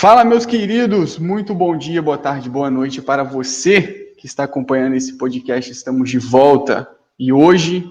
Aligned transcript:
Fala, 0.00 0.24
meus 0.24 0.46
queridos! 0.46 1.18
Muito 1.18 1.54
bom 1.54 1.76
dia, 1.76 2.00
boa 2.00 2.16
tarde, 2.16 2.48
boa 2.48 2.70
noite 2.70 3.02
para 3.02 3.22
você 3.22 4.14
que 4.16 4.24
está 4.24 4.44
acompanhando 4.44 4.94
esse 4.94 5.18
podcast. 5.18 5.70
Estamos 5.70 6.08
de 6.08 6.18
volta 6.18 6.88
e 7.18 7.32
hoje 7.32 7.84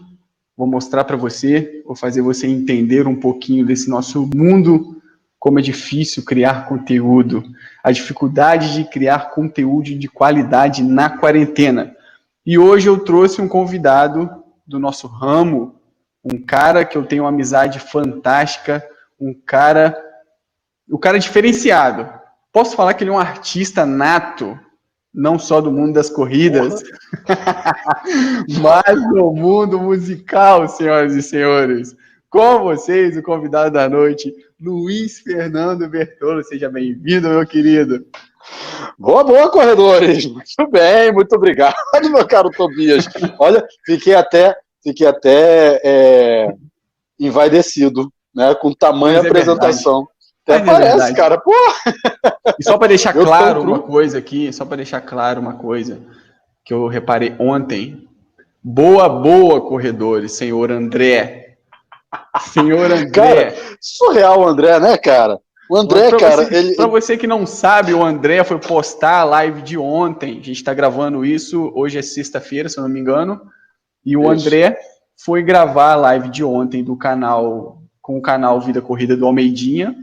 vou 0.57 0.65
mostrar 0.65 1.03
para 1.03 1.15
você, 1.15 1.83
vou 1.85 1.95
fazer 1.95 2.21
você 2.21 2.47
entender 2.47 3.05
um 3.05 3.15
pouquinho 3.15 3.65
desse 3.65 3.89
nosso 3.89 4.27
mundo, 4.33 4.98
como 5.39 5.57
é 5.57 5.61
difícil 5.61 6.25
criar 6.25 6.67
conteúdo, 6.67 7.43
a 7.81 7.91
dificuldade 7.91 8.73
de 8.73 8.83
criar 8.83 9.31
conteúdo 9.31 9.97
de 9.97 10.07
qualidade 10.07 10.83
na 10.83 11.09
quarentena. 11.09 11.95
E 12.45 12.59
hoje 12.59 12.87
eu 12.87 12.99
trouxe 12.99 13.41
um 13.41 13.47
convidado 13.47 14.29
do 14.67 14.77
nosso 14.77 15.07
ramo, 15.07 15.75
um 16.23 16.37
cara 16.37 16.83
que 16.83 16.97
eu 16.97 17.05
tenho 17.05 17.23
uma 17.23 17.29
amizade 17.29 17.79
fantástica, 17.79 18.85
um 19.19 19.33
cara 19.33 19.97
o 20.89 20.97
cara 20.97 21.17
é 21.17 21.19
diferenciado. 21.19 22.09
Posso 22.51 22.75
falar 22.75 22.95
que 22.95 23.03
ele 23.03 23.11
é 23.11 23.13
um 23.13 23.19
artista 23.19 23.85
nato, 23.85 24.59
não 25.13 25.37
só 25.37 25.61
do 25.61 25.71
mundo 25.71 25.93
das 25.93 26.09
corridas, 26.09 26.81
mas 28.59 29.09
do 29.13 29.31
mundo 29.31 29.79
musical, 29.79 30.67
senhoras 30.67 31.15
e 31.15 31.21
senhores. 31.21 31.95
Com 32.29 32.63
vocês, 32.63 33.15
o 33.15 33.23
convidado 33.23 33.71
da 33.71 33.87
noite, 33.87 34.33
Luiz 34.61 35.19
Fernando 35.19 35.87
Bertolo. 35.87 36.43
Seja 36.43 36.69
bem-vindo, 36.69 37.29
meu 37.29 37.45
querido. 37.45 38.05
Boa, 38.97 39.23
boa, 39.23 39.49
corredores. 39.49 40.25
Muito 40.25 40.71
bem, 40.71 41.11
muito 41.13 41.33
obrigado, 41.35 41.75
meu 42.11 42.27
caro 42.27 42.49
Tobias. 42.49 43.07
Olha, 43.39 43.65
fiquei 43.85 44.15
até, 44.15 44.55
fiquei 44.83 45.07
até 45.07 45.79
é, 45.83 46.53
envaidecido, 47.17 48.11
né, 48.35 48.53
com 48.55 48.73
tamanha 48.73 49.19
é 49.19 49.21
apresentação. 49.21 50.07
Até 50.43 50.57
é 50.57 50.65
parece, 50.65 50.97
verdade. 50.97 51.15
cara. 51.15 51.37
Pô, 51.39 51.53
E 52.59 52.63
só 52.63 52.77
para 52.77 52.87
deixar 52.89 53.15
Eu 53.15 53.23
claro 53.23 53.61
uma 53.61 53.79
coisa 53.79 54.17
aqui, 54.17 54.51
só 54.51 54.65
para 54.65 54.77
deixar 54.77 55.01
claro 55.01 55.39
uma 55.39 55.53
coisa 55.53 56.01
que 56.65 56.73
eu 56.73 56.87
reparei 56.87 57.35
ontem. 57.39 58.07
Boa, 58.61 59.07
boa, 59.07 59.61
corredores, 59.61 60.33
senhor 60.33 60.69
André. 60.71 61.48
Senhor 62.53 62.91
André. 62.91 63.09
Cara, 63.51 63.55
surreal 63.81 64.39
o 64.41 64.47
André, 64.47 64.79
né, 64.79 64.97
cara? 64.97 65.39
O 65.69 65.77
André, 65.77 66.09
Pra 66.09 66.17
cara, 66.19 66.45
você, 66.45 66.55
ele. 66.55 66.75
pra 66.75 66.87
você 66.87 67.15
que 67.17 67.27
não 67.27 67.45
sabe, 67.45 67.93
o 67.93 68.03
André 68.03 68.43
foi 68.43 68.57
postar 68.57 69.19
a 69.19 69.23
live 69.23 69.61
de 69.61 69.77
ontem. 69.77 70.31
A 70.31 70.35
gente 70.35 70.53
está 70.53 70.73
gravando 70.73 71.23
isso, 71.23 71.71
hoje 71.75 71.99
é 71.99 72.01
sexta-feira, 72.01 72.67
se 72.67 72.79
eu 72.79 72.83
não 72.83 72.89
me 72.89 72.99
engano. 72.99 73.39
E 74.03 74.17
o 74.17 74.21
Isso. 74.33 74.47
André 74.47 74.79
foi 75.23 75.43
gravar 75.43 75.91
a 75.91 75.95
live 75.97 76.29
de 76.29 76.43
ontem 76.43 76.83
do 76.83 76.97
canal, 76.97 77.83
com 78.01 78.17
o 78.17 78.21
canal 78.21 78.59
Vida 78.59 78.81
Corrida 78.81 79.15
do 79.15 79.27
Almeidinha, 79.27 79.95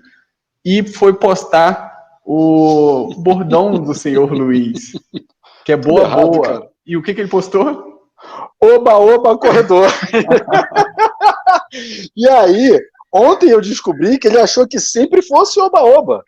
e 0.65 0.85
foi 0.87 1.15
postar 1.15 1.93
o 2.25 3.13
bordão 3.19 3.73
do 3.73 3.95
senhor 3.95 4.31
Luiz, 4.33 4.93
que 5.65 5.73
é 5.73 5.77
boa, 5.77 6.03
errado, 6.03 6.31
boa. 6.31 6.43
cara. 6.43 6.69
E 6.87 6.97
o 6.97 7.03
que, 7.03 7.13
que 7.15 7.21
ele 7.21 7.29
postou? 7.31 7.95
Oba, 8.61 8.97
oba, 8.97 9.37
corredor. 9.37 9.89
e 12.17 12.29
aí, 12.29 12.81
ontem 13.13 13.51
eu 13.51 13.61
descobri 13.61 14.19
que 14.19 14.29
ele 14.29 14.39
achou 14.39 14.67
que 14.67 14.79
sempre 14.79 15.23
fosse 15.23 15.61
oba, 15.61 15.83
oba. 15.83 16.25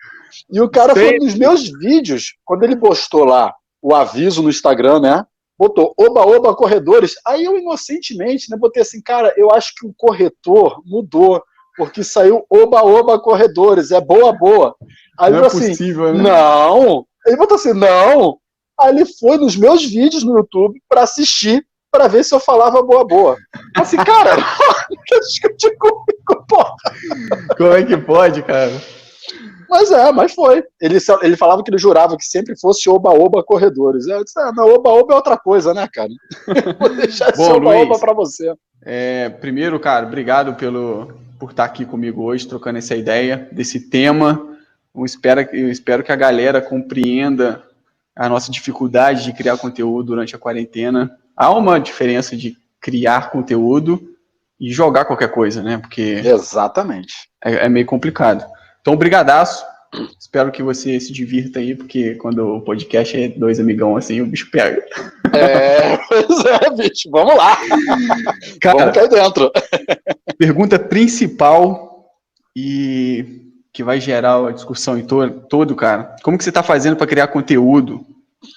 E 0.50 0.60
o 0.60 0.68
cara 0.68 0.94
foi 0.94 1.04
Sempre. 1.04 1.24
nos 1.24 1.34
meus 1.34 1.68
vídeos, 1.68 2.34
quando 2.44 2.62
ele 2.64 2.77
postou 2.77 3.24
lá 3.24 3.54
o 3.80 3.94
aviso 3.94 4.42
no 4.42 4.50
Instagram, 4.50 5.00
né? 5.00 5.24
Botou 5.58 5.94
oba, 5.98 6.24
oba, 6.24 6.54
corredores. 6.54 7.14
Aí 7.26 7.44
eu 7.44 7.58
inocentemente, 7.58 8.50
né, 8.50 8.56
botei 8.56 8.82
assim, 8.82 9.02
cara, 9.02 9.32
eu 9.36 9.50
acho 9.50 9.75
que 9.75 9.86
o 9.86 9.94
corretor 9.97 10.81
mudou, 10.84 11.42
porque 11.76 12.04
saiu 12.04 12.44
oba, 12.48 12.82
oba, 12.82 13.19
corredores, 13.19 13.91
é 13.91 14.00
boa, 14.00 14.32
boa. 14.32 14.76
Aí 15.19 15.32
não 15.32 15.38
eu 15.38 15.44
é 15.44 15.47
assim, 15.48 15.69
possível, 15.70 16.15
né? 16.15 16.22
não. 16.22 17.06
Ele 17.26 17.36
botou 17.36 17.56
assim, 17.56 17.72
não. 17.72 18.38
Aí 18.78 18.94
ele 18.94 19.04
foi 19.04 19.36
nos 19.36 19.56
meus 19.56 19.84
vídeos 19.84 20.22
no 20.22 20.36
YouTube 20.36 20.80
pra 20.88 21.03
assistir, 21.03 21.66
pra 21.91 22.09
ver 22.09 22.25
se 22.25 22.34
eu 22.34 22.41
falava 22.41 22.82
boa 22.82 23.04
boa. 23.04 23.37
Assim, 23.76 23.97
cara, 23.97 24.37
não 24.91 25.21
discutir 25.21 25.76
comigo, 25.76 26.47
pô. 26.49 26.65
Como 27.56 27.72
é 27.72 27.84
que 27.84 27.97
pode, 27.97 28.43
cara? 28.43 28.72
Mas 29.69 29.91
é, 29.91 30.10
mas 30.10 30.32
foi. 30.32 30.65
Ele, 30.81 30.98
ele 31.22 31.37
falava 31.37 31.62
que 31.62 31.71
ele 31.71 31.78
jurava 31.78 32.16
que 32.16 32.25
sempre 32.25 32.59
fosse 32.59 32.88
oba-oba 32.88 33.44
corredores. 33.44 34.06
Eu 34.06 34.25
disse, 34.25 34.38
ah, 34.41 34.53
não, 34.54 34.75
oba-oba 34.75 35.12
é 35.12 35.16
outra 35.16 35.37
coisa, 35.37 35.75
né, 35.75 35.87
cara? 35.93 36.09
Vou 36.81 36.88
deixar 36.97 37.28
esse 37.28 37.37
Bom, 37.37 37.56
oba-oba 37.56 37.91
Luiz. 37.91 38.00
pra 38.00 38.12
você. 38.15 38.54
É, 38.82 39.28
primeiro, 39.28 39.78
cara, 39.78 40.06
obrigado 40.06 40.54
pelo, 40.54 41.12
por 41.38 41.50
estar 41.50 41.65
aqui 41.65 41.84
comigo 41.84 42.22
hoje, 42.22 42.48
trocando 42.48 42.78
essa 42.78 42.97
ideia 42.97 43.48
desse 43.53 43.81
tema. 43.81 44.56
Eu 44.94 45.04
espero, 45.04 45.41
eu 45.53 45.71
espero 45.71 46.03
que 46.03 46.12
a 46.12 46.16
galera 46.16 46.62
compreenda 46.62 47.62
a 48.16 48.28
nossa 48.28 48.50
dificuldade 48.50 49.25
de 49.25 49.32
criar 49.32 49.59
conteúdo 49.59 50.06
durante 50.09 50.34
a 50.34 50.38
quarentena. 50.38 51.16
Há 51.38 51.53
uma 51.53 51.78
diferença 51.78 52.37
de 52.37 52.56
criar 52.81 53.31
conteúdo 53.31 54.00
e 54.59 54.72
jogar 54.72 55.04
qualquer 55.04 55.31
coisa, 55.31 55.62
né? 55.62 55.78
Porque 55.78 56.21
Exatamente. 56.25 57.15
é, 57.44 57.66
é 57.66 57.69
meio 57.69 57.87
complicado. 57.87 58.44
Então, 58.81 58.97
brigadaço. 58.97 59.65
Espero 60.21 60.50
que 60.53 60.62
você 60.62 61.00
se 61.00 61.10
divirta 61.12 61.60
aí, 61.60 61.75
porque 61.75 62.15
quando 62.16 62.47
o 62.47 62.60
podcast 62.60 63.16
é 63.16 63.28
dois 63.28 63.59
amigão 63.59 63.97
assim, 63.97 64.21
o 64.21 64.27
bicho 64.27 64.50
pega. 64.50 64.84
É, 65.32 65.97
pois 66.09 66.44
é, 66.44 66.71
bicho, 66.77 67.09
vamos 67.10 67.34
lá. 67.37 67.56
Cara, 68.60 68.78
Vamos 68.78 68.94
cair 68.94 69.09
dentro. 69.09 69.50
pergunta 70.37 70.78
principal 70.78 72.12
e 72.54 73.53
que 73.72 73.82
vai 73.82 74.00
gerar 74.00 74.48
a 74.48 74.50
discussão 74.50 74.98
em 74.98 75.06
to 75.06 75.31
todo, 75.48 75.75
cara. 75.75 76.16
Como 76.22 76.37
que 76.37 76.44
você 76.44 76.50
está 76.50 76.62
fazendo 76.62 76.97
para 76.97 77.06
criar 77.06 77.28
conteúdo 77.28 78.04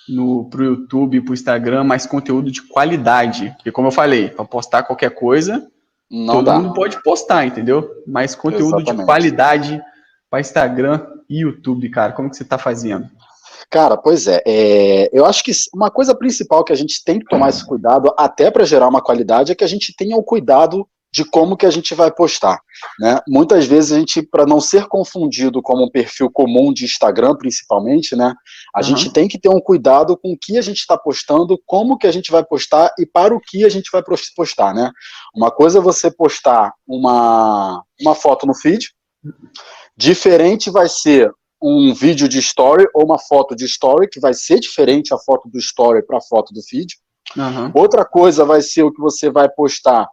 no 0.08 0.50
pro 0.50 0.64
YouTube, 0.64 1.22
pro 1.22 1.34
Instagram, 1.34 1.84
mais 1.84 2.06
conteúdo 2.06 2.52
de 2.52 2.62
qualidade? 2.62 3.52
Porque 3.58 3.72
como 3.72 3.88
eu 3.88 3.92
falei, 3.92 4.30
para 4.30 4.46
postar 4.46 4.84
qualquer 4.84 5.12
coisa, 5.12 5.68
Não 6.09 6.36
todo 6.36 6.46
dá. 6.46 6.59
mundo 6.59 6.74
pode 6.74 7.02
postar, 7.03 7.46
entendeu? 7.46 7.90
Mais 8.08 8.36
conteúdo 8.36 8.78
de 8.78 8.84
Exatamente. 8.84 9.06
qualidade 9.06 9.81
para 10.30 10.41
Instagram 10.41 11.06
e 11.30 11.41
YouTube, 11.41 11.90
cara. 11.90 12.14
Como 12.14 12.30
que 12.30 12.36
você 12.38 12.44
está 12.44 12.58
fazendo? 12.58 13.09
Cara, 13.70 13.96
pois 13.96 14.28
é, 14.28 14.41
é, 14.46 15.09
Eu 15.14 15.25
acho 15.25 15.44
que 15.44 15.52
uma 15.74 15.90
coisa 15.90 16.14
principal 16.14 16.64
que 16.64 16.74
a 16.74 16.75
gente 16.75 17.03
tem 17.03 17.20
que 17.20 17.25
tomar 17.25 17.50
esse 17.50 17.66
cuidado, 17.66 18.14
até 18.18 18.52
para 18.52 18.66
gerar 18.66 18.88
uma 18.88 19.02
qualidade, 19.02 19.52
é 19.52 19.56
que 19.56 19.64
a 19.64 19.68
gente 19.68 19.96
tenha 19.96 20.18
o 20.18 20.24
cuidado 20.24 20.88
de 21.13 21.25
como 21.25 21.57
que 21.57 21.66
a 21.66 21.69
gente 21.69 21.94
vai 21.94 22.09
postar. 22.11 22.59
Né? 22.99 23.19
Muitas 23.27 23.66
vezes 23.66 23.91
a 23.91 23.99
gente, 23.99 24.22
para 24.22 24.45
não 24.45 24.61
ser 24.61 24.88
confundido 24.88 25.61
como 25.61 25.83
um 25.83 25.89
perfil 25.89 26.31
comum 26.31 26.72
de 26.73 26.85
Instagram, 26.85 27.35
principalmente, 27.35 28.16
né? 28.16 28.33
A 28.73 28.79
Uhum. 28.79 28.83
gente 28.85 29.11
tem 29.11 29.27
que 29.27 29.38
ter 29.38 29.49
um 29.49 29.59
cuidado 29.59 30.16
com 30.17 30.31
o 30.31 30.38
que 30.38 30.57
a 30.57 30.61
gente 30.61 30.77
está 30.77 30.97
postando, 30.97 31.59
como 31.66 31.97
que 31.97 32.07
a 32.07 32.11
gente 32.11 32.31
vai 32.31 32.44
postar 32.45 32.94
e 32.97 33.05
para 33.05 33.35
o 33.35 33.41
que 33.41 33.66
a 33.66 33.69
gente 33.69 33.89
vai 33.91 34.01
pos- 34.01 34.31
postar, 34.33 34.73
né? 34.73 34.89
Uma 35.35 35.51
coisa 35.51 35.79
é 35.79 35.81
você 35.81 36.09
postar 36.09 36.73
uma, 36.88 37.83
uma 37.99 38.16
foto 38.16 38.47
no 38.47 38.55
feed, 38.55 38.88
diferente 39.95 40.69
vai 40.72 40.88
ser 40.88 41.31
um 41.61 41.93
vídeo 41.93 42.28
de 42.28 42.39
story 42.39 42.88
ou 42.95 43.05
uma 43.05 43.19
foto 43.19 43.55
de 43.55 43.66
story, 43.66 44.07
que 44.09 44.19
vai 44.19 44.33
ser 44.33 44.59
diferente 44.59 45.13
a 45.13 45.17
foto 45.17 45.47
do 45.49 45.59
story 45.59 46.03
para 46.05 46.17
a 46.17 46.22
foto 46.22 46.53
do 46.53 46.61
feed. 46.63 46.95
Aham. 47.38 47.72
Outra 47.75 48.03
coisa 48.03 48.43
vai 48.43 48.61
ser 48.61 48.83
o 48.83 48.91
que 48.91 48.99
você 48.99 49.29
vai 49.29 49.47
postar 49.49 50.07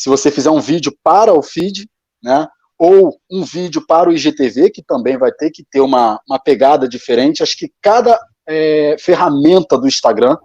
se 0.00 0.08
você 0.08 0.30
fizer 0.30 0.48
um 0.48 0.62
vídeo 0.62 0.96
para 1.04 1.34
o 1.34 1.42
feed, 1.42 1.86
né? 2.22 2.48
Ou 2.78 3.20
um 3.30 3.44
vídeo 3.44 3.84
para 3.86 4.08
o 4.08 4.12
IGTV, 4.14 4.70
que 4.70 4.82
também 4.82 5.18
vai 5.18 5.30
ter 5.30 5.50
que 5.50 5.62
ter 5.62 5.82
uma, 5.82 6.18
uma 6.26 6.38
pegada 6.38 6.88
diferente. 6.88 7.42
Acho 7.42 7.54
que 7.54 7.70
cada 7.82 8.18
é, 8.48 8.96
ferramenta 8.98 9.76
do 9.76 9.86
Instagram 9.86 10.38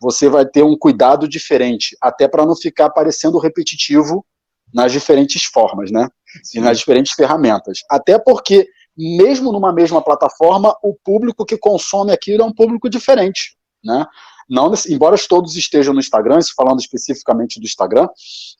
você 0.00 0.28
vai 0.28 0.44
ter 0.44 0.64
um 0.64 0.76
cuidado 0.76 1.28
diferente, 1.28 1.96
até 2.00 2.26
para 2.26 2.44
não 2.44 2.56
ficar 2.56 2.90
parecendo 2.90 3.38
repetitivo 3.38 4.26
nas 4.74 4.90
diferentes 4.90 5.44
formas, 5.44 5.92
né? 5.92 6.08
e 6.52 6.60
nas 6.60 6.78
diferentes 6.78 7.12
ferramentas. 7.12 7.78
Até 7.88 8.18
porque, 8.18 8.66
mesmo 8.96 9.52
numa 9.52 9.72
mesma 9.72 10.02
plataforma, 10.02 10.76
o 10.82 10.92
público 11.04 11.46
que 11.46 11.56
consome 11.56 12.10
aquilo 12.10 12.42
é 12.42 12.44
um 12.44 12.52
público 12.52 12.90
diferente, 12.90 13.56
né? 13.82 14.04
Não, 14.48 14.72
embora 14.88 15.14
todos 15.28 15.56
estejam 15.56 15.92
no 15.92 16.00
Instagram, 16.00 16.38
falando 16.56 16.80
especificamente 16.80 17.60
do 17.60 17.66
Instagram, 17.66 18.08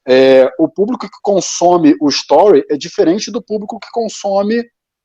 é, 0.06 0.50
o 0.58 0.68
público 0.68 1.06
que 1.06 1.18
consome 1.22 1.94
o 2.00 2.08
story 2.08 2.64
é 2.70 2.76
diferente 2.76 3.30
do 3.30 3.42
público 3.42 3.78
que 3.80 3.88
consome 3.92 4.62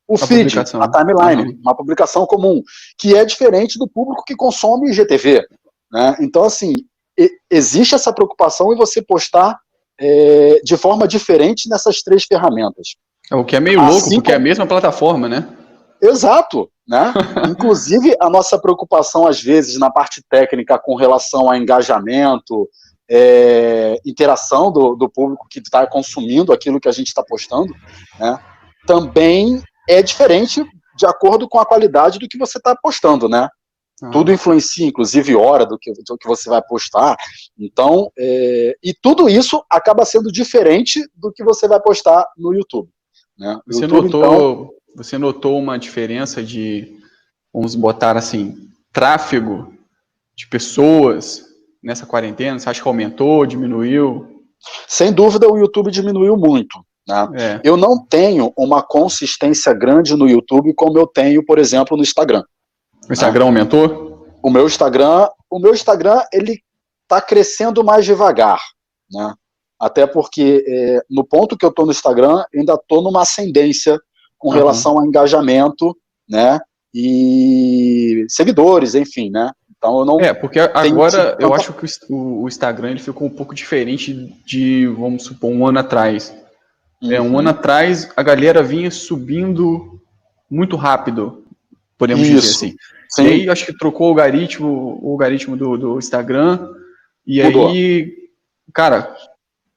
o 0.07 0.16
A 0.16 0.18
feed, 0.19 0.50
publicação. 0.50 0.81
a 0.81 0.92
timeline, 0.92 1.44
Uhum. 1.54 1.60
uma 1.62 1.75
publicação 1.75 2.25
comum, 2.25 2.62
que 2.98 3.16
é 3.16 3.24
diferente 3.25 3.80
do 3.80 3.88
público 3.88 4.24
que 4.25 4.36
consome 4.36 4.90
IGTV. 4.90 5.45
Né? 5.92 6.18
Então, 6.19 6.44
assim, 6.44 6.74
existe 7.50 7.95
essa 7.95 8.12
preocupação 8.13 8.74
em 8.74 8.75
você 8.75 9.01
postar 9.01 9.57
é, 10.00 10.60
de 10.63 10.75
forma 10.75 11.07
diferente 11.07 11.69
nessas 11.69 12.01
três 12.01 12.25
ferramentas. 12.25 12.96
É 13.31 13.36
o 13.36 13.46
que 13.46 13.56
é 13.56 13.60
meio 13.60 13.80
Assim 13.80 13.89
louco, 13.92 14.04
porque 14.10 14.22
como- 14.22 14.31
é 14.34 14.36
a 14.36 14.39
mesma 14.39 14.66
plataforma, 14.66 15.30
né? 15.30 15.48
Exato. 16.01 16.69
né? 16.86 17.13
Inclusive, 17.56 18.13
a 18.19 18.30
nossa 18.30 18.60
preocupação, 18.60 19.25
às 19.28 19.42
vezes, 19.42 19.78
na 19.80 19.89
parte 19.92 20.22
técnica 20.30 20.78
com 20.80 20.96
relação 20.96 21.50
a 21.50 21.57
engajamento, 21.57 22.68
é, 23.09 24.00
interação 24.05 24.71
do, 24.71 24.95
do, 24.95 25.09
público 25.09 25.47
que 25.50 25.59
está 25.59 25.85
consumindo 25.85 26.53
aquilo 26.53 26.79
que 26.79 26.88
a 26.88 26.91
gente 26.91 27.07
está 27.07 27.23
postando, 27.23 27.73
né? 28.19 28.39
também 28.85 29.61
é 29.89 30.01
diferente 30.01 30.63
de 30.95 31.05
acordo 31.05 31.47
com 31.47 31.59
a 31.59 31.65
qualidade 31.65 32.19
do 32.19 32.27
que 32.27 32.38
você 32.38 32.57
está 32.57 32.75
postando, 32.75 33.27
né? 33.27 33.50
Ah. 34.01 34.09
Tudo 34.09 34.31
influencia, 34.31 34.85
inclusive 34.85 35.35
hora 35.35 35.65
do 35.65 35.77
que, 35.77 35.91
do 35.91 36.17
que 36.17 36.27
você 36.27 36.50
vai 36.50 36.61
postar. 36.61 37.15
Então, 37.57 38.11
é, 38.17 38.75
e 38.83 38.94
tudo 38.94 39.29
isso 39.29 39.63
acaba 39.69 40.05
sendo 40.05 40.31
diferente 40.31 41.01
do 41.15 41.31
que 41.31 41.44
você 41.44 41.67
vai 41.67 41.79
postar 41.79 42.25
no 42.38 42.53
YouTube. 42.53 42.89
Né? 43.38 43.59
Você, 43.67 43.81
YouTube, 43.81 44.03
notou, 44.03 44.23
então, 44.23 44.69
você 44.95 45.17
notou 45.17 45.59
uma 45.59 45.77
diferença 45.77 46.44
de, 46.44 46.97
vamos 47.53 47.75
botar 47.75 48.17
assim, 48.17 48.55
tráfego 48.91 49.73
de 50.35 50.47
pessoas 50.47 51.52
nessa 51.83 52.06
quarentena? 52.06 52.57
Você 52.57 52.69
acha 52.69 52.81
que 52.81 52.88
aumentou, 52.88 53.45
diminuiu? 53.45 54.41
Sem 54.88 55.12
dúvida, 55.12 55.47
o 55.50 55.57
YouTube 55.57 55.91
diminuiu 55.91 56.38
muito. 56.38 56.83
Né? 57.07 57.27
É. 57.35 57.62
Eu 57.63 57.75
não 57.75 58.03
tenho 58.03 58.53
uma 58.57 58.81
consistência 58.81 59.74
grande 59.74 60.15
no 60.15 60.27
YouTube 60.27 60.74
como 60.74 60.97
eu 60.97 61.06
tenho, 61.06 61.45
por 61.45 61.59
exemplo, 61.59 61.97
no 61.97 62.03
Instagram. 62.03 62.44
O 63.09 63.13
Instagram 63.13 63.44
né? 63.44 63.47
aumentou? 63.47 64.27
O 64.41 64.50
meu 64.50 64.65
Instagram, 64.65 65.27
o 65.50 65.59
meu 65.59 65.74
Instagram, 65.74 66.21
ele 66.31 66.62
está 67.03 67.21
crescendo 67.21 67.83
mais 67.83 68.06
devagar, 68.06 68.59
né? 69.12 69.33
Até 69.79 70.07
porque 70.07 70.63
é, 70.65 71.01
no 71.09 71.25
ponto 71.25 71.57
que 71.57 71.65
eu 71.65 71.69
estou 71.69 71.86
no 71.86 71.91
Instagram, 71.91 72.44
ainda 72.56 72.74
estou 72.74 73.01
numa 73.01 73.21
ascendência 73.24 74.00
com 74.38 74.50
uhum. 74.50 74.53
relação 74.53 75.00
a 75.00 75.06
engajamento, 75.06 75.95
né? 76.29 76.59
E 76.94 78.25
seguidores, 78.29 78.95
enfim, 78.95 79.29
né? 79.29 79.51
Então 79.83 80.00
eu 80.00 80.06
não. 80.06 80.19
É, 80.21 80.33
porque 80.33 80.62
agora 80.62 81.35
eu 81.38 81.53
acho 81.53 81.74
que 81.74 81.85
o, 82.09 82.44
o 82.44 82.47
Instagram 82.47 82.91
ele 82.91 83.00
ficou 83.01 83.27
um 83.27 83.30
pouco 83.30 83.53
diferente 83.53 84.33
de, 84.45 84.88
vamos 84.88 85.25
supor, 85.25 85.51
um 85.51 85.68
ano 85.68 85.80
atrás. 85.80 86.33
Uhum. 87.01 87.12
É, 87.12 87.19
um 87.19 87.31
uhum. 87.31 87.39
ano 87.39 87.50
atrás 87.50 88.09
a 88.15 88.24
galera 88.24 88.63
vinha 88.63 88.89
subindo 88.89 90.00
muito 90.50 90.77
rápido, 90.77 91.44
podemos 91.97 92.25
Isso. 92.25 92.33
dizer 92.33 92.50
assim. 92.50 92.75
Sim. 93.09 93.24
E 93.24 93.27
aí 93.27 93.50
acho 93.50 93.65
que 93.65 93.77
trocou 93.77 94.07
o 94.07 94.09
algoritmo, 94.12 95.00
o 95.01 95.12
algoritmo 95.12 95.57
do, 95.57 95.77
do 95.77 96.00
Instagram, 96.00 96.65
e 97.27 97.44
Mudou. 97.44 97.68
aí, 97.68 98.09
cara, 98.74 99.13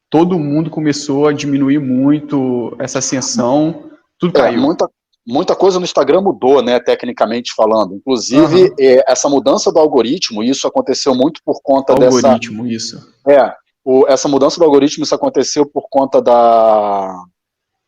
todo 0.08 0.38
mundo 0.38 0.70
começou 0.70 1.26
a 1.26 1.32
diminuir 1.32 1.80
muito 1.80 2.76
essa 2.78 3.00
ascensão, 3.00 3.90
tudo 4.20 4.38
é, 4.38 4.42
caiu. 4.42 4.60
Muita, 4.60 4.88
muita 5.26 5.56
coisa 5.56 5.78
no 5.78 5.84
Instagram 5.84 6.20
mudou, 6.20 6.62
né, 6.62 6.78
tecnicamente 6.78 7.52
falando. 7.54 7.94
Inclusive, 7.94 8.64
uhum. 8.64 8.74
é, 8.78 9.04
essa 9.10 9.28
mudança 9.28 9.72
do 9.72 9.80
algoritmo, 9.80 10.42
isso 10.42 10.66
aconteceu 10.66 11.14
muito 11.14 11.40
por 11.44 11.60
conta 11.62 11.92
algoritmo, 11.92 12.16
dessa... 12.16 12.28
Algoritmo, 12.28 12.66
isso. 12.66 13.12
É, 13.26 13.52
o, 13.84 14.06
essa 14.08 14.28
mudança 14.28 14.58
do 14.58 14.64
algoritmo, 14.64 15.04
isso 15.04 15.14
aconteceu 15.14 15.66
por 15.66 15.88
conta 15.88 16.22
da, 16.22 17.16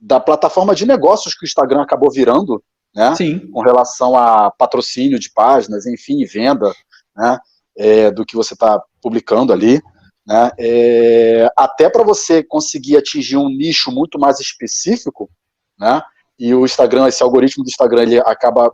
da 0.01 0.21
plataforma 0.21 0.75
de 0.75 0.87
negócios 0.87 1.35
que 1.35 1.45
o 1.45 1.47
Instagram 1.47 1.83
acabou 1.83 2.11
virando, 2.11 2.63
né? 2.95 3.15
Sim. 3.15 3.39
Com 3.51 3.61
relação 3.61 4.17
a 4.17 4.51
patrocínio 4.51 5.19
de 5.19 5.31
páginas, 5.33 5.87
enfim, 5.87 6.25
venda, 6.25 6.73
né? 7.17 7.39
É, 7.77 8.11
do 8.11 8.27
que 8.27 8.35
você 8.35 8.55
está 8.55 8.83
publicando 9.01 9.53
ali, 9.53 9.81
né? 10.27 10.51
É, 10.59 11.49
até 11.57 11.89
para 11.89 12.03
você 12.03 12.43
conseguir 12.43 12.97
atingir 12.97 13.37
um 13.37 13.49
nicho 13.49 13.91
muito 13.91 14.19
mais 14.19 14.41
específico, 14.41 15.31
né? 15.79 16.03
E 16.39 16.55
o 16.55 16.65
Instagram, 16.65 17.09
esse 17.09 17.23
algoritmo 17.23 17.65
do 17.65 17.69
Instagram, 17.69 18.03
ele 18.03 18.19
acaba 18.19 18.73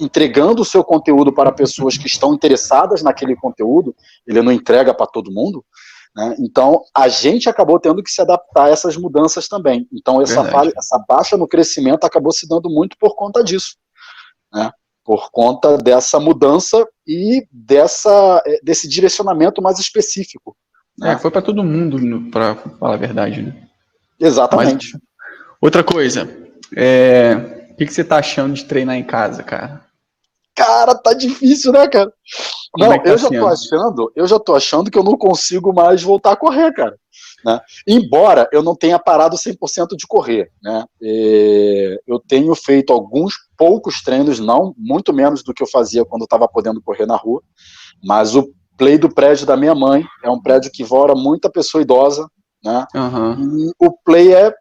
entregando 0.00 0.62
o 0.62 0.64
seu 0.64 0.82
conteúdo 0.82 1.32
para 1.32 1.52
pessoas 1.52 1.96
que 1.96 2.06
estão 2.06 2.34
interessadas 2.34 3.02
naquele 3.02 3.36
conteúdo, 3.36 3.94
ele 4.26 4.40
não 4.40 4.50
entrega 4.50 4.94
para 4.94 5.06
todo 5.06 5.30
mundo, 5.30 5.64
né? 6.14 6.34
Então, 6.38 6.82
a 6.94 7.08
gente 7.08 7.48
acabou 7.48 7.78
tendo 7.78 8.02
que 8.02 8.10
se 8.10 8.20
adaptar 8.20 8.64
a 8.64 8.70
essas 8.70 8.96
mudanças 8.96 9.46
também. 9.46 9.86
Então, 9.92 10.20
essa, 10.20 10.44
falha, 10.44 10.72
essa 10.76 10.98
baixa 11.08 11.36
no 11.36 11.46
crescimento 11.46 12.04
acabou 12.04 12.32
se 12.32 12.48
dando 12.48 12.68
muito 12.68 12.96
por 12.98 13.14
conta 13.14 13.44
disso. 13.44 13.76
Né? 14.52 14.70
Por 15.04 15.30
conta 15.30 15.78
dessa 15.78 16.18
mudança 16.18 16.84
e 17.06 17.46
dessa, 17.50 18.42
eh, 18.44 18.60
desse 18.62 18.88
direcionamento 18.88 19.62
mais 19.62 19.78
específico. 19.78 20.56
Né? 20.98 21.12
É, 21.12 21.18
foi 21.18 21.30
para 21.30 21.42
todo 21.42 21.62
mundo, 21.62 22.30
para 22.30 22.56
falar 22.56 22.94
a 22.94 22.98
verdade. 22.98 23.42
Né? 23.42 23.68
Exatamente. 24.18 24.92
Mas, 24.92 25.02
outra 25.60 25.84
coisa, 25.84 26.26
é, 26.76 27.68
o 27.70 27.76
que, 27.76 27.86
que 27.86 27.92
você 27.92 28.02
está 28.02 28.18
achando 28.18 28.54
de 28.54 28.64
treinar 28.64 28.96
em 28.96 29.04
casa, 29.04 29.42
cara? 29.42 29.80
Cara, 30.54 30.94
tá 30.94 31.14
difícil, 31.14 31.72
né, 31.72 31.88
cara? 31.88 32.12
Como 32.72 32.86
não, 32.86 32.92
é 32.92 32.98
tá 32.98 33.10
eu 33.10 33.18
já 33.18 33.28
tô 33.28 33.46
achando, 33.46 34.12
eu 34.14 34.26
já 34.26 34.38
tô 34.38 34.54
achando 34.54 34.90
que 34.90 34.98
eu 34.98 35.02
não 35.02 35.16
consigo 35.16 35.72
mais 35.72 36.02
voltar 36.02 36.32
a 36.32 36.36
correr, 36.36 36.72
cara. 36.72 36.96
Né? 37.44 37.58
Embora 37.86 38.48
eu 38.52 38.62
não 38.62 38.76
tenha 38.76 38.98
parado 38.98 39.36
100% 39.36 39.96
de 39.96 40.06
correr, 40.06 40.50
né? 40.62 40.84
É, 41.02 41.96
eu 42.06 42.20
tenho 42.20 42.54
feito 42.54 42.92
alguns 42.92 43.34
poucos 43.56 44.02
treinos, 44.02 44.38
não 44.38 44.74
muito 44.76 45.12
menos 45.12 45.42
do 45.42 45.54
que 45.54 45.62
eu 45.62 45.66
fazia 45.66 46.04
quando 46.04 46.22
eu 46.22 46.26
estava 46.26 46.46
podendo 46.46 46.82
correr 46.82 47.06
na 47.06 47.16
rua, 47.16 47.42
mas 48.04 48.36
o 48.36 48.52
play 48.76 48.98
do 48.98 49.12
prédio 49.12 49.46
da 49.46 49.56
minha 49.56 49.74
mãe 49.74 50.04
é 50.22 50.30
um 50.30 50.40
prédio 50.40 50.70
que 50.70 50.84
mora 50.84 51.14
muita 51.14 51.50
pessoa 51.50 51.82
idosa, 51.82 52.28
né? 52.62 52.86
Uhum. 52.94 53.68
E 53.68 53.86
o 53.86 53.92
play 54.04 54.34
é 54.34 54.52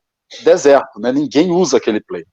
deserto, 0.43 0.99
né? 0.99 1.11
Ninguém 1.11 1.51
usa 1.51 1.77
aquele 1.77 2.01
play, 2.01 2.25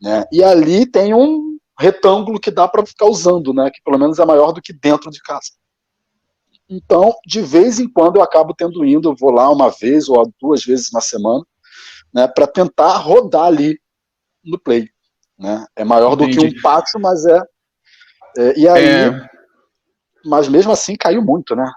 né? 0.00 0.24
E 0.32 0.42
ali 0.42 0.86
tem 0.86 1.14
um 1.14 1.58
retângulo 1.78 2.40
que 2.40 2.50
dá 2.50 2.68
para 2.68 2.84
ficar 2.84 3.06
usando, 3.06 3.52
né? 3.52 3.70
Que 3.70 3.80
pelo 3.84 3.98
menos 3.98 4.18
é 4.18 4.24
maior 4.24 4.52
do 4.52 4.62
que 4.62 4.72
dentro 4.72 5.10
de 5.10 5.20
casa. 5.20 5.50
Então, 6.68 7.14
de 7.26 7.42
vez 7.42 7.78
em 7.78 7.88
quando 7.88 8.16
eu 8.16 8.22
acabo 8.22 8.54
tendo 8.54 8.84
indo, 8.84 9.10
eu 9.10 9.16
vou 9.18 9.30
lá 9.30 9.50
uma 9.50 9.70
vez 9.70 10.08
ou 10.08 10.32
duas 10.40 10.64
vezes 10.64 10.90
na 10.92 11.00
semana, 11.00 11.44
né? 12.12 12.26
Para 12.26 12.46
tentar 12.46 12.96
rodar 12.96 13.46
ali 13.46 13.78
no 14.44 14.58
play, 14.58 14.88
né? 15.38 15.66
É 15.76 15.84
maior 15.84 16.14
Entendi. 16.14 16.36
do 16.36 16.40
que 16.40 16.58
um 16.58 16.62
pátio, 16.62 17.00
mas 17.00 17.24
é, 17.26 17.42
é 18.38 18.58
e 18.58 18.68
aí, 18.68 18.84
é... 18.84 19.28
mas 20.24 20.48
mesmo 20.48 20.72
assim 20.72 20.96
caiu 20.96 21.22
muito, 21.22 21.54
né? 21.54 21.70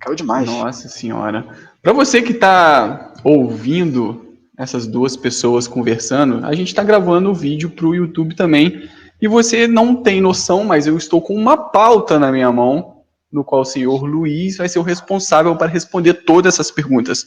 Caiu 0.00 0.14
demais. 0.14 0.46
Nossa 0.46 0.88
senhora. 0.88 1.46
Para 1.80 1.92
você 1.92 2.20
que 2.20 2.32
está 2.32 3.14
ouvindo 3.24 4.33
essas 4.56 4.86
duas 4.86 5.16
pessoas 5.16 5.66
conversando, 5.66 6.44
a 6.44 6.54
gente 6.54 6.68
está 6.68 6.82
gravando 6.82 7.30
o 7.30 7.34
vídeo 7.34 7.70
para 7.70 7.86
o 7.86 7.94
YouTube 7.94 8.34
também 8.34 8.88
e 9.20 9.26
você 9.26 9.66
não 9.66 9.96
tem 9.96 10.20
noção, 10.20 10.64
mas 10.64 10.86
eu 10.86 10.96
estou 10.96 11.20
com 11.20 11.34
uma 11.34 11.56
pauta 11.56 12.18
na 12.18 12.30
minha 12.30 12.50
mão, 12.52 13.02
no 13.32 13.44
qual 13.44 13.62
o 13.62 13.64
senhor 13.64 14.04
Luiz 14.04 14.56
vai 14.58 14.68
ser 14.68 14.78
o 14.78 14.82
responsável 14.82 15.56
para 15.56 15.66
responder 15.66 16.14
todas 16.24 16.54
essas 16.54 16.70
perguntas. 16.70 17.26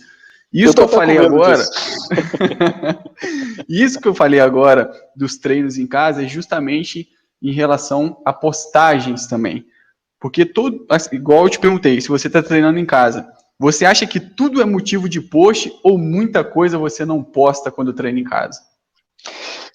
Isso 0.53 0.71
eu 0.71 0.73
que 0.75 0.81
eu 0.81 0.87
falei 0.87 1.17
agora, 1.17 1.63
isso 3.67 3.99
que 3.99 4.07
eu 4.07 4.15
falei 4.15 4.39
agora 4.39 4.89
dos 5.15 5.37
treinos 5.37 5.77
em 5.77 5.85
casa 5.85 6.23
é 6.23 6.27
justamente 6.27 7.09
em 7.41 7.51
relação 7.51 8.21
a 8.23 8.31
postagens 8.31 9.27
também. 9.27 9.65
Porque 10.19 10.45
tudo, 10.45 10.85
assim, 10.89 11.15
igual 11.15 11.43
eu 11.43 11.49
te 11.49 11.59
perguntei, 11.59 11.99
se 11.99 12.07
você 12.07 12.27
está 12.27 12.41
treinando 12.41 12.79
em 12.79 12.85
casa, 12.85 13.27
você 13.59 13.85
acha 13.85 14.05
que 14.05 14.19
tudo 14.19 14.61
é 14.61 14.65
motivo 14.65 15.09
de 15.09 15.19
post 15.19 15.73
ou 15.83 15.97
muita 15.97 16.43
coisa 16.43 16.77
você 16.77 17.05
não 17.05 17.23
posta 17.23 17.71
quando 17.71 17.93
treina 17.93 18.19
em 18.19 18.23
casa? 18.23 18.61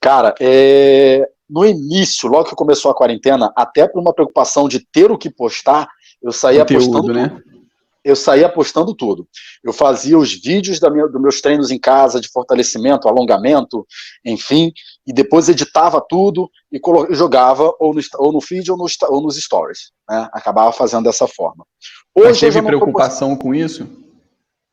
Cara, 0.00 0.34
é, 0.40 1.28
no 1.48 1.64
início, 1.66 2.28
logo 2.28 2.48
que 2.48 2.54
começou 2.54 2.90
a 2.90 2.94
quarentena, 2.94 3.52
até 3.56 3.86
por 3.86 4.00
uma 4.00 4.14
preocupação 4.14 4.68
de 4.68 4.80
ter 4.80 5.10
o 5.10 5.18
que 5.18 5.28
postar, 5.28 5.88
eu 6.22 6.32
saía 6.32 6.64
postando 6.64 7.12
né? 7.12 7.28
tudo. 7.28 7.52
Eu 8.04 8.16
saía 8.16 8.48
postando 8.48 8.94
tudo. 8.94 9.28
Eu 9.62 9.72
fazia 9.72 10.18
os 10.18 10.32
vídeos 10.32 10.80
minha, 10.80 11.06
dos 11.06 11.20
meus 11.20 11.40
treinos 11.40 11.70
em 11.70 11.78
casa 11.78 12.20
de 12.20 12.28
fortalecimento, 12.28 13.06
alongamento, 13.08 13.86
enfim, 14.24 14.72
e 15.06 15.12
depois 15.12 15.49
editava 15.49 16.00
tudo 16.00 16.49
e 16.71 16.80
jogava 17.14 17.73
ou 17.80 17.94
no, 17.94 18.00
ou 18.18 18.32
no 18.32 18.40
feed 18.40 18.71
ou, 18.71 18.76
no, 18.76 18.87
ou 19.09 19.23
nos 19.23 19.37
stories. 19.37 19.90
Né? 20.09 20.28
Acabava 20.32 20.73
fazendo 20.73 21.04
dessa 21.04 21.26
forma. 21.26 21.64
Hoje 22.14 22.28
Mas 22.28 22.40
teve 22.40 22.62
preocupação 22.62 23.37
com 23.37 23.54
isso? 23.54 23.87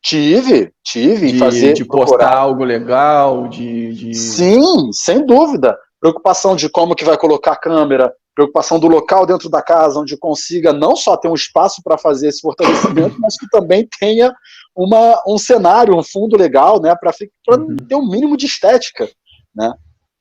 Tive, 0.02 0.72
tive. 0.84 1.34
De, 1.34 1.40
fazer, 1.40 1.74
de 1.74 1.84
postar 1.84 2.18
procurar. 2.18 2.38
algo 2.38 2.64
legal, 2.64 3.48
de, 3.48 3.94
de, 3.94 4.16
Sim, 4.16 4.92
sem 4.94 5.26
dúvida 5.26 5.78
preocupação 6.00 6.56
de 6.56 6.70
como 6.70 6.96
que 6.96 7.04
vai 7.04 7.18
colocar 7.18 7.54
a 7.54 7.60
câmera, 7.60 8.14
preocupação 8.34 8.80
do 8.80 8.88
local 8.88 9.26
dentro 9.26 9.50
da 9.50 9.62
casa, 9.62 10.00
onde 10.00 10.18
consiga 10.18 10.72
não 10.72 10.96
só 10.96 11.18
ter 11.18 11.28
um 11.28 11.34
espaço 11.34 11.82
para 11.84 11.98
fazer 11.98 12.30
esse 12.30 12.42
fortalecimento, 12.42 13.16
mas 13.20 13.38
que 13.38 13.48
também 13.50 13.88
tenha 14.00 14.34
uma, 14.76 15.22
um 15.28 15.38
cenário, 15.38 15.98
um 15.98 16.04
fundo 16.04 16.38
legal, 16.38 16.82
né, 16.82 16.96
para 16.96 17.12
uhum. 17.58 17.76
ter 17.76 17.96
um 17.96 18.08
mínimo 18.08 18.38
de 18.38 18.46
estética, 18.46 19.10
né, 19.54 19.74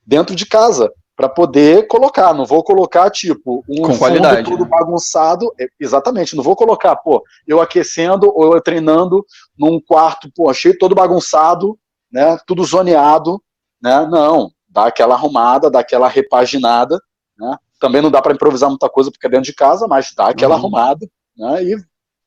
dentro 0.08 0.34
de 0.34 0.46
casa, 0.46 0.90
para 1.14 1.28
poder 1.28 1.86
colocar. 1.86 2.32
Não 2.32 2.46
vou 2.46 2.64
colocar 2.64 3.10
tipo 3.10 3.62
um 3.68 3.82
Com 3.82 3.88
fundo 3.88 3.98
qualidade, 3.98 4.50
tudo 4.50 4.64
né? 4.64 4.70
bagunçado, 4.70 5.52
é, 5.60 5.68
exatamente. 5.78 6.34
Não 6.34 6.42
vou 6.42 6.56
colocar, 6.56 6.96
pô, 6.96 7.22
eu 7.46 7.60
aquecendo 7.60 8.32
ou 8.34 8.54
eu 8.54 8.60
treinando 8.62 9.22
num 9.58 9.78
quarto, 9.78 10.30
pô, 10.34 10.52
cheio 10.54 10.78
todo 10.78 10.94
bagunçado, 10.94 11.78
né, 12.10 12.38
tudo 12.46 12.64
zoneado, 12.64 13.42
né, 13.82 14.06
não 14.10 14.50
dá 14.66 14.86
aquela 14.86 15.14
arrumada, 15.14 15.70
dá 15.70 15.80
aquela 15.80 16.08
repaginada, 16.08 16.98
né? 17.38 17.56
Também 17.80 18.02
não 18.02 18.10
dá 18.10 18.20
para 18.20 18.34
improvisar 18.34 18.68
muita 18.68 18.88
coisa 18.88 19.10
porque 19.10 19.26
é 19.26 19.30
dentro 19.30 19.46
de 19.46 19.54
casa, 19.54 19.86
mas 19.86 20.12
dá 20.14 20.28
aquela 20.28 20.54
uhum. 20.54 20.60
arrumada, 20.60 21.08
né? 21.36 21.64
E, 21.64 21.76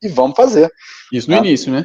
e 0.02 0.08
vamos 0.08 0.36
fazer. 0.36 0.70
Isso 1.12 1.30
no 1.30 1.36
né? 1.36 1.46
início, 1.46 1.72
né? 1.72 1.84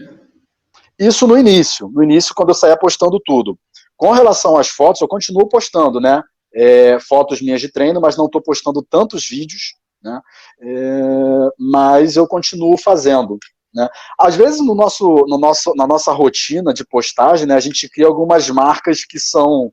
Isso 0.99 1.27
no 1.27 1.37
início, 1.37 1.89
no 1.89 2.03
início 2.03 2.33
quando 2.35 2.49
eu 2.49 2.55
saía 2.55 2.75
postando 2.75 3.19
tudo. 3.23 3.57
Com 3.97 4.11
relação 4.11 4.55
às 4.57 4.69
fotos, 4.69 5.01
eu 5.01 5.07
continuo 5.07 5.49
postando, 5.49 5.99
né? 5.99 6.23
É, 6.53 6.99
fotos 6.99 7.41
minhas 7.41 7.59
de 7.59 7.69
treino, 7.69 7.99
mas 7.99 8.15
não 8.15 8.27
estou 8.27 8.41
postando 8.41 8.81
tantos 8.81 9.27
vídeos, 9.27 9.75
né? 10.01 10.21
É, 10.61 11.49
mas 11.59 12.15
eu 12.15 12.27
continuo 12.27 12.77
fazendo. 12.77 13.37
Né? 13.73 13.87
Às 14.19 14.35
vezes 14.35 14.59
no 14.65 14.73
nosso, 14.73 15.25
no 15.27 15.37
nosso, 15.37 15.73
na 15.75 15.85
nossa 15.85 16.11
rotina 16.11 16.73
de 16.73 16.85
postagem, 16.85 17.45
né, 17.45 17.55
a 17.55 17.59
gente 17.59 17.89
cria 17.89 18.07
algumas 18.07 18.49
marcas 18.49 19.03
que 19.03 19.19
são 19.19 19.71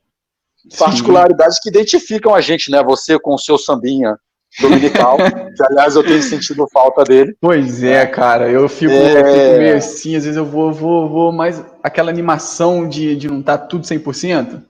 particularidades 0.78 1.57
Sim. 1.57 1.61
que 1.62 1.69
identificam 1.69 2.35
a 2.35 2.40
gente, 2.40 2.71
né? 2.71 2.83
Você 2.83 3.19
com 3.19 3.35
o 3.35 3.38
seu 3.38 3.59
sambinha 3.59 4.19
dominical, 4.61 5.16
que 5.56 5.62
aliás 5.62 5.96
eu 5.96 6.04
tenho 6.04 6.23
sentido 6.23 6.68
falta 6.73 7.04
dele. 7.04 7.37
Pois 7.40 7.82
é, 7.82 8.06
cara, 8.06 8.49
eu 8.49 8.68
fico, 8.68 8.92
é... 8.92 9.20
eu 9.20 9.26
fico 9.26 9.58
meio 9.58 9.76
assim, 9.76 10.16
às 10.16 10.25
vezes 10.25 10.37
eu 10.37 10.44
vou, 10.44 10.73
vou, 10.73 11.08
vou 11.08 11.32
mais 11.32 11.62
aquela 11.82 12.11
animação 12.11 12.88
de, 12.88 13.16
de 13.16 13.28
não 13.28 13.40
estar 13.40 13.58
tá 13.58 13.66
tudo 13.66 13.84
100%. 13.84 14.62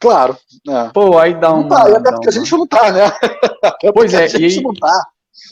Claro. 0.00 0.36
É. 0.68 0.90
Pô, 0.92 1.18
aí 1.18 1.34
dá 1.34 1.52
um. 1.54 1.68
Tá, 1.68 1.82
até 1.82 2.10
porque 2.10 2.28
uma... 2.28 2.28
a 2.28 2.32
gente 2.32 2.52
não 2.52 2.66
tá, 2.66 2.92
né? 2.92 3.10
Pois 3.94 4.12
é, 4.12 4.26
e 4.38 4.44
aí, 4.44 4.62
tá. 4.78 5.06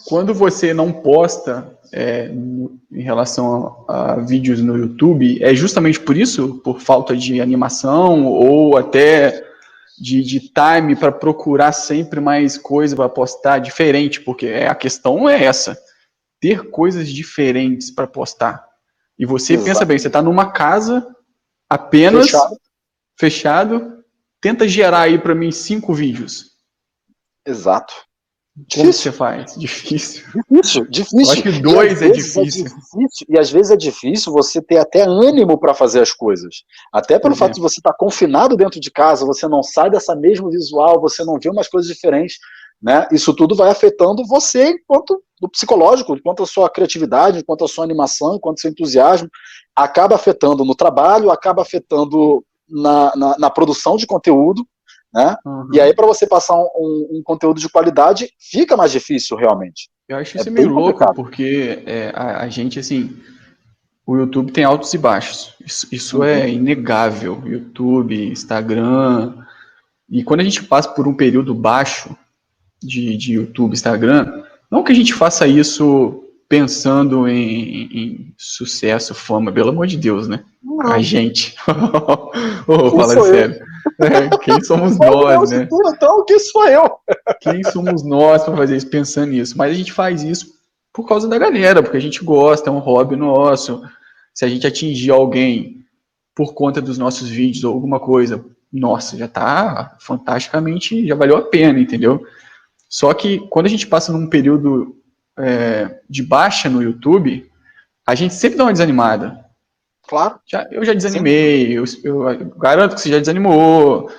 quando 0.06 0.34
você 0.34 0.74
não 0.74 0.92
posta 0.92 1.66
é, 1.92 2.26
em 2.28 3.02
relação 3.02 3.84
a, 3.88 4.12
a, 4.12 4.16
vídeos 4.16 4.60
no 4.60 4.76
YouTube, 4.76 5.42
é 5.42 5.54
justamente 5.54 5.98
por 6.00 6.16
isso, 6.16 6.60
por 6.64 6.80
falta 6.80 7.16
de 7.16 7.40
animação 7.40 8.26
ou 8.26 8.76
até 8.76 9.42
de, 9.98 10.22
de 10.22 10.40
time 10.40 10.96
para 10.96 11.12
procurar 11.12 11.72
sempre 11.72 12.20
mais 12.20 12.58
coisa 12.58 12.96
para 12.96 13.08
postar 13.08 13.58
diferente, 13.58 14.20
porque 14.20 14.46
é, 14.46 14.68
a 14.68 14.74
questão 14.74 15.28
é 15.28 15.44
essa: 15.44 15.78
ter 16.40 16.70
coisas 16.70 17.08
diferentes 17.08 17.90
para 17.90 18.06
postar. 18.06 18.66
E 19.18 19.26
você 19.26 19.54
Exato. 19.54 19.66
pensa 19.68 19.84
bem, 19.84 19.98
você 19.98 20.06
está 20.08 20.22
numa 20.22 20.50
casa 20.50 21.06
apenas 21.68 22.26
fechado. 22.26 22.56
fechado, 23.18 24.04
tenta 24.40 24.66
gerar 24.66 25.02
aí 25.02 25.18
para 25.18 25.34
mim 25.34 25.52
cinco 25.52 25.94
vídeos. 25.94 26.52
Exato. 27.46 27.94
Como 28.74 28.92
você 28.92 29.10
faz? 29.10 29.54
Difícil. 29.56 30.24
Difícil, 30.50 30.86
difícil. 30.90 31.20
Eu 31.20 31.30
acho 31.30 31.42
que 31.42 31.62
dois 31.62 32.02
é, 32.02 32.08
é 32.08 32.10
difícil. 32.10 32.42
é 32.42 32.44
difícil. 32.44 33.26
E 33.28 33.38
às 33.38 33.50
vezes 33.50 33.70
é 33.70 33.76
difícil 33.76 34.32
você 34.32 34.60
ter 34.60 34.78
até 34.78 35.02
ânimo 35.02 35.58
para 35.58 35.72
fazer 35.72 36.00
as 36.00 36.12
coisas. 36.12 36.62
Até 36.92 37.18
pelo 37.18 37.34
é. 37.34 37.36
fato 37.36 37.54
de 37.54 37.60
você 37.60 37.80
estar 37.80 37.92
tá 37.92 37.96
confinado 37.98 38.56
dentro 38.56 38.78
de 38.78 38.90
casa, 38.90 39.24
você 39.24 39.48
não 39.48 39.62
sai 39.62 39.90
dessa 39.90 40.14
mesma 40.14 40.50
visual, 40.50 41.00
você 41.00 41.24
não 41.24 41.38
vê 41.42 41.48
umas 41.48 41.68
coisas 41.68 41.90
diferentes. 41.90 42.36
Né? 42.82 43.06
Isso 43.12 43.32
tudo 43.32 43.54
vai 43.54 43.70
afetando 43.70 44.26
você 44.26 44.70
enquanto 44.70 45.22
do 45.40 45.48
psicológico, 45.48 46.14
enquanto 46.14 46.42
a 46.42 46.46
sua 46.46 46.68
criatividade, 46.68 47.38
enquanto 47.38 47.64
a 47.64 47.68
sua 47.68 47.84
animação, 47.84 48.36
enquanto 48.36 48.58
o 48.58 48.60
seu 48.60 48.70
entusiasmo, 48.70 49.28
acaba 49.74 50.14
afetando 50.14 50.64
no 50.64 50.74
trabalho, 50.74 51.30
acaba 51.30 51.62
afetando 51.62 52.44
na, 52.68 53.12
na, 53.16 53.38
na 53.38 53.50
produção 53.50 53.96
de 53.96 54.06
conteúdo, 54.06 54.66
né? 55.12 55.36
Uhum. 55.44 55.68
E 55.72 55.80
aí, 55.80 55.94
para 55.94 56.06
você 56.06 56.26
passar 56.26 56.56
um, 56.56 56.68
um, 56.76 57.08
um, 57.18 57.22
conteúdo 57.22 57.60
de 57.60 57.68
qualidade, 57.68 58.30
fica 58.38 58.76
mais 58.76 58.90
difícil, 58.90 59.36
realmente. 59.36 59.90
Eu 60.08 60.16
acho 60.16 60.36
isso 60.36 60.48
é 60.48 60.50
meio 60.50 60.70
louco, 60.70 61.04
porque 61.14 61.82
é, 61.86 62.12
a, 62.14 62.42
a, 62.42 62.48
gente, 62.48 62.78
assim, 62.78 63.16
o 64.06 64.16
YouTube 64.16 64.52
tem 64.52 64.64
altos 64.64 64.92
e 64.94 64.98
baixos. 64.98 65.54
Isso, 65.64 65.86
isso 65.92 66.24
é 66.24 66.38
uhum. 66.38 66.42
é 66.42 66.48
inegável. 66.50 67.42
YouTube, 67.44 68.30
Instagram. 68.30 69.34
E 70.08 70.24
quando 70.24 70.40
a 70.40 70.44
gente 70.44 70.64
passa 70.64 70.88
por 70.88 71.06
um 71.06 71.14
período 71.14 71.54
baixo 71.54 72.16
de, 72.82 73.16
de 73.16 73.34
YouTube, 73.34 73.74
Instagram, 73.74 74.44
não 74.70 74.82
que 74.82 74.92
a 74.92 74.94
gente 74.94 75.14
faça 75.14 75.46
isso 75.46 76.24
pensando 76.52 77.26
em, 77.26 77.82
em, 77.84 78.34
sucesso, 78.36 79.14
fama, 79.14 79.50
pelo 79.50 79.70
amor 79.70 79.86
de 79.86 79.96
Deus, 79.96 80.28
né? 80.28 80.44
Não. 80.62 80.82
A 80.82 81.00
gente. 81.00 81.56
oh, 82.68 82.90
fala 82.90 83.24
sério. 83.24 83.58
É, 83.98 84.36
quem 84.36 84.62
somos 84.62 84.98
nós, 84.98 85.50
né? 85.50 85.66
Então, 85.86 86.22
quem 86.26 86.38
sou 86.38 86.68
eu? 86.68 86.90
Quem 87.40 87.64
somos 87.64 88.04
nós 88.04 88.44
para 88.44 88.54
fazer 88.54 88.76
isso, 88.76 88.90
pensando 88.90 89.30
nisso? 89.30 89.56
Mas 89.56 89.70
a 89.70 89.74
gente 89.74 89.94
faz 89.94 90.22
isso 90.22 90.52
por 90.92 91.08
causa 91.08 91.26
da 91.26 91.38
galera, 91.38 91.82
porque 91.82 91.96
a 91.96 92.00
gente 92.00 92.22
gosta, 92.22 92.68
é 92.68 92.72
um 92.72 92.80
hobby 92.80 93.16
nosso. 93.16 93.82
Se 94.34 94.44
a 94.44 94.48
gente 94.48 94.66
atingir 94.66 95.10
alguém 95.10 95.86
por 96.34 96.52
conta 96.52 96.82
dos 96.82 96.98
nossos 96.98 97.30
vídeos 97.30 97.64
ou 97.64 97.72
alguma 97.72 97.98
coisa, 97.98 98.44
nossa, 98.70 99.16
já 99.16 99.26
tá 99.26 99.96
fantasticamente, 100.00 101.06
já 101.06 101.14
valeu 101.14 101.38
a 101.38 101.42
pena, 101.42 101.80
entendeu? 101.80 102.26
Só 102.90 103.14
que 103.14 103.38
quando 103.48 103.64
a 103.64 103.70
gente 103.70 103.86
passa 103.86 104.12
num 104.12 104.26
período 104.26 105.01
é, 105.38 106.00
de 106.08 106.22
baixa 106.22 106.68
no 106.68 106.82
YouTube, 106.82 107.50
a 108.06 108.14
gente 108.14 108.34
sempre 108.34 108.58
dá 108.58 108.64
uma 108.64 108.72
desanimada. 108.72 109.44
Claro. 110.06 110.40
Já, 110.46 110.66
eu 110.70 110.84
já 110.84 110.92
desanimei, 110.92 111.72
eu, 111.72 111.84
eu, 112.04 112.50
garanto 112.58 112.94
que 112.94 113.00
você 113.00 113.08
já 113.08 113.18
desanimou. 113.18 114.10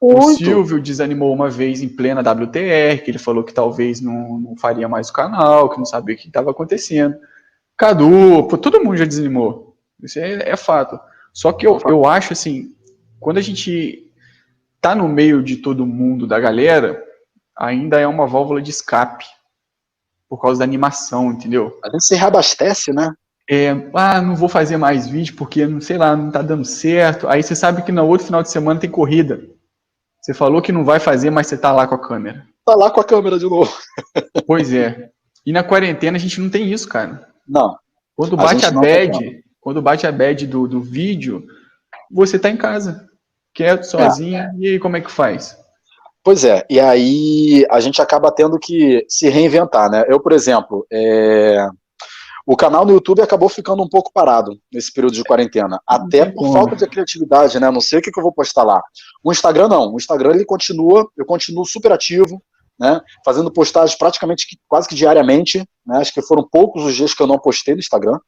Muito. 0.00 0.18
O 0.18 0.32
Silvio 0.32 0.80
desanimou 0.80 1.34
uma 1.34 1.50
vez 1.50 1.82
em 1.82 1.88
plena 1.88 2.20
WTR, 2.20 3.02
que 3.04 3.10
ele 3.10 3.18
falou 3.18 3.44
que 3.44 3.52
talvez 3.52 4.00
não, 4.00 4.38
não 4.38 4.56
faria 4.56 4.88
mais 4.88 5.10
o 5.10 5.12
canal, 5.12 5.68
que 5.68 5.78
não 5.78 5.84
sabia 5.84 6.14
o 6.14 6.18
que 6.18 6.28
estava 6.28 6.50
acontecendo. 6.50 7.16
Cadu, 7.76 8.46
pô, 8.48 8.56
todo 8.56 8.82
mundo 8.82 8.96
já 8.96 9.04
desanimou. 9.04 9.76
Isso 10.02 10.18
é, 10.18 10.50
é 10.50 10.56
fato. 10.56 10.98
Só 11.32 11.52
que 11.52 11.66
eu, 11.66 11.78
eu 11.86 12.06
acho 12.06 12.32
assim, 12.32 12.74
quando 13.18 13.38
a 13.38 13.42
gente 13.42 14.10
tá 14.80 14.94
no 14.94 15.08
meio 15.08 15.42
de 15.42 15.56
todo 15.56 15.86
mundo, 15.86 16.26
da 16.26 16.40
galera, 16.40 17.02
ainda 17.56 18.00
é 18.00 18.06
uma 18.06 18.26
válvula 18.26 18.62
de 18.62 18.70
escape 18.70 19.26
por 20.30 20.40
causa 20.40 20.60
da 20.60 20.64
animação, 20.64 21.32
entendeu? 21.32 21.76
A 21.84 21.90
gente 21.90 22.04
se 22.04 22.14
reabastece, 22.14 22.92
né? 22.92 23.12
É, 23.50 23.70
ah, 23.92 24.22
não 24.22 24.36
vou 24.36 24.48
fazer 24.48 24.76
mais 24.76 25.08
vídeo 25.08 25.34
porque, 25.34 25.66
não 25.66 25.80
sei 25.80 25.98
lá, 25.98 26.14
não 26.14 26.30
tá 26.30 26.40
dando 26.40 26.64
certo. 26.64 27.26
Aí 27.28 27.42
você 27.42 27.56
sabe 27.56 27.82
que 27.82 27.90
no 27.90 28.06
outro 28.06 28.26
final 28.26 28.40
de 28.40 28.48
semana 28.48 28.78
tem 28.78 28.88
corrida. 28.88 29.42
Você 30.22 30.32
falou 30.32 30.62
que 30.62 30.70
não 30.70 30.84
vai 30.84 31.00
fazer, 31.00 31.30
mas 31.30 31.48
você 31.48 31.58
tá 31.58 31.72
lá 31.72 31.84
com 31.88 31.96
a 31.96 31.98
câmera. 31.98 32.46
Tá 32.64 32.76
lá 32.76 32.92
com 32.92 33.00
a 33.00 33.04
câmera 33.04 33.40
de 33.40 33.46
novo. 33.46 33.76
pois 34.46 34.72
é. 34.72 35.10
E 35.44 35.52
na 35.52 35.64
quarentena 35.64 36.16
a 36.16 36.20
gente 36.20 36.40
não 36.40 36.48
tem 36.48 36.70
isso, 36.70 36.88
cara. 36.88 37.26
Não. 37.48 37.76
Quando 38.14 38.36
bate 38.36 38.64
a, 38.64 38.68
a 38.68 38.72
bad, 38.72 39.42
quando 39.60 39.82
bate 39.82 40.06
a 40.06 40.12
bad 40.12 40.46
do, 40.46 40.68
do 40.68 40.80
vídeo, 40.80 41.44
você 42.08 42.38
tá 42.38 42.48
em 42.50 42.56
casa, 42.56 43.08
quieto, 43.52 43.82
sozinha, 43.82 44.52
é. 44.54 44.58
e 44.58 44.68
aí 44.68 44.78
como 44.78 44.96
é 44.96 45.00
que 45.00 45.10
faz? 45.10 45.58
Pois 46.22 46.44
é, 46.44 46.66
e 46.68 46.78
aí 46.78 47.66
a 47.70 47.80
gente 47.80 48.02
acaba 48.02 48.30
tendo 48.30 48.58
que 48.58 49.06
se 49.08 49.28
reinventar, 49.30 49.90
né? 49.90 50.04
Eu, 50.06 50.20
por 50.20 50.32
exemplo, 50.32 50.86
é... 50.92 51.66
o 52.46 52.54
canal 52.54 52.84
no 52.84 52.92
YouTube 52.92 53.22
acabou 53.22 53.48
ficando 53.48 53.82
um 53.82 53.88
pouco 53.88 54.12
parado 54.12 54.52
nesse 54.70 54.92
período 54.92 55.14
de 55.14 55.24
quarentena, 55.24 55.80
até 55.86 56.26
por 56.26 56.52
falta 56.52 56.76
de 56.76 56.86
criatividade, 56.86 57.58
né? 57.58 57.70
Não 57.70 57.80
sei 57.80 58.00
o 58.00 58.02
que, 58.02 58.10
que 58.10 58.18
eu 58.18 58.22
vou 58.22 58.34
postar 58.34 58.64
lá. 58.64 58.82
O 59.24 59.32
Instagram 59.32 59.68
não, 59.68 59.94
o 59.94 59.96
Instagram 59.96 60.34
ele 60.34 60.44
continua, 60.44 61.08
eu 61.16 61.24
continuo 61.24 61.64
super 61.64 61.90
ativo, 61.90 62.42
né? 62.78 63.00
Fazendo 63.24 63.50
postagens 63.50 63.96
praticamente 63.96 64.46
quase 64.68 64.88
que 64.88 64.94
diariamente, 64.94 65.66
né? 65.86 65.98
Acho 65.98 66.12
que 66.12 66.20
foram 66.20 66.46
poucos 66.46 66.84
os 66.84 66.94
dias 66.94 67.14
que 67.14 67.22
eu 67.22 67.26
não 67.26 67.38
postei 67.38 67.74
no 67.74 67.80
Instagram 67.80 68.18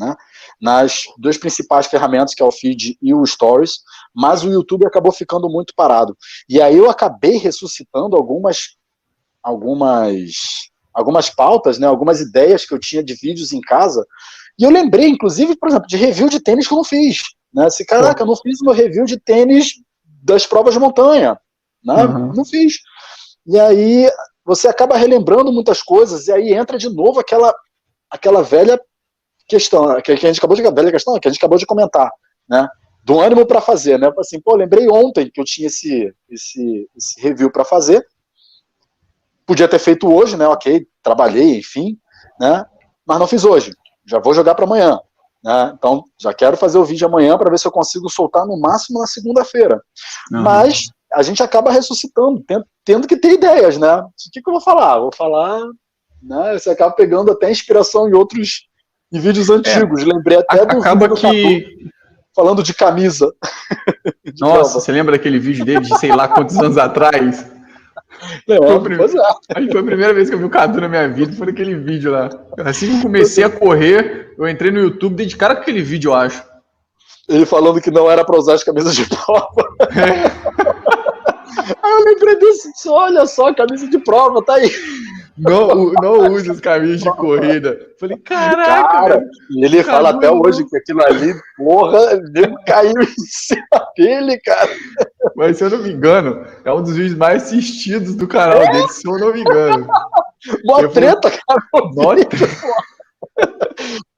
né, 0.00 0.16
nas 0.60 1.02
duas 1.18 1.36
principais 1.36 1.86
ferramentas, 1.86 2.34
que 2.34 2.42
é 2.42 2.46
o 2.46 2.50
feed 2.50 2.96
e 3.00 3.12
o 3.12 3.24
stories, 3.26 3.80
mas 4.14 4.42
o 4.42 4.50
YouTube 4.50 4.86
acabou 4.86 5.12
ficando 5.12 5.48
muito 5.48 5.74
parado. 5.76 6.16
E 6.48 6.60
aí 6.60 6.76
eu 6.76 6.88
acabei 6.88 7.36
ressuscitando 7.36 8.16
algumas 8.16 8.78
algumas 9.42 10.22
algumas 10.92 11.30
pautas, 11.30 11.78
né, 11.78 11.86
algumas 11.86 12.20
ideias 12.20 12.64
que 12.66 12.74
eu 12.74 12.78
tinha 12.78 13.02
de 13.02 13.14
vídeos 13.14 13.52
em 13.52 13.60
casa, 13.60 14.04
e 14.58 14.64
eu 14.64 14.70
lembrei, 14.70 15.08
inclusive, 15.08 15.56
por 15.56 15.68
exemplo, 15.68 15.86
de 15.86 15.96
review 15.96 16.28
de 16.28 16.40
tênis 16.40 16.66
que 16.66 16.74
eu 16.74 16.76
não 16.76 16.84
fiz. 16.84 17.20
Né? 17.54 17.70
Se, 17.70 17.84
caraca, 17.86 18.22
eu 18.22 18.26
não 18.26 18.36
fiz 18.36 18.60
meu 18.60 18.74
review 18.74 19.04
de 19.04 19.18
tênis 19.18 19.74
das 20.22 20.46
provas 20.46 20.74
de 20.74 20.80
montanha. 20.80 21.38
Né? 21.82 22.04
Uhum. 22.04 22.32
Não 22.34 22.44
fiz. 22.44 22.78
E 23.46 23.58
aí 23.58 24.10
você 24.44 24.68
acaba 24.68 24.96
relembrando 24.96 25.52
muitas 25.52 25.80
coisas, 25.80 26.26
e 26.26 26.32
aí 26.32 26.52
entra 26.52 26.76
de 26.76 26.90
novo 26.90 27.20
aquela, 27.20 27.54
aquela 28.10 28.42
velha 28.42 28.78
questão, 29.50 30.00
que, 30.00 30.12
a 30.12 30.16
gente 30.16 30.38
acabou 30.38 30.56
de 30.56 30.62
velha 30.62 30.92
questão, 30.92 31.18
que 31.18 31.28
a 31.28 31.30
gente 31.30 31.38
acabou 31.38 31.58
de 31.58 31.66
comentar, 31.66 32.10
né? 32.48 32.68
Do 33.04 33.18
ânimo 33.18 33.44
para 33.46 33.60
fazer, 33.60 33.98
né? 33.98 34.10
Assim, 34.18 34.40
pô, 34.40 34.54
lembrei 34.54 34.88
ontem 34.88 35.30
que 35.30 35.40
eu 35.40 35.44
tinha 35.44 35.66
esse, 35.66 36.14
esse, 36.30 36.88
esse 36.96 37.20
review 37.20 37.50
para 37.50 37.64
fazer. 37.64 38.06
Podia 39.46 39.66
ter 39.66 39.78
feito 39.78 40.10
hoje, 40.10 40.36
né? 40.36 40.46
Ok, 40.46 40.86
trabalhei, 41.02 41.58
enfim, 41.58 41.98
né? 42.38 42.64
Mas 43.06 43.18
não 43.18 43.26
fiz 43.26 43.44
hoje. 43.44 43.72
Já 44.06 44.18
vou 44.18 44.34
jogar 44.34 44.54
para 44.54 44.64
amanhã. 44.64 45.00
Né? 45.42 45.72
Então, 45.74 46.04
já 46.18 46.34
quero 46.34 46.56
fazer 46.56 46.78
o 46.78 46.84
vídeo 46.84 47.06
amanhã 47.08 47.36
para 47.36 47.50
ver 47.50 47.58
se 47.58 47.66
eu 47.66 47.72
consigo 47.72 48.08
soltar 48.08 48.46
no 48.46 48.58
máximo 48.60 49.00
na 49.00 49.06
segunda-feira. 49.06 49.82
Uhum. 50.30 50.42
Mas 50.42 50.90
a 51.12 51.22
gente 51.22 51.42
acaba 51.42 51.72
ressuscitando, 51.72 52.42
tendo, 52.46 52.64
tendo, 52.84 53.08
que 53.08 53.16
ter 53.16 53.32
ideias, 53.32 53.78
né? 53.78 53.96
O 53.96 54.10
que, 54.32 54.40
que 54.42 54.48
eu 54.48 54.52
vou 54.52 54.60
falar? 54.60 54.98
Vou 54.98 55.10
falar, 55.12 55.60
né? 56.22 56.58
Você 56.58 56.70
acaba 56.70 56.94
pegando 56.94 57.32
até 57.32 57.50
inspiração 57.50 58.08
em 58.08 58.12
outros 58.12 58.68
em 59.12 59.20
vídeos 59.20 59.50
antigos. 59.50 60.02
É, 60.02 60.04
Lembrei 60.04 60.38
até 60.38 60.64
do 60.64 60.78
acaba 60.78 61.08
que 61.14 61.90
falando 62.34 62.62
de 62.62 62.72
camisa. 62.74 63.32
de 64.24 64.40
Nossa, 64.40 64.54
prova. 64.54 64.68
você 64.68 64.92
lembra 64.92 65.12
daquele 65.12 65.38
vídeo 65.38 65.64
dele 65.64 65.80
de 65.80 65.98
sei 65.98 66.14
lá 66.14 66.28
quantos 66.28 66.56
anos 66.58 66.78
atrás? 66.78 67.50
É, 68.48 68.56
foi, 68.56 68.94
é. 68.94 69.56
Aí 69.56 69.70
foi 69.70 69.80
a 69.80 69.84
primeira 69.84 70.12
vez 70.12 70.28
que 70.28 70.34
eu 70.34 70.38
vi 70.38 70.44
o 70.44 70.50
Cadu 70.50 70.80
na 70.80 70.88
minha 70.88 71.08
vida, 71.08 71.32
foi 71.32 71.48
aquele 71.48 71.74
vídeo 71.74 72.12
lá. 72.12 72.28
Assim 72.64 72.88
que 72.88 72.96
eu 72.96 73.02
comecei 73.02 73.44
a 73.44 73.50
correr, 73.50 74.34
eu 74.38 74.48
entrei 74.48 74.70
no 74.70 74.80
YouTube, 74.80 75.16
dei 75.16 75.26
de 75.26 75.36
cara 75.36 75.54
com 75.54 75.62
aquele 75.62 75.82
vídeo, 75.82 76.10
eu 76.10 76.14
acho. 76.14 76.42
Ele 77.28 77.46
falando 77.46 77.80
que 77.80 77.90
não 77.90 78.10
era 78.10 78.24
para 78.24 78.36
usar 78.36 78.54
as 78.54 78.64
camisas 78.64 78.94
de 78.94 79.06
prova. 79.08 79.64
É. 79.96 80.26
Aí 81.82 81.92
eu 81.92 82.04
lembrei 82.04 82.36
disso, 82.36 82.68
olha 82.90 83.26
só, 83.26 83.54
camisa 83.54 83.88
de 83.88 83.98
prova, 83.98 84.42
tá 84.42 84.54
aí. 84.54 84.70
Não, 85.40 85.92
não 85.92 86.32
use 86.32 86.50
as 86.50 86.60
camisas 86.60 87.00
de 87.00 87.10
corrida. 87.16 87.78
Falei, 87.98 88.18
caraca. 88.18 88.88
Cara, 88.88 89.24
ele 89.56 89.82
fala 89.82 90.10
até 90.10 90.30
hoje 90.30 90.64
que 90.68 90.76
aquilo 90.76 91.02
ali, 91.02 91.34
porra, 91.56 92.20
caiu 92.66 93.00
em 93.00 93.06
cima 93.06 93.86
dele, 93.96 94.38
cara. 94.40 94.70
Mas 95.34 95.56
se 95.56 95.64
eu 95.64 95.70
não 95.70 95.78
me 95.78 95.92
engano, 95.92 96.44
é 96.64 96.72
um 96.72 96.82
dos 96.82 96.94
vídeos 96.94 97.16
mais 97.16 97.44
assistidos 97.44 98.14
do 98.14 98.28
canal 98.28 98.62
é? 98.62 98.70
dele, 98.70 98.88
se 98.88 99.08
eu 99.08 99.18
não 99.18 99.32
me 99.32 99.40
engano. 99.40 99.86
Mó 100.64 100.86
treta, 100.88 101.30
cara. 101.30 101.62
Mó 101.94 102.14
treta. 102.14 102.36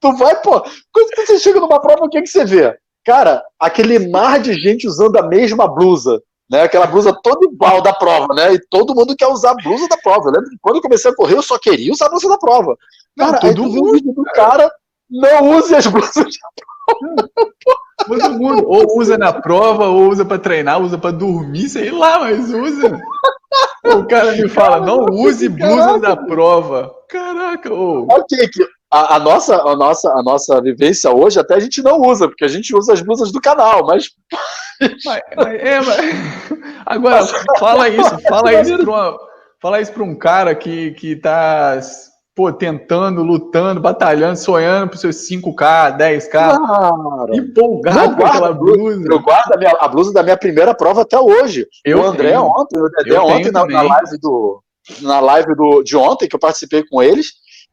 tu 0.01 0.17
vai, 0.17 0.41
pô, 0.43 0.61
quando 0.93 1.27
você 1.27 1.39
chega 1.39 1.61
numa 1.61 1.81
prova, 1.81 2.05
o 2.05 2.09
que, 2.09 2.19
é 2.19 2.23
que 2.23 2.29
você 2.29 2.45
vê? 2.45 2.77
Cara, 3.05 3.43
aquele 3.59 4.09
mar 4.11 4.41
de 4.41 4.55
gente 4.55 4.87
usando 4.87 5.17
a 5.17 5.27
mesma 5.27 5.67
blusa 5.69 6.21
né? 6.51 6.63
Aquela 6.63 6.87
blusa 6.87 7.13
toda 7.23 7.47
igual 7.47 7.81
da 7.81 7.93
prova, 7.93 8.35
né? 8.35 8.55
E 8.55 8.61
todo 8.69 8.95
mundo 8.95 9.17
quer 9.17 9.29
usar 9.29 9.53
a 9.53 9.55
blusa 9.55 9.89
da 9.89 9.97
prova. 9.97 10.29
Eu 10.29 10.33
lembro 10.33 10.51
que 10.51 10.59
quando 10.61 10.77
eu 10.77 10.83
comecei 10.83 11.11
a 11.11 11.15
correr, 11.15 11.37
eu 11.37 11.43
só 11.43 11.59
queria 11.59 11.93
usar 11.93 12.07
a 12.07 12.11
blusa 12.11 12.29
da 12.29 12.39
prova. 12.39 12.77
Cara, 13.19 13.33
não, 13.33 13.41
todo 13.41 13.63
mundo, 13.65 13.93
vídeo 13.93 14.13
do 14.13 14.25
cara, 14.25 14.71
não 15.11 15.57
use 15.57 15.75
as 15.75 15.87
blusas 15.87 16.15
da 16.15 16.49
prova. 16.57 17.33
Todo 18.07 18.31
mundo 18.31 18.65
ou 18.67 18.99
usa 18.99 19.17
na 19.17 19.33
prova, 19.33 19.87
ou 19.87 20.09
usa 20.09 20.25
para 20.25 20.39
treinar, 20.39 20.81
usa 20.81 20.99
para 20.99 21.13
dormir, 21.13 21.69
sei 21.69 21.91
lá, 21.91 22.19
mas 22.19 22.53
usa. 22.53 23.01
O 23.85 24.07
cara 24.07 24.33
me 24.33 24.49
fala, 24.49 24.81
não 24.81 25.07
use 25.07 25.49
blusa 25.49 25.99
da 25.99 26.17
prova. 26.17 26.93
Caraca, 27.09 27.73
ô. 27.73 28.07
Ok, 28.11 28.49
que 28.49 28.67
a, 28.93 29.17
a, 29.17 29.19
nossa, 29.19 29.57
a, 29.57 29.75
nossa, 29.75 30.11
a 30.11 30.23
nossa 30.23 30.61
vivência 30.61 31.11
hoje 31.11 31.41
até 31.41 31.55
a 31.55 31.61
gente 31.61 31.83
não 31.83 31.99
usa, 32.03 32.29
porque 32.29 32.45
a 32.45 32.49
gente 32.49 32.77
usa 32.77 32.93
as 32.93 33.01
blusas 33.01 33.33
do 33.33 33.41
canal, 33.41 33.87
mas. 33.87 34.11
mas, 35.05 35.23
mas 35.35 35.55
é, 35.55 35.81
mas... 35.81 36.53
Agora, 36.85 37.25
fala 37.59 37.89
isso, 37.89 38.19
fala 38.29 38.53
isso 38.53 38.77
para 38.77 38.91
uma, 38.91 39.19
fala 39.63 39.81
isso 39.81 39.93
para 39.93 40.03
um 40.03 40.15
cara 40.15 40.55
que, 40.55 40.91
que 40.91 41.17
tá 41.17 41.81
pô, 42.35 42.53
tentando, 42.53 43.23
lutando, 43.23 43.81
batalhando, 43.81 44.37
sonhando 44.37 44.89
para 44.89 44.99
seus 44.99 45.17
5K, 45.29 45.97
10K, 45.97 46.31
claro. 46.31 47.35
empolgado 47.35 48.17
com 48.17 48.27
aquela 48.27 48.53
blusa. 48.53 49.09
Eu 49.11 49.23
guardo 49.23 49.55
a, 49.55 49.57
minha, 49.57 49.71
a, 49.71 49.89
blusa 49.89 50.13
da 50.13 50.23
minha 50.23 50.37
primeira 50.37 50.75
prova 50.75 51.01
até 51.01 51.19
hoje. 51.19 51.67
Eu 51.83 52.01
o 52.01 52.05
André 52.05 52.33
tenho. 52.33 52.45
ontem, 52.45 52.79
o 52.79 52.91
Dedé 52.91 53.19
ontem 53.19 53.51
na, 53.51 53.65
na, 53.65 53.83
live, 53.83 54.19
do, 54.21 54.63
na 55.01 55.21
live 55.21 55.55
do, 55.55 55.83
de 55.83 55.97
ontem, 55.97 56.29
que 56.29 56.37
eu 56.37 56.41
participei 56.41 56.85
com 56.87 57.03
eles, 57.03 57.29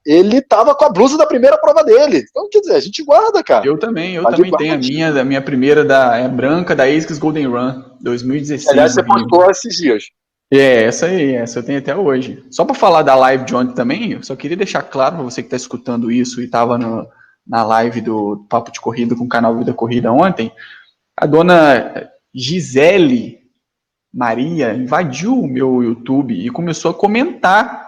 ele 0.06 0.42
tava 0.42 0.74
com 0.74 0.86
a 0.86 0.90
blusa 0.90 1.18
da 1.18 1.26
primeira 1.26 1.58
prova 1.58 1.84
dele. 1.84 2.26
Então, 2.30 2.48
quer 2.50 2.62
dizer, 2.62 2.76
a 2.76 2.80
gente 2.80 3.04
guarda, 3.04 3.44
cara. 3.44 3.66
Eu 3.66 3.78
também, 3.78 4.16
eu 4.16 4.24
também 4.24 4.52
tenho 4.52 4.74
a 4.74 4.78
minha, 4.78 5.12
da 5.12 5.24
minha 5.24 5.42
primeira 5.42 5.84
da 5.84 6.18
é 6.18 6.28
branca 6.28 6.76
da 6.76 6.86
ASICS 6.86 7.20
Golden 7.20 7.48
Run 7.48 7.84
2016. 8.02 8.70
Aliás, 8.70 8.94
você 8.94 9.04
postou 9.04 9.50
esses 9.52 9.76
dias. 9.78 10.06
É, 10.52 10.84
essa 10.84 11.06
aí, 11.06 11.36
essa 11.36 11.60
eu 11.60 11.64
tenho 11.64 11.78
até 11.78 11.96
hoje. 11.96 12.44
Só 12.50 12.66
para 12.66 12.74
falar 12.74 13.04
da 13.04 13.14
live 13.14 13.46
de 13.46 13.56
ontem 13.56 13.76
também, 13.76 14.14
eu 14.14 14.24
só 14.24 14.36
queria 14.36 14.58
deixar 14.58 14.82
claro 14.82 15.16
para 15.16 15.24
você 15.24 15.44
que 15.44 15.48
está 15.48 15.58
escutando 15.58 16.12
isso 16.12 16.42
e 16.42 16.46
estava 16.46 16.78
na 17.46 17.64
live 17.64 18.02
do 18.02 18.46
Papo 18.50 18.72
de 18.72 18.82
Corrida 18.82 19.16
com 19.16 19.26
o 19.26 19.30
canal 19.30 19.56
Vida 19.58 19.74
Corrida 19.74 20.12
ontem, 20.12 20.52
a 21.16 21.26
dona 21.26 22.10
Gisele 22.34 23.40
Maria 24.12 24.74
invadiu 24.74 25.40
o 25.40 25.48
meu 25.48 25.84
YouTube 25.84 26.34
e 26.34 26.50
começou 26.50 26.92
a 26.92 26.94
comentar 26.96 27.79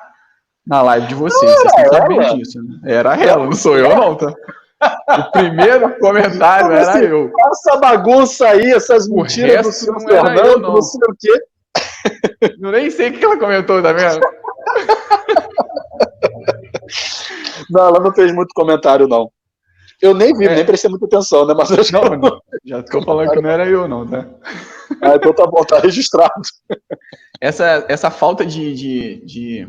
na 0.65 0.81
live 0.81 1.07
de 1.07 1.15
vocês. 1.15 1.51
Vocês 1.51 1.73
têm 1.73 1.83
que 1.83 1.95
saber 1.95 2.35
disso, 2.35 2.63
né? 2.63 2.79
Era 2.85 3.15
ela, 3.15 3.45
não 3.45 3.53
sou 3.53 3.77
eu, 3.77 3.95
não, 3.95 4.15
tá? 4.15 4.33
O 5.09 5.31
primeiro 5.31 5.97
comentário 5.99 6.71
era 6.71 6.89
assim, 6.89 7.05
eu. 7.05 7.31
Essa 7.51 7.77
bagunça 7.77 8.47
aí, 8.47 8.71
essas 8.71 9.07
mentiras 9.07 9.65
do 9.65 9.71
senhor 9.71 10.01
Fernando, 10.01 10.37
eu, 10.37 10.59
não. 10.59 10.73
não 10.73 10.81
sei 10.81 10.99
o 11.07 11.15
quê. 11.19 11.43
Eu 12.59 12.71
nem 12.71 12.89
sei 12.89 13.09
o 13.09 13.13
que 13.13 13.23
ela 13.23 13.37
comentou, 13.37 13.81
tá 13.83 13.93
vendo? 13.93 14.19
Não, 17.69 17.87
ela 17.87 17.99
não 17.99 18.13
fez 18.13 18.33
muito 18.33 18.53
comentário, 18.53 19.07
não. 19.07 19.31
Eu 20.01 20.13
nem 20.13 20.35
vi, 20.35 20.47
é. 20.47 20.55
nem 20.55 20.65
prestei 20.65 20.89
muita 20.89 21.05
atenção, 21.05 21.45
né? 21.45 21.53
Mas 21.55 21.69
eu 21.69 21.83
já... 21.83 22.01
Não, 22.01 22.41
já 22.65 22.83
tô 22.83 23.01
falando 23.05 23.31
que 23.31 23.41
não 23.41 23.49
era 23.49 23.67
eu, 23.67 23.87
não, 23.87 24.05
tá? 24.07 24.27
Ah, 25.01 25.15
então 25.15 25.31
tá 25.31 25.45
bom, 25.45 25.63
tá 25.63 25.79
registrado. 25.79 26.41
Essa, 27.39 27.85
essa 27.87 28.09
falta 28.09 28.45
de, 28.45 28.73
de, 28.73 29.25
de 29.25 29.67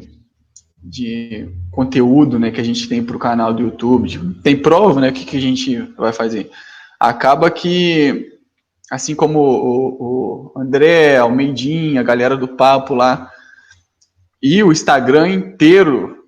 de 0.82 1.48
conteúdo 1.70 2.38
né, 2.38 2.50
que 2.50 2.60
a 2.60 2.64
gente 2.64 2.88
tem 2.88 3.02
para 3.02 3.16
o 3.16 3.20
canal 3.20 3.54
do 3.54 3.62
YouTube, 3.62 4.08
tipo, 4.08 4.34
tem 4.42 4.56
prova, 4.56 5.00
né? 5.00 5.10
O 5.10 5.12
que, 5.12 5.24
que 5.24 5.36
a 5.36 5.40
gente 5.40 5.76
vai 5.96 6.12
fazer? 6.12 6.50
Acaba 6.98 7.50
que, 7.50 8.38
assim 8.90 9.14
como 9.14 9.38
o, 9.38 10.52
o 10.54 10.60
André, 10.60 11.16
Almeidinha, 11.18 12.00
a 12.00 12.04
galera 12.04 12.36
do 12.36 12.48
papo 12.48 12.94
lá, 12.94 13.30
e 14.42 14.62
o 14.62 14.72
Instagram 14.72 15.28
inteiro, 15.28 16.24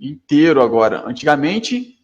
inteiro 0.00 0.62
agora. 0.62 1.04
Antigamente, 1.06 1.98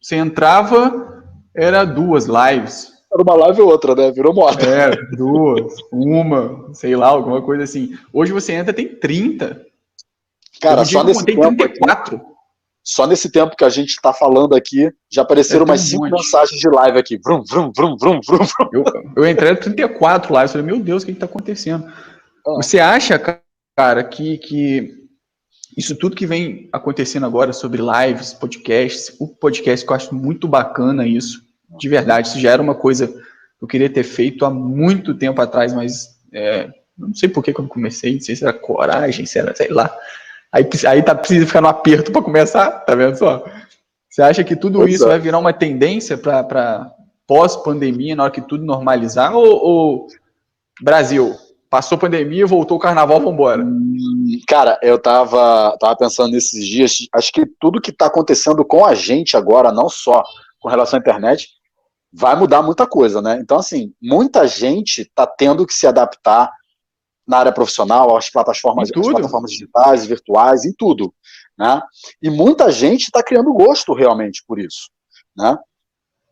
você 0.00 0.16
entrava, 0.16 1.24
era 1.54 1.84
duas 1.84 2.26
lives. 2.26 2.92
Era 3.12 3.22
uma 3.22 3.34
live 3.34 3.60
ou 3.62 3.68
outra, 3.68 3.94
né? 3.94 4.10
Virou 4.10 4.34
moda. 4.34 4.64
É, 4.64 4.96
duas, 5.16 5.74
uma, 5.92 6.72
sei 6.72 6.96
lá, 6.96 7.08
alguma 7.08 7.42
coisa 7.42 7.64
assim. 7.64 7.96
Hoje 8.12 8.32
você 8.32 8.52
entra, 8.52 8.72
tem 8.72 8.88
30. 8.88 9.67
Cara, 10.60 10.84
só 10.84 11.04
nesse 11.04 11.24
tempo. 11.24 11.40
34. 11.40 12.16
Aqui, 12.16 12.26
só 12.88 13.06
nesse 13.06 13.30
tempo 13.30 13.54
que 13.54 13.64
a 13.64 13.68
gente 13.68 13.90
está 13.90 14.14
falando 14.14 14.54
aqui, 14.54 14.90
já 15.12 15.20
apareceram 15.20 15.66
umas 15.66 15.82
cinco 15.82 16.06
um 16.06 16.10
mensagens 16.10 16.58
de 16.58 16.68
live 16.70 16.98
aqui. 16.98 17.18
Vrum, 17.22 17.42
vrum, 17.46 17.70
vrum, 17.76 17.96
vrum, 18.00 18.20
vrum. 18.26 18.46
Eu, 18.72 18.84
eu 19.14 19.28
entrei 19.28 19.50
no 19.50 19.58
34 19.58 20.34
lives, 20.34 20.52
falei, 20.52 20.66
meu 20.66 20.80
Deus, 20.80 21.02
o 21.02 21.06
que 21.06 21.12
está 21.12 21.26
acontecendo? 21.26 21.86
Ah. 21.86 22.54
Você 22.56 22.78
acha, 22.78 23.20
cara, 23.76 24.02
que, 24.04 24.38
que 24.38 24.94
isso 25.76 25.94
tudo 25.96 26.16
que 26.16 26.26
vem 26.26 26.68
acontecendo 26.72 27.26
agora 27.26 27.52
sobre 27.52 27.82
lives, 27.82 28.32
podcasts, 28.32 29.14
o 29.20 29.28
podcast 29.28 29.84
que 29.84 29.92
eu 29.92 29.96
acho 29.96 30.14
muito 30.14 30.48
bacana 30.48 31.06
isso, 31.06 31.42
de 31.78 31.88
verdade, 31.90 32.28
isso 32.28 32.40
já 32.40 32.52
era 32.52 32.62
uma 32.62 32.74
coisa 32.74 33.06
que 33.06 33.64
eu 33.64 33.68
queria 33.68 33.90
ter 33.90 34.04
feito 34.04 34.46
há 34.46 34.50
muito 34.50 35.14
tempo 35.14 35.42
atrás, 35.42 35.74
mas 35.74 36.08
é, 36.32 36.70
não 36.96 37.14
sei 37.14 37.28
por 37.28 37.44
que 37.44 37.52
quando 37.52 37.68
comecei, 37.68 38.14
não 38.14 38.20
sei 38.20 38.34
se 38.34 38.44
era 38.44 38.52
coragem, 38.52 39.26
se 39.26 39.38
era, 39.38 39.54
sei 39.54 39.68
lá. 39.68 39.94
Aí, 40.52 40.68
aí 40.86 41.02
tá, 41.02 41.14
precisa 41.14 41.46
ficar 41.46 41.60
no 41.60 41.68
aperto 41.68 42.10
para 42.10 42.22
começar, 42.22 42.70
tá 42.70 42.94
vendo 42.94 43.16
só? 43.16 43.44
Você 44.08 44.22
acha 44.22 44.42
que 44.42 44.56
tudo 44.56 44.88
isso 44.88 45.04
é. 45.04 45.08
vai 45.08 45.18
virar 45.18 45.38
uma 45.38 45.52
tendência 45.52 46.16
para 46.16 46.90
pós-pandemia, 47.26 48.16
na 48.16 48.24
hora 48.24 48.32
que 48.32 48.40
tudo 48.40 48.64
normalizar? 48.64 49.34
Ou, 49.36 49.46
ou, 49.46 50.06
Brasil, 50.80 51.36
passou 51.68 51.98
pandemia, 51.98 52.46
voltou 52.46 52.78
o 52.78 52.80
carnaval, 52.80 53.20
vambora? 53.20 53.62
Hum, 53.62 54.40
cara, 54.48 54.78
eu 54.82 54.98
tava, 54.98 55.76
tava 55.78 55.96
pensando 55.96 56.32
nesses 56.32 56.66
dias, 56.66 56.96
acho 57.14 57.32
que 57.32 57.44
tudo 57.60 57.80
que 57.80 57.90
está 57.90 58.06
acontecendo 58.06 58.64
com 58.64 58.84
a 58.84 58.94
gente 58.94 59.36
agora, 59.36 59.70
não 59.70 59.88
só 59.88 60.22
com 60.58 60.68
relação 60.68 60.98
à 60.98 61.00
internet, 61.00 61.48
vai 62.12 62.34
mudar 62.34 62.62
muita 62.62 62.86
coisa, 62.86 63.20
né? 63.20 63.38
Então, 63.40 63.58
assim, 63.58 63.92
muita 64.00 64.46
gente 64.48 65.02
está 65.02 65.26
tendo 65.26 65.66
que 65.66 65.74
se 65.74 65.86
adaptar 65.86 66.50
na 67.28 67.38
área 67.38 67.52
profissional, 67.52 68.16
as 68.16 68.30
plataformas, 68.30 68.90
as 68.90 69.06
plataformas 69.06 69.50
digitais, 69.50 70.06
virtuais, 70.06 70.64
em 70.64 70.72
tudo. 70.72 71.12
Né? 71.58 71.80
E 72.22 72.30
muita 72.30 72.72
gente 72.72 73.04
está 73.04 73.22
criando 73.22 73.52
gosto 73.52 73.92
realmente 73.92 74.42
por 74.48 74.58
isso. 74.58 74.88
Né? 75.36 75.54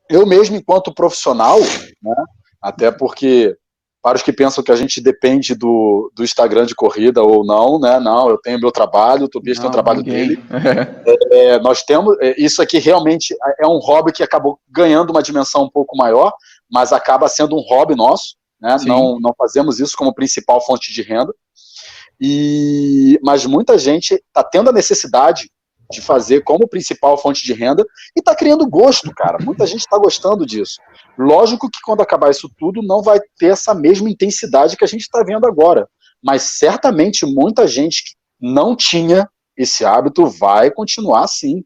Eu 0.08 0.24
mesmo, 0.24 0.56
enquanto 0.56 0.94
profissional, 0.94 1.60
né, 1.60 2.24
até 2.62 2.90
porque 2.90 3.54
para 4.02 4.16
os 4.16 4.22
que 4.22 4.32
pensam 4.32 4.62
que 4.62 4.70
a 4.70 4.76
gente 4.76 5.00
depende 5.00 5.52
do, 5.54 6.12
do 6.14 6.22
Instagram 6.22 6.64
de 6.64 6.76
corrida 6.76 7.22
ou 7.24 7.44
não, 7.44 7.76
né? 7.80 7.98
Não, 7.98 8.28
eu 8.28 8.38
tenho 8.38 8.60
meu 8.60 8.70
trabalho, 8.70 9.24
o 9.24 9.28
Tobias 9.28 9.58
tem 9.58 9.66
o 9.66 9.72
trabalho 9.72 9.98
ninguém. 9.98 10.28
dele. 10.28 10.44
É, 11.32 11.54
é, 11.54 11.58
nós 11.58 11.82
temos. 11.82 12.16
É, 12.20 12.40
isso 12.40 12.62
aqui 12.62 12.78
realmente 12.78 13.34
é 13.60 13.66
um 13.66 13.78
hobby 13.78 14.12
que 14.12 14.22
acabou 14.22 14.60
ganhando 14.68 15.10
uma 15.10 15.24
dimensão 15.24 15.64
um 15.64 15.68
pouco 15.68 15.96
maior, 15.96 16.32
mas 16.70 16.92
acaba 16.92 17.26
sendo 17.26 17.56
um 17.56 17.60
hobby 17.60 17.96
nosso 17.96 18.36
né? 18.60 18.76
Não, 18.86 19.18
não 19.20 19.34
fazemos 19.36 19.80
isso 19.80 19.96
como 19.96 20.14
principal 20.14 20.64
fonte 20.64 20.92
de 20.92 21.02
renda. 21.02 21.32
E, 22.20 23.20
mas 23.22 23.44
muita 23.44 23.78
gente 23.78 24.14
está 24.14 24.42
tendo 24.42 24.70
a 24.70 24.72
necessidade 24.72 25.50
de 25.90 26.00
fazer 26.00 26.42
como 26.42 26.66
principal 26.66 27.16
fonte 27.16 27.44
de 27.44 27.52
renda 27.52 27.84
e 28.16 28.20
está 28.20 28.34
criando 28.34 28.68
gosto, 28.68 29.12
cara. 29.14 29.38
Muita 29.44 29.66
gente 29.66 29.80
está 29.80 29.98
gostando 29.98 30.44
disso. 30.44 30.80
Lógico 31.16 31.70
que 31.70 31.78
quando 31.84 32.00
acabar 32.00 32.30
isso 32.30 32.50
tudo, 32.58 32.82
não 32.82 33.02
vai 33.02 33.20
ter 33.38 33.52
essa 33.52 33.74
mesma 33.74 34.10
intensidade 34.10 34.76
que 34.76 34.84
a 34.84 34.88
gente 34.88 35.02
está 35.02 35.22
vendo 35.22 35.46
agora. 35.46 35.88
Mas 36.22 36.42
certamente 36.58 37.24
muita 37.26 37.68
gente 37.68 38.04
que 38.04 38.14
não 38.40 38.74
tinha 38.74 39.28
esse 39.56 39.84
hábito 39.84 40.26
vai 40.26 40.70
continuar 40.70 41.24
assim. 41.24 41.64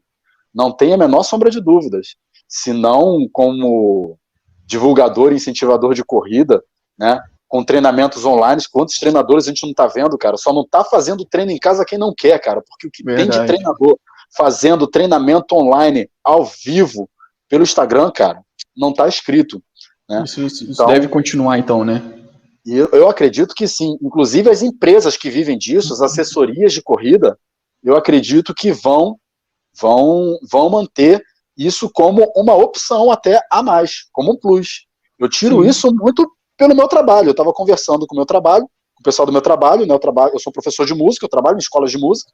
Não 0.53 0.71
tem 0.71 0.93
a 0.93 0.97
menor 0.97 1.23
sombra 1.23 1.49
de 1.49 1.59
dúvidas. 1.59 2.15
Se 2.47 2.73
não 2.73 3.27
como 3.31 4.17
divulgador 4.65 5.31
e 5.31 5.35
incentivador 5.35 5.93
de 5.93 6.03
corrida, 6.03 6.63
né? 7.01 7.19
com 7.47 7.65
treinamentos 7.65 8.23
online. 8.23 8.61
Quantos 8.71 8.97
treinadores 8.97 9.45
a 9.45 9.49
gente 9.49 9.63
não 9.63 9.71
está 9.71 9.87
vendo, 9.87 10.17
cara? 10.17 10.37
Só 10.37 10.53
não 10.53 10.61
está 10.61 10.85
fazendo 10.85 11.25
treino 11.25 11.51
em 11.51 11.59
casa 11.59 11.83
quem 11.83 11.97
não 11.97 12.13
quer, 12.15 12.39
cara. 12.39 12.61
Porque 12.61 12.87
o 12.87 12.91
que 12.91 13.03
Verdade. 13.03 13.29
tem 13.29 13.41
de 13.41 13.47
treinador 13.47 13.99
fazendo 14.33 14.87
treinamento 14.87 15.55
online 15.55 16.09
ao 16.23 16.45
vivo 16.45 17.09
pelo 17.49 17.63
Instagram, 17.63 18.09
cara, 18.11 18.41
não 18.77 18.91
está 18.91 19.07
escrito. 19.07 19.61
Né? 20.09 20.23
Isso, 20.23 20.41
isso, 20.41 20.63
então, 20.63 20.85
isso, 20.85 20.85
deve 20.85 21.09
continuar, 21.09 21.57
então, 21.57 21.83
né? 21.83 22.01
Eu, 22.65 22.87
eu 22.93 23.09
acredito 23.09 23.53
que 23.53 23.67
sim. 23.67 23.97
Inclusive 24.01 24.49
as 24.49 24.61
empresas 24.61 25.17
que 25.17 25.29
vivem 25.29 25.57
disso, 25.57 25.91
as 25.91 26.01
assessorias 26.01 26.71
de 26.71 26.81
corrida, 26.81 27.37
eu 27.83 27.97
acredito 27.97 28.53
que 28.53 28.71
vão, 28.71 29.17
vão, 29.77 30.39
vão 30.49 30.69
manter 30.69 31.21
isso 31.57 31.89
como 31.89 32.31
uma 32.35 32.55
opção 32.55 33.11
até 33.11 33.41
a 33.51 33.61
mais, 33.61 34.05
como 34.13 34.31
um 34.31 34.37
plus. 34.37 34.85
Eu 35.19 35.27
tiro 35.27 35.63
sim. 35.63 35.69
isso 35.69 35.93
muito 35.93 36.31
pelo 36.61 36.75
meu 36.75 36.87
trabalho. 36.87 37.29
Eu 37.29 37.31
estava 37.31 37.51
conversando 37.51 38.05
com 38.05 38.13
o 38.13 38.17
meu 38.17 38.25
trabalho, 38.25 38.65
com 38.93 39.01
o 39.01 39.03
pessoal 39.03 39.25
do 39.25 39.31
meu 39.31 39.41
trabalho, 39.41 39.87
né? 39.87 39.93
Eu, 39.95 39.99
trabalho, 39.99 40.31
eu 40.33 40.39
sou 40.39 40.53
professor 40.53 40.85
de 40.85 40.93
música, 40.93 41.25
eu 41.25 41.29
trabalho 41.29 41.55
em 41.55 41.59
escolas 41.59 41.89
de 41.89 41.97
música, 41.97 42.31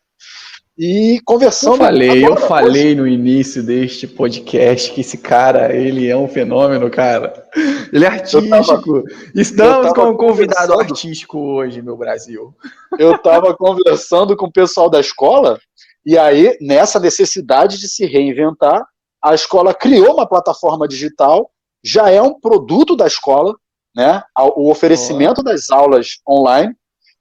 e 0.77 1.21
conversando. 1.25 1.75
Eu 1.75 1.77
falei, 1.77 2.25
eu 2.25 2.35
falei 2.35 2.93
no 2.93 3.07
início 3.07 3.63
deste 3.63 4.05
podcast 4.05 4.91
que 4.91 4.99
esse 4.99 5.17
cara, 5.17 5.73
ele 5.73 6.09
é 6.09 6.17
um 6.17 6.27
fenômeno, 6.27 6.89
cara. 6.91 7.47
Ele 7.91 8.03
é 8.03 8.07
artístico. 8.09 8.49
Tava, 8.49 9.03
Estamos 9.33 9.93
com 9.93 10.09
um 10.09 10.17
convidado 10.17 10.77
artístico 10.77 11.39
hoje, 11.39 11.81
meu 11.81 11.95
Brasil. 11.95 12.53
Eu 12.99 13.15
estava 13.15 13.55
conversando 13.55 14.35
com 14.35 14.47
o 14.47 14.51
pessoal 14.51 14.89
da 14.89 14.99
escola, 14.99 15.57
e 16.05 16.17
aí, 16.17 16.57
nessa 16.59 16.99
necessidade 16.99 17.79
de 17.79 17.87
se 17.87 18.05
reinventar, 18.05 18.85
a 19.23 19.33
escola 19.33 19.73
criou 19.73 20.15
uma 20.15 20.27
plataforma 20.27 20.85
digital, 20.85 21.49
já 21.81 22.09
é 22.09 22.21
um 22.21 22.37
produto 22.37 22.93
da 22.93 23.07
escola, 23.07 23.55
né, 23.97 24.21
o 24.55 24.69
oferecimento 24.69 25.41
das 25.41 25.71
aulas 25.71 26.19
online, 26.29 26.75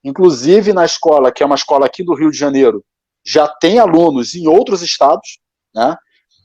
inclusive 0.05 0.75
na 0.75 0.85
escola, 0.85 1.33
que 1.33 1.43
é 1.43 1.47
uma 1.47 1.55
escola 1.55 1.87
aqui 1.87 2.05
do 2.05 2.15
Rio 2.15 2.31
de 2.31 2.37
Janeiro, 2.37 2.85
já 3.25 3.49
tem 3.49 3.79
alunos 3.79 4.35
em 4.35 4.47
outros 4.47 4.83
estados, 4.83 5.39
né, 5.75 5.97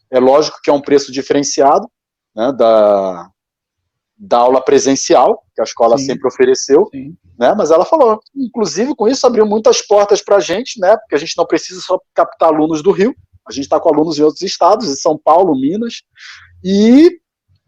é 0.10 0.22
lógico 0.22 0.60
que 0.64 0.70
é 0.70 0.74
um 0.74 0.80
preço 0.80 1.12
diferenciado, 1.12 1.86
né, 2.34 2.50
da, 2.54 3.30
da 4.18 4.38
aula 4.38 4.62
presencial, 4.64 5.44
que 5.54 5.60
a 5.60 5.66
escola 5.66 5.98
Sim. 5.98 6.06
sempre 6.06 6.30
ofereceu, 6.30 6.88
Sim. 6.94 7.14
né, 7.38 7.54
mas 7.54 7.70
ela 7.70 7.84
falou, 7.84 8.22
inclusive 8.34 8.96
com 8.96 9.10
isso 9.10 9.28
abriu 9.28 9.46
muitas 9.46 9.82
portas 9.82 10.22
para 10.22 10.38
a 10.38 10.40
gente, 10.40 10.80
né, 10.80 10.96
porque 10.96 11.16
a 11.16 11.20
gente 11.20 11.38
não 11.38 11.46
precisa 11.46 11.82
só 11.82 12.00
captar 12.14 12.48
alunos 12.48 12.82
do 12.82 12.92
Rio, 12.92 13.14
a 13.46 13.52
gente 13.52 13.66
está 13.66 13.82
com 13.82 13.90
alunos 13.90 14.18
em 14.18 14.22
outros 14.22 14.44
estados, 14.44 14.88
em 14.88 14.96
São 14.96 15.18
Paulo, 15.18 15.60
Minas, 15.60 16.04
e 16.64 17.20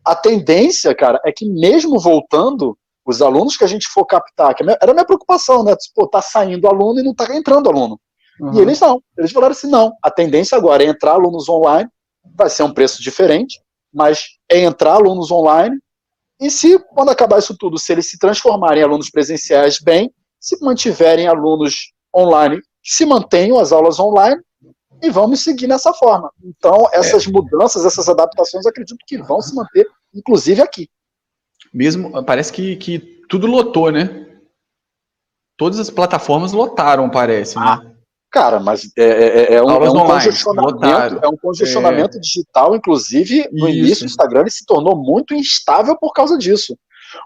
a 0.06 0.16
tendência, 0.16 0.94
cara, 0.96 1.20
é 1.26 1.32
que 1.32 1.48
mesmo 1.48 2.00
voltando, 2.00 2.78
os 3.06 3.22
alunos 3.22 3.58
que 3.58 3.64
a 3.64 3.68
gente 3.68 3.88
for 3.88 4.06
captar, 4.06 4.56
que 4.56 4.64
é 4.64 4.78
era 4.82 4.92
a 4.92 4.94
minha 4.94 5.06
preocupação, 5.06 5.64
né? 5.64 5.76
Pô, 5.94 6.08
tá 6.08 6.22
saindo 6.22 6.68
aluno 6.68 7.00
e 7.00 7.04
não 7.04 7.14
tá 7.14 7.36
entrando 7.36 7.70
aluno. 7.70 8.00
Uhum. 8.40 8.54
E 8.54 8.60
eles 8.60 8.80
não. 8.80 9.02
Eles 9.18 9.32
falaram 9.32 9.52
assim: 9.52 9.70
não, 9.70 9.94
a 10.02 10.10
tendência 10.10 10.58
agora 10.58 10.84
é 10.84 10.88
entrar 10.88 11.14
alunos 11.14 11.50
online, 11.50 11.90
vai 12.36 12.50
ser 12.50 12.64
um 12.64 12.74
preço 12.74 13.02
diferente, 13.02 13.60
mas 13.94 14.26
é 14.50 14.60
entrar 14.60 14.94
alunos 14.94 15.32
online. 15.32 15.78
E 16.40 16.50
se, 16.50 16.80
quando 16.94 17.10
acabar 17.10 17.40
isso 17.40 17.56
tudo, 17.58 17.78
se 17.78 17.92
eles 17.92 18.10
se 18.10 18.18
transformarem 18.18 18.82
em 18.82 18.84
alunos 18.84 19.10
presenciais 19.10 19.80
bem, 19.80 20.12
se 20.40 20.60
mantiverem 20.62 21.28
alunos 21.28 21.94
online, 22.16 22.60
se 22.84 23.06
mantenham 23.06 23.60
as 23.60 23.72
aulas 23.72 24.00
online, 24.00 24.42
e 25.04 25.10
vamos 25.10 25.42
seguir 25.42 25.68
nessa 25.68 25.94
forma. 25.94 26.32
Então, 26.42 26.88
essas 26.94 27.28
é. 27.28 27.30
mudanças, 27.30 27.86
essas 27.86 28.08
adaptações, 28.08 28.66
acredito 28.66 28.98
que 29.06 29.18
vão 29.18 29.42
se 29.42 29.54
manter, 29.54 29.86
inclusive 30.16 30.62
aqui. 30.62 30.90
Mesmo, 31.74 32.24
parece 32.24 32.54
que, 32.54 32.78
que 32.78 33.00
tudo 33.28 33.46
lotou, 33.46 33.92
né? 33.92 34.26
Todas 35.58 35.78
as 35.78 35.90
plataformas 35.90 36.54
lotaram, 36.54 37.10
parece, 37.10 37.60
né? 37.60 37.66
Ah, 37.66 37.82
cara, 38.32 38.62
mas 38.62 38.90
é, 38.98 39.04
é, 39.04 39.54
é, 39.54 39.54
é 39.56 39.62
um, 39.62 39.70
é 39.70 39.90
um 39.90 40.06
congestionamento, 40.06 41.20
é 41.22 41.28
um 41.28 41.38
congestionamento 41.38 42.20
digital, 42.22 42.74
inclusive, 42.74 43.50
no 43.52 43.68
Isso. 43.68 43.78
início 43.78 44.06
do 44.06 44.10
Instagram 44.10 44.42
ele 44.42 44.52
se 44.52 44.66
tornou 44.66 44.96
muito 44.96 45.34
instável 45.34 45.98
por 45.98 46.14
causa 46.14 46.38
disso. 46.38 46.78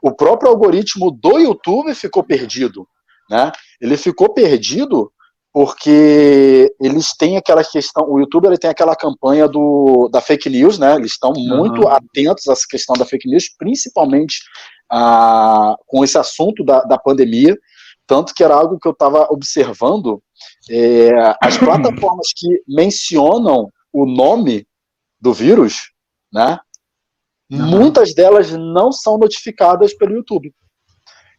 O 0.01 0.11
próprio 0.11 0.49
algoritmo 0.49 1.11
do 1.11 1.37
YouTube 1.37 1.93
ficou 1.93 2.23
perdido, 2.23 2.87
né? 3.29 3.51
Ele 3.79 3.95
ficou 3.97 4.33
perdido 4.33 5.11
porque 5.57 6.71
eles 6.79 7.17
têm 7.17 7.35
aquela 7.35 7.63
questão, 7.63 8.07
o 8.07 8.19
YouTube 8.19 8.45
ele 8.45 8.59
tem 8.59 8.69
aquela 8.69 8.95
campanha 8.95 9.47
do, 9.47 10.07
da 10.07 10.21
fake 10.21 10.51
news, 10.51 10.77
né? 10.77 10.93
Eles 10.93 11.13
estão 11.13 11.33
muito 11.35 11.81
uhum. 11.81 11.87
atentos 11.87 12.47
a 12.47 12.53
essa 12.53 12.65
questão 12.69 12.95
da 12.95 13.03
fake 13.03 13.27
news, 13.27 13.49
principalmente 13.57 14.37
ah, 14.87 15.75
com 15.87 16.03
esse 16.03 16.15
assunto 16.15 16.63
da, 16.63 16.83
da 16.83 16.95
pandemia, 16.95 17.57
tanto 18.05 18.35
que 18.35 18.43
era 18.43 18.53
algo 18.53 18.77
que 18.77 18.87
eu 18.87 18.91
estava 18.91 19.25
observando, 19.31 20.21
é, 20.69 21.09
as 21.41 21.57
plataformas 21.57 22.27
que 22.35 22.47
mencionam 22.67 23.67
o 23.91 24.05
nome 24.05 24.63
do 25.19 25.33
vírus, 25.33 25.91
né? 26.31 26.59
Uhum. 27.49 27.65
Muitas 27.65 28.13
delas 28.13 28.51
não 28.51 28.91
são 28.91 29.17
notificadas 29.17 29.91
pelo 29.95 30.17
YouTube. 30.17 30.53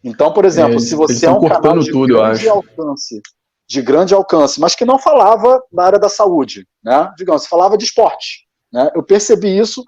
Então, 0.03 0.33
por 0.33 0.45
exemplo, 0.45 0.75
é, 0.75 0.81
se 0.81 0.97
você 0.97 1.27
é 1.27 1.31
um 1.31 1.47
canal 1.47 1.79
de 1.79 1.93
tudo, 1.93 2.15
grande 2.15 2.49
alcance 2.49 3.23
de 3.69 3.83
grande 3.83 4.15
alcance, 4.15 4.59
mas 4.59 4.75
que 4.75 4.85
não 4.85 4.99
falava 4.99 5.63
na 5.71 5.85
área 5.85 5.99
da 5.99 6.09
saúde, 6.09 6.67
né? 6.83 7.13
Digamos, 7.19 7.47
falava 7.47 7.77
de 7.77 7.85
esporte. 7.85 8.47
Né? 8.73 8.91
Eu 8.95 9.03
percebi 9.03 9.59
isso 9.59 9.85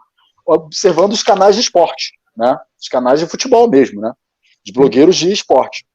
observando 0.46 1.12
os 1.12 1.22
canais 1.22 1.54
de 1.54 1.62
esporte, 1.62 2.12
né? 2.36 2.58
Os 2.78 2.88
canais 2.88 3.20
de 3.20 3.26
futebol 3.26 3.68
mesmo, 3.70 4.00
né? 4.00 4.12
De 4.62 4.72
blogueiros 4.72 5.16
de 5.16 5.32
esporte. 5.32 5.86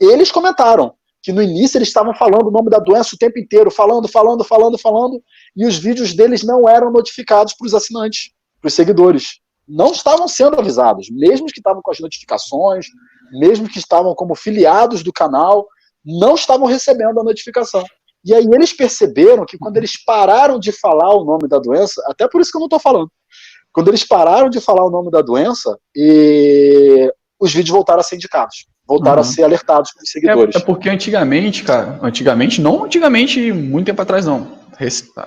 Eles 0.00 0.32
comentaram 0.32 0.94
que 1.22 1.32
no 1.32 1.42
início 1.42 1.78
eles 1.78 1.88
estavam 1.88 2.14
falando 2.14 2.48
o 2.48 2.50
nome 2.50 2.70
da 2.70 2.78
doença 2.78 3.14
o 3.14 3.18
tempo 3.18 3.38
inteiro, 3.38 3.70
falando, 3.70 4.08
falando, 4.08 4.42
falando, 4.42 4.78
falando, 4.78 5.22
e 5.54 5.66
os 5.66 5.76
vídeos 5.76 6.14
deles 6.14 6.42
não 6.42 6.68
eram 6.68 6.90
notificados 6.90 7.52
para 7.54 7.66
os 7.66 7.74
assinantes, 7.74 8.32
para 8.60 8.68
os 8.68 8.74
seguidores. 8.74 9.38
Não 9.68 9.92
estavam 9.92 10.26
sendo 10.26 10.58
avisados, 10.58 11.08
mesmo 11.10 11.46
que 11.46 11.60
estavam 11.60 11.82
com 11.82 11.90
as 11.90 12.00
notificações, 12.00 12.86
mesmo 13.32 13.68
que 13.68 13.78
estavam 13.78 14.14
como 14.14 14.34
filiados 14.34 15.02
do 15.02 15.12
canal, 15.12 15.68
não 16.04 16.34
estavam 16.34 16.66
recebendo 16.66 17.20
a 17.20 17.24
notificação. 17.24 17.84
E 18.24 18.34
aí 18.34 18.44
eles 18.52 18.72
perceberam 18.72 19.46
que 19.46 19.58
quando 19.58 19.76
eles 19.76 20.02
pararam 20.04 20.58
de 20.58 20.72
falar 20.72 21.14
o 21.14 21.24
nome 21.24 21.48
da 21.48 21.58
doença, 21.58 22.02
até 22.06 22.28
por 22.28 22.40
isso 22.40 22.50
que 22.50 22.56
eu 22.56 22.60
não 22.60 22.66
estou 22.66 22.80
falando, 22.80 23.10
quando 23.72 23.88
eles 23.88 24.04
pararam 24.04 24.50
de 24.50 24.60
falar 24.60 24.84
o 24.84 24.90
nome 24.90 25.10
da 25.10 25.22
doença, 25.22 25.78
e 25.94 27.10
os 27.38 27.52
vídeos 27.52 27.70
voltaram 27.74 28.00
a 28.00 28.02
ser 28.02 28.16
indicados, 28.16 28.66
voltaram 28.86 29.22
uhum. 29.22 29.28
a 29.28 29.32
ser 29.32 29.42
alertados 29.42 29.92
pelos 29.92 30.10
seguidores. 30.10 30.54
É, 30.54 30.58
é, 30.58 30.62
porque 30.62 30.90
antigamente, 30.90 31.62
cara, 31.62 31.98
antigamente, 32.02 32.60
não 32.60 32.84
antigamente 32.84 33.52
muito 33.52 33.86
tempo 33.86 34.02
atrás 34.02 34.26
não, 34.26 34.58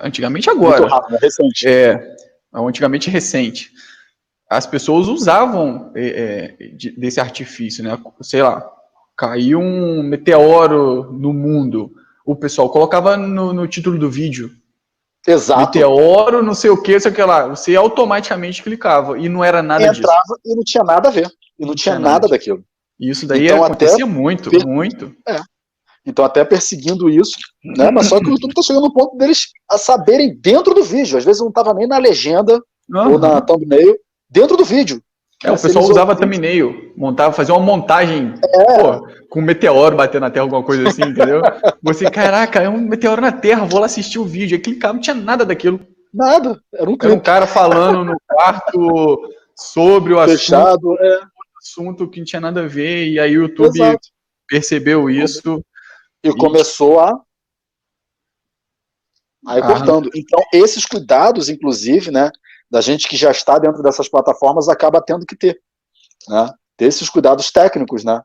antigamente 0.02 0.48
agora. 0.48 0.80
Muito 0.80 0.92
rápido, 0.92 1.16
é 1.16 1.18
recente. 1.18 1.66
É, 1.66 2.16
antigamente 2.54 3.10
recente. 3.10 3.70
As 4.48 4.66
pessoas 4.66 5.08
usavam 5.08 5.90
é, 5.96 6.56
é 6.60 6.90
desse 6.96 7.18
artifício, 7.18 7.82
né? 7.82 7.98
Sei 8.20 8.42
lá, 8.42 8.70
caiu 9.16 9.60
um 9.60 10.02
meteoro 10.02 11.12
no 11.12 11.32
mundo. 11.32 11.92
O 12.24 12.34
pessoal 12.34 12.70
colocava 12.70 13.16
no, 13.16 13.52
no 13.52 13.66
título 13.66 13.98
do 13.98 14.10
vídeo. 14.10 14.50
Exato. 15.26 15.60
Meteoro, 15.60 16.42
não 16.42 16.54
sei 16.54 16.70
o 16.70 16.80
que, 16.80 16.98
sei 17.00 17.10
o 17.10 17.14
que 17.14 17.22
lá. 17.22 17.48
Você 17.48 17.74
automaticamente 17.74 18.62
clicava 18.62 19.18
e 19.18 19.28
não 19.28 19.42
era 19.42 19.62
nada 19.62 19.84
Entrava 19.84 20.22
disso. 20.22 20.40
e 20.44 20.54
não 20.54 20.62
tinha 20.64 20.84
nada 20.84 21.08
a 21.08 21.12
ver. 21.12 21.28
E 21.58 21.62
não, 21.62 21.68
não 21.68 21.74
tinha, 21.74 21.96
tinha, 21.96 21.98
nada, 21.98 22.28
daquilo. 22.28 22.64
Isso 23.00 23.26
daí 23.26 23.46
então, 23.46 23.64
acontecia 23.64 24.06
muito, 24.06 24.50
per... 24.50 24.66
muito. 24.66 25.14
É. 25.26 25.40
Então, 26.06 26.24
até 26.24 26.44
perseguindo 26.44 27.08
isso, 27.08 27.38
né? 27.64 27.90
Mas 27.90 28.08
só 28.08 28.20
que 28.20 28.26
o 28.26 28.32
YouTube 28.32 28.50
está 28.50 28.60
chegando 28.60 28.84
no 28.84 28.92
ponto 28.92 29.16
deles 29.16 29.46
a 29.70 29.78
saberem 29.78 30.38
dentro 30.38 30.74
do 30.74 30.84
vídeo. 30.84 31.16
Às 31.16 31.24
vezes 31.24 31.40
não 31.40 31.48
estava 31.48 31.72
nem 31.72 31.86
na 31.86 31.96
legenda 31.96 32.60
uhum. 32.92 33.12
ou 33.12 33.18
na 33.18 33.40
thumbnail, 33.40 33.96
dentro 34.28 34.56
do 34.56 34.64
vídeo. 34.64 35.02
É, 35.44 35.52
o 35.52 35.60
pessoal 35.60 35.84
usava 35.84 36.16
thumbnail, 36.16 36.92
montava, 36.96 37.34
fazia 37.34 37.54
uma 37.54 37.64
montagem 37.64 38.32
é. 38.42 38.80
pô, 38.80 39.06
com 39.28 39.40
um 39.40 39.44
meteoro 39.44 39.94
batendo 39.94 40.22
na 40.22 40.30
Terra, 40.30 40.44
alguma 40.44 40.62
coisa 40.62 40.88
assim, 40.88 41.02
entendeu? 41.02 41.42
Você, 41.82 42.10
caraca, 42.10 42.62
é 42.62 42.68
um 42.68 42.80
meteoro 42.80 43.20
na 43.20 43.30
Terra, 43.30 43.66
vou 43.66 43.78
lá 43.78 43.86
assistir 43.86 44.18
o 44.18 44.24
vídeo. 44.24 44.56
Aí 44.56 44.62
clicava, 44.62 44.94
não 44.94 45.00
tinha 45.00 45.14
nada 45.14 45.44
daquilo. 45.44 45.80
Nada, 46.12 46.58
era 46.72 46.88
um, 46.88 46.96
era 47.00 47.12
um 47.12 47.20
cara 47.20 47.46
falando 47.46 48.04
no 48.04 48.16
quarto 48.26 49.30
sobre 49.54 50.14
o 50.14 50.24
Fechado, 50.24 50.92
assunto, 50.92 51.02
é. 51.02 51.20
assunto 51.58 52.08
que 52.08 52.20
não 52.20 52.24
tinha 52.24 52.40
nada 52.40 52.62
a 52.62 52.66
ver, 52.66 53.08
e 53.08 53.20
aí 53.20 53.36
o 53.36 53.42
YouTube 53.42 53.76
Exato. 53.76 54.08
percebeu 54.48 55.10
isso. 55.10 55.62
E, 56.24 56.30
e 56.30 56.36
começou 56.36 57.00
a 57.00 57.20
Aí 59.46 59.60
ah. 59.60 59.66
cortando. 59.66 60.10
Então, 60.14 60.40
esses 60.52 60.86
cuidados, 60.86 61.48
inclusive, 61.48 62.10
né, 62.10 62.30
da 62.74 62.80
gente 62.80 63.06
que 63.06 63.16
já 63.16 63.30
está 63.30 63.56
dentro 63.56 63.84
dessas 63.84 64.08
plataformas 64.08 64.68
acaba 64.68 65.00
tendo 65.00 65.24
que 65.24 65.36
ter, 65.36 65.60
né? 66.28 66.50
Ter 66.76 66.86
esses 66.86 67.08
cuidados 67.08 67.52
técnicos, 67.52 68.02
né? 68.02 68.20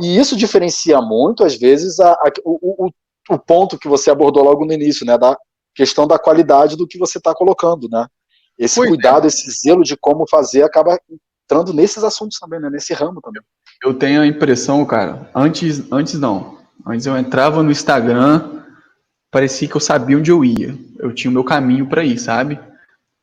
E 0.00 0.16
isso 0.16 0.36
diferencia 0.36 1.00
muito, 1.02 1.42
às 1.42 1.56
vezes, 1.56 1.98
a, 1.98 2.12
a, 2.12 2.30
o, 2.44 2.86
o, 2.86 2.90
o, 3.28 3.38
ponto 3.40 3.76
que 3.76 3.88
você 3.88 4.08
abordou 4.08 4.44
logo 4.44 4.64
no 4.64 4.72
início, 4.72 5.04
né? 5.04 5.18
Da 5.18 5.36
questão 5.74 6.06
da 6.06 6.16
qualidade 6.16 6.76
do 6.76 6.86
que 6.86 6.96
você 6.96 7.18
está 7.18 7.34
colocando, 7.34 7.88
né? 7.88 8.06
Esse 8.56 8.76
Foi, 8.76 8.86
cuidado, 8.86 9.26
esse 9.26 9.50
zelo 9.50 9.82
de 9.82 9.96
como 9.96 10.28
fazer 10.30 10.62
acaba 10.62 10.96
entrando 11.44 11.74
nesses 11.74 12.04
assuntos 12.04 12.38
também, 12.38 12.60
né? 12.60 12.70
Nesse 12.70 12.94
ramo 12.94 13.20
também. 13.20 13.42
Eu 13.82 13.92
tenho 13.92 14.20
a 14.20 14.26
impressão, 14.28 14.86
cara, 14.86 15.28
antes, 15.34 15.82
antes 15.90 16.14
não. 16.20 16.56
Antes 16.86 17.04
eu 17.04 17.18
entrava 17.18 17.64
no 17.64 17.72
Instagram, 17.72 18.62
parecia 19.28 19.66
que 19.66 19.74
eu 19.74 19.80
sabia 19.80 20.16
onde 20.16 20.30
eu 20.30 20.44
ia. 20.44 20.78
Eu 21.00 21.12
tinha 21.12 21.32
o 21.32 21.34
meu 21.34 21.42
caminho 21.42 21.88
para 21.88 22.04
ir, 22.04 22.16
sabe? 22.16 22.60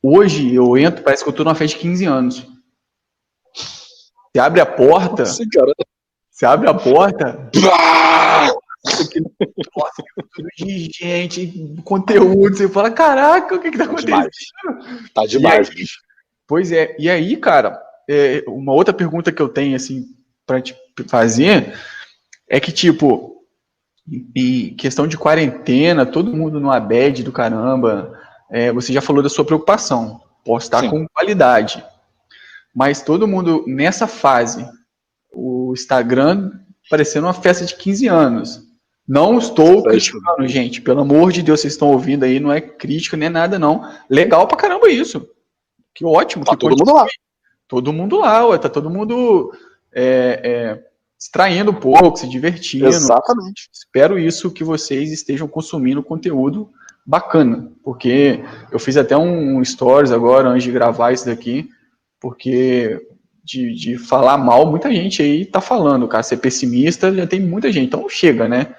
Hoje 0.07 0.53
eu 0.53 0.77
entro, 0.77 1.03
parece 1.03 1.23
que 1.23 1.29
eu 1.29 1.33
tô 1.33 1.43
numa 1.43 1.55
festa 1.55 1.75
de 1.75 1.81
15 1.81 2.05
anos. 2.05 2.47
Você 4.31 4.39
abre 4.39 4.61
a 4.61 4.65
porta. 4.65 5.23
Cara. 5.51 5.73
Você 6.29 6.45
abre 6.45 6.69
a 6.69 6.75
porta. 6.75 7.49
Nossa, 9.75 10.03
de 10.59 10.91
gente, 10.93 11.81
conteúdo. 11.83 12.55
Você 12.55 12.69
fala, 12.69 12.91
caraca, 12.91 13.55
o 13.55 13.59
que 13.59 13.71
que 13.71 13.79
tá, 13.79 13.85
tá 13.85 13.89
acontecendo? 13.89 14.15
Demais. 14.15 15.11
Tá 15.11 15.25
demais, 15.25 15.69
aí, 15.69 15.75
bicho. 15.75 15.99
Pois 16.45 16.71
é. 16.71 16.95
E 16.99 17.09
aí, 17.09 17.35
cara, 17.35 17.81
é, 18.07 18.43
uma 18.47 18.73
outra 18.73 18.93
pergunta 18.93 19.31
que 19.31 19.41
eu 19.41 19.49
tenho, 19.49 19.75
assim, 19.75 20.05
pra 20.45 20.61
te 20.61 20.77
fazer 21.07 21.73
é 22.47 22.59
que, 22.59 22.71
tipo, 22.71 23.43
em 24.35 24.75
questão 24.75 25.07
de 25.07 25.17
quarentena, 25.17 26.05
todo 26.05 26.35
mundo 26.35 26.59
no 26.59 26.69
abed 26.71 27.23
do 27.23 27.31
caramba, 27.31 28.15
é, 28.49 28.71
você 28.71 28.93
já 28.93 29.01
falou 29.01 29.23
da 29.23 29.29
sua 29.29 29.45
preocupação, 29.45 30.21
postar 30.43 30.81
Sim. 30.81 30.89
com 30.89 31.07
qualidade. 31.07 31.83
Mas 32.73 33.01
todo 33.01 33.27
mundo 33.27 33.63
nessa 33.67 34.07
fase, 34.07 34.67
o 35.33 35.71
Instagram 35.73 36.51
parecendo 36.89 37.27
uma 37.27 37.33
festa 37.33 37.65
de 37.65 37.75
15 37.75 38.07
anos. 38.07 38.61
Não 39.07 39.37
estou 39.37 39.83
criticando, 39.83 40.47
gente. 40.47 40.81
Pelo 40.81 41.01
amor 41.01 41.31
de 41.31 41.43
Deus, 41.43 41.61
vocês 41.61 41.73
estão 41.73 41.91
ouvindo 41.91 42.23
aí, 42.23 42.39
não 42.39 42.51
é 42.51 42.59
crítica 42.59 43.15
nem 43.15 43.29
nada, 43.29 43.59
não. 43.59 43.87
Legal 44.09 44.47
pra 44.47 44.57
caramba 44.57 44.89
isso. 44.89 45.27
Que 45.93 46.03
ótimo. 46.03 46.43
Tá 46.43 46.51
que 46.51 46.57
todo 46.57 46.77
mundo 46.77 46.93
lá. 46.93 47.05
Todo 47.67 47.93
mundo 47.93 48.19
lá, 48.19 48.47
ué, 48.47 48.57
tá 48.57 48.69
todo 48.69 48.89
mundo 48.89 49.51
é, 49.91 50.41
é, 50.43 50.83
extraindo 51.19 51.71
um 51.71 51.75
pouco, 51.75 52.17
se 52.17 52.27
divertindo. 52.27 52.87
Exatamente. 52.87 53.69
Espero 53.71 54.19
isso 54.19 54.51
que 54.51 54.63
vocês 54.63 55.11
estejam 55.11 55.47
consumindo 55.47 56.03
conteúdo 56.03 56.69
bacana, 57.05 57.71
porque 57.83 58.43
eu 58.71 58.79
fiz 58.79 58.97
até 58.97 59.15
um, 59.15 59.63
stories 59.63 60.11
agora 60.11 60.49
antes 60.49 60.63
de 60.63 60.71
gravar 60.71 61.11
isso 61.11 61.25
daqui, 61.25 61.69
porque 62.19 62.99
de, 63.43 63.73
de 63.75 63.97
falar 63.97 64.37
mal, 64.37 64.65
muita 64.65 64.91
gente 64.91 65.21
aí 65.21 65.45
tá 65.45 65.61
falando, 65.61 66.07
cara, 66.07 66.23
ser 66.23 66.37
pessimista 66.37 67.13
já 67.13 67.27
tem 67.27 67.39
muita 67.39 67.71
gente, 67.71 67.85
então 67.85 68.09
chega, 68.09 68.47
né? 68.47 68.73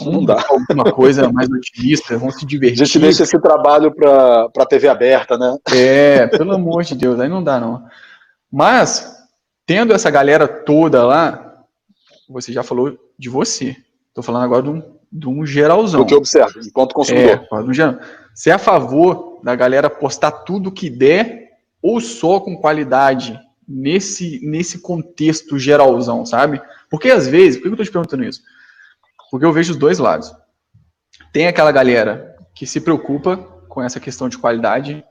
Não 0.00 0.24
dá. 0.24 0.44
Alguma 0.48 0.90
coisa 0.90 1.30
mais 1.30 1.48
otimista, 1.48 2.18
vamos 2.18 2.36
se 2.36 2.46
divertir. 2.46 2.82
A 2.82 2.84
gente 2.86 2.98
deixa 2.98 3.22
esse 3.22 3.38
trabalho 3.38 3.94
para 3.94 4.48
a 4.56 4.66
TV 4.66 4.88
aberta, 4.88 5.38
né? 5.38 5.56
É, 5.70 6.26
pelo 6.26 6.52
amor 6.52 6.82
de 6.82 6.94
Deus, 6.94 7.20
aí 7.20 7.28
não 7.28 7.44
dá 7.44 7.60
não. 7.60 7.84
Mas, 8.50 9.14
tendo 9.64 9.92
essa 9.92 10.10
galera 10.10 10.48
toda 10.48 11.04
lá, 11.04 11.62
você 12.28 12.52
já 12.52 12.62
falou 12.62 12.98
de 13.18 13.28
você. 13.28 13.76
Estou 14.08 14.24
falando 14.24 14.44
agora 14.44 14.62
de 14.62 14.70
um, 14.70 14.82
de 15.18 15.28
um 15.28 15.46
geralzão. 15.46 16.00
Do 16.00 16.06
que 16.06 16.14
eu 16.14 16.18
observo, 16.18 16.60
enquanto 16.60 16.94
consumidor. 16.94 17.46
É, 17.50 17.72
geral. 17.72 17.98
Você 18.34 18.50
é 18.50 18.52
a 18.52 18.58
favor 18.58 19.40
da 19.42 19.54
galera 19.54 19.88
postar 19.88 20.30
tudo 20.30 20.70
que 20.70 20.90
der 20.90 21.52
ou 21.80 22.00
só 22.00 22.38
com 22.38 22.56
qualidade 22.56 23.40
nesse, 23.66 24.40
nesse 24.42 24.80
contexto 24.80 25.58
geralzão, 25.58 26.26
sabe? 26.26 26.60
Porque 26.90 27.10
às 27.10 27.26
vezes, 27.26 27.56
por 27.56 27.62
que 27.62 27.68
eu 27.68 27.72
estou 27.72 27.86
te 27.86 27.92
perguntando 27.92 28.24
isso? 28.24 28.42
Porque 29.30 29.46
eu 29.46 29.52
vejo 29.52 29.72
os 29.72 29.78
dois 29.78 29.98
lados. 29.98 30.32
Tem 31.32 31.46
aquela 31.46 31.72
galera 31.72 32.36
que 32.54 32.66
se 32.66 32.80
preocupa 32.80 33.36
com 33.68 33.82
essa 33.82 33.98
questão 33.98 34.28
de 34.28 34.38
qualidade. 34.38 35.04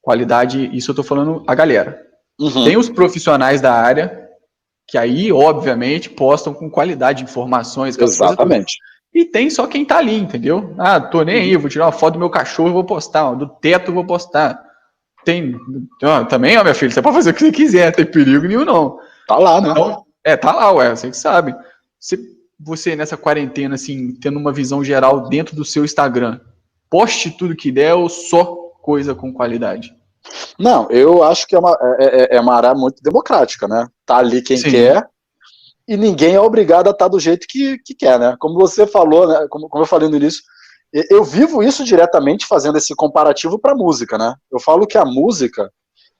Qualidade, 0.00 0.70
isso 0.74 0.90
eu 0.90 0.92
estou 0.92 1.04
falando 1.04 1.44
a 1.46 1.54
galera. 1.54 2.00
Uhum. 2.40 2.64
Tem 2.64 2.76
os 2.76 2.88
profissionais 2.88 3.60
da 3.60 3.72
área, 3.72 4.28
que 4.86 4.96
aí, 4.96 5.32
obviamente, 5.32 6.10
postam 6.10 6.54
com 6.54 6.70
qualidade 6.70 7.22
informações. 7.22 7.98
Exatamente. 7.98 8.78
E 9.16 9.24
tem 9.24 9.48
só 9.48 9.66
quem 9.66 9.82
tá 9.82 9.96
ali, 9.96 10.14
entendeu? 10.14 10.74
Ah, 10.76 11.00
tô 11.00 11.22
nem 11.22 11.36
aí, 11.36 11.56
vou 11.56 11.70
tirar 11.70 11.86
uma 11.86 11.92
foto 11.92 12.12
do 12.12 12.18
meu 12.18 12.28
cachorro 12.28 12.68
e 12.68 12.72
vou 12.74 12.84
postar, 12.84 13.32
do 13.32 13.48
teto 13.48 13.90
vou 13.90 14.04
postar. 14.04 14.62
Tem. 15.24 15.56
Ó, 16.04 16.24
também, 16.24 16.58
ó, 16.58 16.62
minha 16.62 16.74
filha, 16.74 16.90
você 16.90 17.00
pode 17.00 17.16
fazer 17.16 17.30
o 17.30 17.32
que 17.32 17.40
você 17.40 17.50
quiser, 17.50 17.86
não 17.86 17.92
tem 17.92 18.04
perigo 18.04 18.46
nenhum, 18.46 18.66
não. 18.66 18.98
Tá 19.26 19.38
lá, 19.38 19.58
né? 19.58 19.70
Então, 19.70 20.04
é, 20.22 20.36
tá 20.36 20.52
lá, 20.52 20.70
ué, 20.70 20.94
você 20.94 21.08
que 21.08 21.16
sabe. 21.16 21.56
Você, 21.98 22.18
você 22.60 22.94
nessa 22.94 23.16
quarentena, 23.16 23.76
assim, 23.76 24.12
tendo 24.20 24.38
uma 24.38 24.52
visão 24.52 24.84
geral 24.84 25.30
dentro 25.30 25.56
do 25.56 25.64
seu 25.64 25.82
Instagram, 25.82 26.38
poste 26.90 27.30
tudo 27.30 27.56
que 27.56 27.72
der 27.72 27.94
ou 27.94 28.10
só 28.10 28.44
coisa 28.82 29.14
com 29.14 29.32
qualidade? 29.32 29.94
Não, 30.58 30.90
eu 30.90 31.22
acho 31.22 31.46
que 31.46 31.56
é 31.56 31.58
uma, 31.58 31.74
é, 31.98 32.04
é, 32.04 32.36
é 32.36 32.40
uma 32.40 32.54
área 32.54 32.74
muito 32.74 33.02
democrática, 33.02 33.66
né? 33.66 33.88
Tá 34.04 34.18
ali 34.18 34.42
quem 34.42 34.58
Sim. 34.58 34.72
quer 34.72 35.08
e 35.88 35.96
ninguém 35.96 36.34
é 36.34 36.40
obrigado 36.40 36.88
a 36.88 36.90
estar 36.90 37.08
do 37.08 37.20
jeito 37.20 37.46
que, 37.48 37.78
que 37.78 37.94
quer, 37.94 38.18
né? 38.18 38.36
Como 38.38 38.54
você 38.54 38.86
falou, 38.86 39.28
né? 39.28 39.46
Como, 39.48 39.68
como 39.68 39.82
eu 39.84 39.88
falei 39.88 40.08
no 40.08 40.16
início, 40.16 40.42
eu 41.10 41.22
vivo 41.24 41.62
isso 41.62 41.84
diretamente 41.84 42.46
fazendo 42.46 42.78
esse 42.78 42.94
comparativo 42.94 43.58
para 43.58 43.74
música, 43.74 44.16
né? 44.16 44.34
Eu 44.50 44.58
falo 44.58 44.86
que 44.86 44.98
a 44.98 45.04
música, 45.04 45.70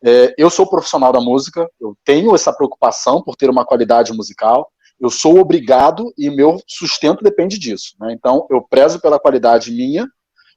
é, 0.05 0.35
eu 0.37 0.51
sou 0.51 0.69
profissional 0.69 1.13
da 1.13 1.21
música, 1.21 1.69
eu 1.81 1.97
tenho 2.05 2.35
essa 2.35 2.53
preocupação 2.53 3.23
por 3.23 3.37
ter 3.37 3.49
uma 3.49 3.65
qualidade 3.65 4.13
musical, 4.13 4.71
eu 5.01 5.11
sou 5.11 5.39
obrigado 5.39 6.13
e 6.17 6.31
meu 6.31 6.61
sustento 6.67 7.23
depende 7.23 7.59
disso, 7.59 7.95
né? 8.01 8.13
Então 8.13 8.47
eu 8.51 8.63
prezo 8.63 9.01
pela 9.01 9.19
qualidade 9.19 9.71
minha 9.71 10.07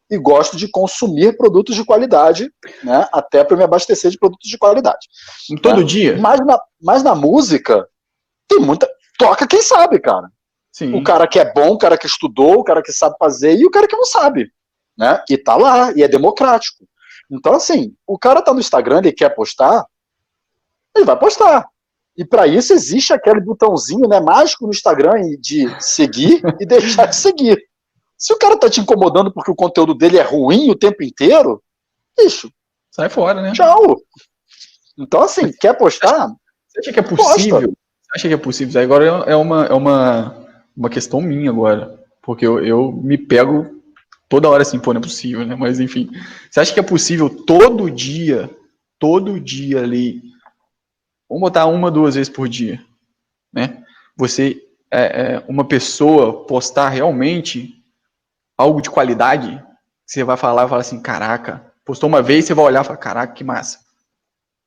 e 0.09 0.17
gosto 0.17 0.57
de 0.57 0.67
consumir 0.67 1.37
produtos 1.37 1.75
de 1.75 1.85
qualidade, 1.85 2.51
né? 2.83 3.07
Até 3.11 3.43
para 3.43 3.57
me 3.57 3.63
abastecer 3.63 4.09
de 4.11 4.17
produtos 4.17 4.49
de 4.49 4.57
qualidade. 4.57 5.07
Em 5.51 5.55
todo 5.55 5.81
né? 5.81 5.85
dia. 5.85 6.17
Mas 6.17 6.39
na, 6.45 6.59
mas 6.81 7.03
na 7.03 7.15
música 7.15 7.87
tem 8.47 8.59
muita 8.59 8.89
toca 9.19 9.45
quem 9.45 9.61
sabe, 9.61 9.99
cara. 9.99 10.31
Sim. 10.71 10.95
O 10.95 11.03
cara 11.03 11.27
que 11.27 11.37
é 11.37 11.53
bom, 11.53 11.73
o 11.73 11.77
cara 11.77 11.97
que 11.97 12.07
estudou, 12.07 12.59
o 12.59 12.63
cara 12.63 12.81
que 12.81 12.93
sabe 12.93 13.15
fazer 13.19 13.55
e 13.55 13.65
o 13.65 13.69
cara 13.69 13.87
que 13.87 13.95
não 13.95 14.05
sabe, 14.05 14.49
né? 14.97 15.21
E 15.29 15.37
tá 15.37 15.55
lá, 15.55 15.91
e 15.91 16.01
é 16.01 16.07
democrático. 16.07 16.87
Então, 17.29 17.53
assim, 17.53 17.93
o 18.07 18.17
cara 18.17 18.41
tá 18.41 18.53
no 18.53 18.59
Instagram, 18.59 18.99
ele 18.99 19.11
quer 19.11 19.29
postar, 19.35 19.85
ele 20.95 21.05
vai 21.05 21.19
postar. 21.19 21.67
E 22.17 22.25
para 22.25 22.47
isso 22.47 22.73
existe 22.73 23.13
aquele 23.13 23.41
botãozinho, 23.41 24.07
né, 24.07 24.19
mágico 24.19 24.65
no 24.65 24.71
Instagram 24.71 25.13
de 25.39 25.67
seguir 25.79 26.41
e 26.59 26.65
deixar 26.65 27.05
de 27.05 27.15
seguir. 27.15 27.61
Se 28.17 28.33
o 28.33 28.37
cara 28.37 28.57
tá 28.57 28.69
te 28.69 28.81
incomodando 28.81 29.33
porque 29.33 29.51
o 29.51 29.55
conteúdo 29.55 29.93
dele 29.93 30.17
é 30.17 30.23
ruim 30.23 30.69
o 30.69 30.75
tempo 30.75 31.03
inteiro, 31.03 31.61
bicho, 32.17 32.51
sai 32.91 33.09
fora, 33.09 33.41
né? 33.41 33.53
Tchau. 33.53 33.97
Então, 34.97 35.21
assim, 35.21 35.51
quer 35.59 35.77
postar? 35.77 36.27
Você 36.67 36.79
acha 36.79 36.93
que 36.93 36.99
é 36.99 37.03
possível? 37.03 37.61
Posta. 37.61 37.78
Acha 38.13 38.27
que 38.27 38.33
é 38.33 38.37
possível? 38.37 38.81
Agora 38.81 39.05
é 39.05 39.35
uma, 39.35 39.65
é 39.65 39.73
uma 39.73 40.39
uma 40.79 40.89
questão 40.89 41.21
minha 41.21 41.49
agora. 41.49 41.99
Porque 42.21 42.47
eu, 42.47 42.63
eu 42.65 42.91
me 42.91 43.17
pego 43.17 43.83
toda 44.29 44.49
hora 44.49 44.61
assim, 44.61 44.79
pô, 44.79 44.93
não 44.93 44.99
é 44.99 45.03
possível, 45.03 45.45
né? 45.45 45.55
Mas 45.55 45.79
enfim. 45.79 46.09
Você 46.49 46.61
acha 46.61 46.73
que 46.73 46.79
é 46.79 46.83
possível 46.83 47.29
todo 47.29 47.91
dia, 47.91 48.49
todo 48.97 49.39
dia 49.39 49.81
ali, 49.81 50.21
vamos 51.27 51.41
botar 51.41 51.65
uma, 51.65 51.91
duas 51.91 52.15
vezes 52.15 52.31
por 52.31 52.47
dia, 52.47 52.83
né? 53.51 53.83
Você, 54.15 54.61
é, 54.89 55.01
é, 55.01 55.45
uma 55.47 55.65
pessoa 55.65 56.45
postar 56.45 56.89
realmente 56.89 57.75
algo 58.57 58.81
de 58.81 58.89
qualidade, 58.89 59.63
você 60.05 60.23
vai 60.23 60.37
falar 60.37 60.65
e 60.65 60.69
falar 60.69 60.81
assim, 60.81 61.01
caraca, 61.01 61.73
postou 61.85 62.07
uma 62.07 62.21
vez, 62.21 62.45
você 62.45 62.53
vai 62.53 62.65
olhar 62.65 62.83
e 62.83 62.87
falar, 62.87 62.97
caraca, 62.97 63.33
que 63.33 63.43
massa. 63.43 63.79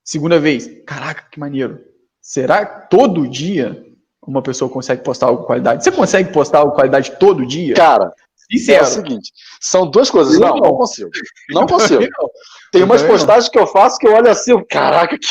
Segunda 0.05 0.38
vez, 0.38 0.68
caraca, 0.87 1.28
que 1.31 1.38
maneiro. 1.38 1.81
Será 2.22 2.64
que 2.64 2.88
todo 2.88 3.28
dia 3.28 3.85
uma 4.26 4.40
pessoa 4.40 4.70
consegue 4.70 5.02
postar 5.02 5.26
algo 5.26 5.40
de 5.40 5.46
qualidade. 5.46 5.82
Você 5.82 5.90
consegue 5.90 6.32
postar 6.32 6.58
algo 6.58 6.70
de 6.70 6.76
qualidade 6.76 7.18
todo 7.18 7.44
dia? 7.44 7.74
Cara, 7.74 8.12
Sincero. 8.50 8.85
é 8.85 8.88
o 8.88 8.90
seguinte, 8.90 9.32
são 9.61 9.90
duas 9.90 10.08
coisas. 10.08 10.38
Não, 10.38 10.50
não, 10.50 10.56
não 10.56 10.76
consigo. 10.76 11.11
Não 11.50 11.66
consigo. 11.66 12.06
Tem 12.70 12.82
umas 12.82 13.02
postagens 13.02 13.48
que 13.48 13.58
eu 13.58 13.66
faço 13.66 13.98
que 13.98 14.06
eu 14.06 14.14
olho 14.14 14.30
assim, 14.30 14.52
caraca, 14.64 15.18
que 15.18 15.26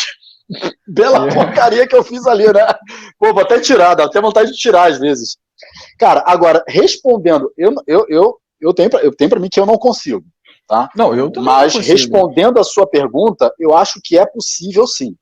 bela 0.88 1.28
é. 1.28 1.34
porcaria 1.34 1.88
que 1.88 1.96
eu 1.96 2.04
fiz 2.04 2.28
ali, 2.28 2.52
né? 2.52 2.68
Pô, 3.18 3.34
vou 3.34 3.42
até 3.42 3.60
tirar, 3.60 3.96
dá 3.96 4.06
até 4.06 4.20
vontade 4.20 4.52
de 4.52 4.58
tirar 4.58 4.92
às 4.92 5.00
vezes. 5.00 5.38
Cara, 5.98 6.24
agora, 6.26 6.64
respondendo, 6.68 7.52
eu, 7.58 7.74
eu, 7.88 8.06
eu, 8.10 8.38
eu 8.60 8.74
tenho, 8.74 8.90
eu 9.02 9.16
tenho 9.16 9.30
para 9.30 9.40
mim 9.40 9.50
que 9.50 9.60
eu 9.60 9.66
não 9.66 9.78
consigo, 9.78 10.24
tá? 10.68 10.90
Não, 10.96 11.16
eu 11.16 11.32
também 11.32 11.46
Mas 11.46 11.74
respondendo 11.76 12.60
a 12.60 12.64
sua 12.64 12.86
pergunta, 12.86 13.54
eu 13.60 13.76
acho 13.76 14.00
que 14.04 14.18
é 14.18 14.26
possível 14.26 14.86
sim. 14.86 15.16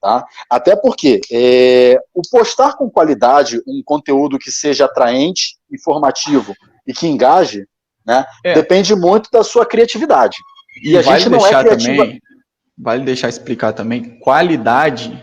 Tá? 0.00 0.24
Até 0.48 0.76
porque 0.76 1.20
é, 1.30 1.98
o 2.14 2.22
postar 2.30 2.76
com 2.76 2.88
qualidade 2.88 3.60
um 3.66 3.82
conteúdo 3.84 4.38
que 4.38 4.50
seja 4.50 4.84
atraente, 4.84 5.56
informativo 5.72 6.54
e 6.86 6.92
que 6.92 7.08
engaje, 7.08 7.66
né, 8.06 8.24
é. 8.44 8.54
depende 8.54 8.94
muito 8.94 9.28
da 9.30 9.42
sua 9.42 9.66
criatividade. 9.66 10.36
E, 10.82 10.92
e 10.92 10.98
a 10.98 11.02
vale 11.02 11.18
gente 11.18 11.30
não 11.30 11.44
é 11.44 11.50
criativa. 11.50 12.04
Também, 12.04 12.20
vale 12.78 13.04
deixar 13.04 13.28
explicar 13.28 13.72
também, 13.72 14.20
qualidade 14.20 15.20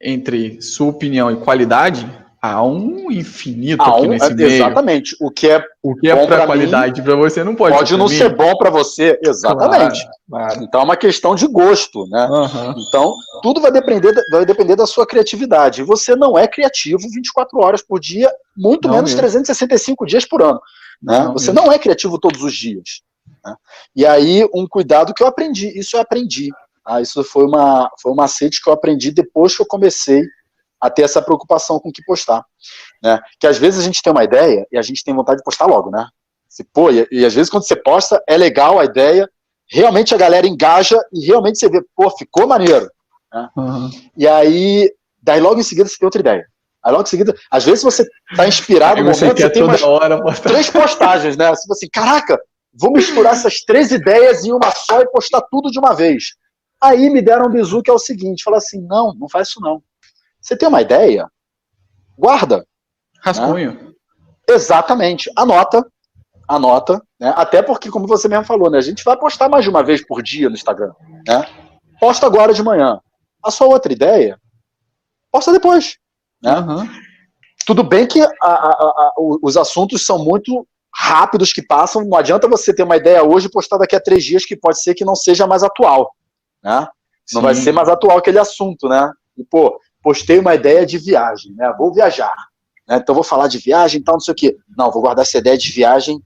entre 0.00 0.60
sua 0.60 0.88
opinião 0.88 1.30
e 1.30 1.36
qualidade 1.36 2.04
há 2.40 2.62
um 2.62 3.10
infinito 3.10 3.82
Há 3.82 3.96
um- 4.00 4.06
nesse 4.08 4.32
meio. 4.34 4.48
exatamente. 4.50 5.16
O 5.20 5.30
que 5.30 5.48
é 5.48 5.62
O 5.82 5.94
que 5.96 6.08
é 6.10 6.26
para 6.26 6.46
qualidade 6.46 7.02
para 7.02 7.14
você 7.16 7.42
não 7.42 7.54
pode, 7.54 7.76
pode 7.76 7.96
não 7.96 8.08
ser 8.08 8.34
bom 8.34 8.56
para 8.56 8.70
você. 8.70 9.18
Exatamente. 9.24 10.00
Claro, 10.02 10.48
claro. 10.48 10.62
Então 10.64 10.80
é 10.80 10.84
uma 10.84 10.96
questão 10.96 11.34
de 11.34 11.46
gosto, 11.46 12.06
né? 12.08 12.28
Aham. 12.30 12.74
Então, 12.88 13.12
tudo 13.42 13.60
vai 13.60 13.72
depender, 13.72 14.12
da- 14.12 14.22
vai 14.30 14.44
depender 14.46 14.76
da 14.76 14.86
sua 14.86 15.06
criatividade. 15.06 15.80
E 15.80 15.84
você 15.84 16.14
não 16.14 16.38
é 16.38 16.46
criativo 16.46 16.98
24 17.10 17.58
horas 17.60 17.82
por 17.82 17.98
dia, 17.98 18.30
muito 18.56 18.86
Não 18.88 18.94
menos 18.94 19.10
mesmo. 19.10 19.20
365 19.20 20.06
dias 20.06 20.24
por 20.24 20.42
ano. 20.42 20.60
Né? 21.02 21.18
Não 21.20 21.32
você 21.32 21.52
mesmo. 21.52 21.66
não 21.66 21.72
é 21.72 21.78
criativo 21.78 22.18
todos 22.18 22.42
os 22.42 22.52
dias. 22.54 23.02
né? 23.44 23.54
E 23.94 24.04
aí, 24.06 24.48
um 24.54 24.66
cuidado 24.66 25.12
que 25.14 25.22
eu 25.22 25.26
aprendi, 25.26 25.68
isso 25.78 25.96
eu 25.96 26.00
aprendi. 26.00 26.48
tá? 26.84 27.00
Isso 27.00 27.22
foi 27.22 27.44
uma, 27.44 27.90
foi 28.02 28.10
um 28.10 28.14
macete 28.14 28.62
que 28.62 28.68
eu 28.68 28.72
aprendi 28.72 29.10
depois 29.10 29.54
que 29.56 29.62
eu 29.62 29.66
comecei 29.66 30.22
a 30.80 30.88
ter 30.88 31.02
essa 31.02 31.20
preocupação 31.20 31.78
com 31.80 31.88
o 31.88 31.92
que 31.92 32.02
postar. 32.04 32.44
Né? 33.02 33.18
Que 33.38 33.46
às 33.46 33.58
vezes 33.58 33.80
a 33.80 33.82
gente 33.82 34.02
tem 34.02 34.12
uma 34.12 34.24
ideia 34.24 34.66
e 34.70 34.78
a 34.78 34.82
gente 34.82 35.02
tem 35.04 35.14
vontade 35.14 35.38
de 35.38 35.44
postar 35.44 35.66
logo, 35.66 35.90
né? 35.90 36.06
Se, 36.48 36.64
pô, 36.64 36.90
e, 36.90 37.06
e 37.10 37.24
às 37.24 37.34
vezes 37.34 37.50
quando 37.50 37.66
você 37.66 37.76
posta, 37.76 38.22
é 38.26 38.36
legal 38.36 38.78
a 38.78 38.84
ideia, 38.84 39.28
realmente 39.70 40.14
a 40.14 40.18
galera 40.18 40.46
engaja 40.46 40.98
e 41.12 41.26
realmente 41.26 41.58
você 41.58 41.68
vê, 41.68 41.82
pô, 41.94 42.10
ficou 42.10 42.46
maneiro. 42.46 42.88
Aham. 43.32 43.90
E 44.16 44.26
aí, 44.26 44.90
daí 45.22 45.40
logo 45.40 45.60
em 45.60 45.64
seguida 45.64 45.88
você 45.88 45.96
tem 45.98 46.06
outra 46.06 46.20
ideia. 46.20 46.46
Aí 46.84 46.92
logo 46.92 47.04
em 47.04 47.10
seguida, 47.10 47.34
às 47.50 47.64
vezes 47.64 47.82
você 47.82 48.06
tá 48.36 48.46
inspirado 48.46 49.02
no 49.02 49.12
você 49.12 49.26
momento, 49.26 49.40
você 49.40 49.50
tem 49.50 49.62
toda 49.62 49.72
umas 49.72 49.82
hora 49.82 50.34
três 50.42 50.70
postagens, 50.70 51.36
né? 51.36 51.48
Você 51.50 51.66
fala 51.66 51.76
assim, 51.76 51.88
caraca, 51.92 52.40
vou 52.72 52.92
misturar 52.92 53.34
essas 53.34 53.60
três 53.60 53.90
ideias 53.90 54.44
em 54.44 54.52
uma 54.52 54.70
só 54.70 55.00
e 55.00 55.10
postar 55.10 55.42
tudo 55.50 55.70
de 55.70 55.78
uma 55.78 55.94
vez. 55.94 56.34
Aí 56.80 57.10
me 57.10 57.20
deram 57.20 57.46
um 57.46 57.50
bizu 57.50 57.82
que 57.82 57.90
é 57.90 57.92
o 57.92 57.98
seguinte, 57.98 58.44
fala 58.44 58.58
assim, 58.58 58.80
não, 58.80 59.12
não 59.14 59.28
faz 59.28 59.48
isso 59.48 59.60
não. 59.60 59.82
Você 60.40 60.56
tem 60.56 60.68
uma 60.68 60.80
ideia? 60.82 61.28
Guarda. 62.16 62.66
Rascunho. 63.22 63.94
Exatamente. 64.48 65.30
Anota. 65.36 65.84
Anota. 66.46 67.02
Né? 67.20 67.32
Até 67.36 67.62
porque, 67.62 67.90
como 67.90 68.06
você 68.06 68.28
mesmo 68.28 68.44
falou, 68.44 68.70
né? 68.70 68.78
A 68.78 68.82
gente 68.82 69.04
vai 69.04 69.16
postar 69.16 69.48
mais 69.48 69.64
de 69.64 69.70
uma 69.70 69.82
vez 69.82 70.04
por 70.06 70.22
dia 70.22 70.48
no 70.48 70.54
Instagram. 70.54 70.92
Né? 71.26 71.44
Posta 72.00 72.26
agora 72.26 72.52
de 72.54 72.62
manhã. 72.62 73.00
A 73.44 73.50
sua 73.50 73.66
outra 73.68 73.92
ideia, 73.92 74.38
posta 75.30 75.52
depois. 75.52 75.96
né? 76.42 76.50
Aham. 76.52 76.88
Tudo 77.66 77.82
bem 77.82 78.06
que 78.06 78.20
a- 78.22 78.28
a- 78.42 78.42
a- 78.42 79.12
os 79.42 79.56
assuntos 79.56 80.06
são 80.06 80.18
muito 80.24 80.66
rápidos 80.94 81.52
que 81.52 81.60
passam. 81.62 82.02
Não 82.04 82.16
adianta 82.16 82.48
você 82.48 82.72
ter 82.74 82.82
uma 82.82 82.96
ideia 82.96 83.22
hoje 83.22 83.46
e 83.46 83.50
postar 83.50 83.76
daqui 83.76 83.94
a 83.94 84.00
três 84.00 84.24
dias, 84.24 84.44
que 84.46 84.56
pode 84.56 84.80
ser 84.82 84.94
que 84.94 85.04
não 85.04 85.14
seja 85.14 85.46
mais 85.46 85.62
atual. 85.62 86.14
Né? 86.62 86.86
Não 87.34 87.42
vai 87.42 87.54
ser 87.54 87.72
mais 87.72 87.88
atual 87.88 88.16
aquele 88.16 88.38
assunto, 88.38 88.88
né? 88.88 89.10
E, 89.36 89.44
pô, 89.44 89.78
postei 90.02 90.38
uma 90.38 90.54
ideia 90.54 90.84
de 90.86 90.98
viagem, 90.98 91.52
né? 91.54 91.72
Vou 91.78 91.92
viajar. 91.92 92.34
né? 92.86 92.96
Então 92.96 93.14
vou 93.14 93.24
falar 93.24 93.48
de 93.48 93.58
viagem 93.58 94.00
e 94.00 94.04
tal, 94.04 94.14
não 94.14 94.20
sei 94.20 94.32
o 94.32 94.36
quê. 94.36 94.56
Não, 94.76 94.90
vou 94.90 95.02
guardar 95.02 95.22
essa 95.24 95.38
ideia 95.38 95.56
de 95.56 95.70
viagem 95.70 96.22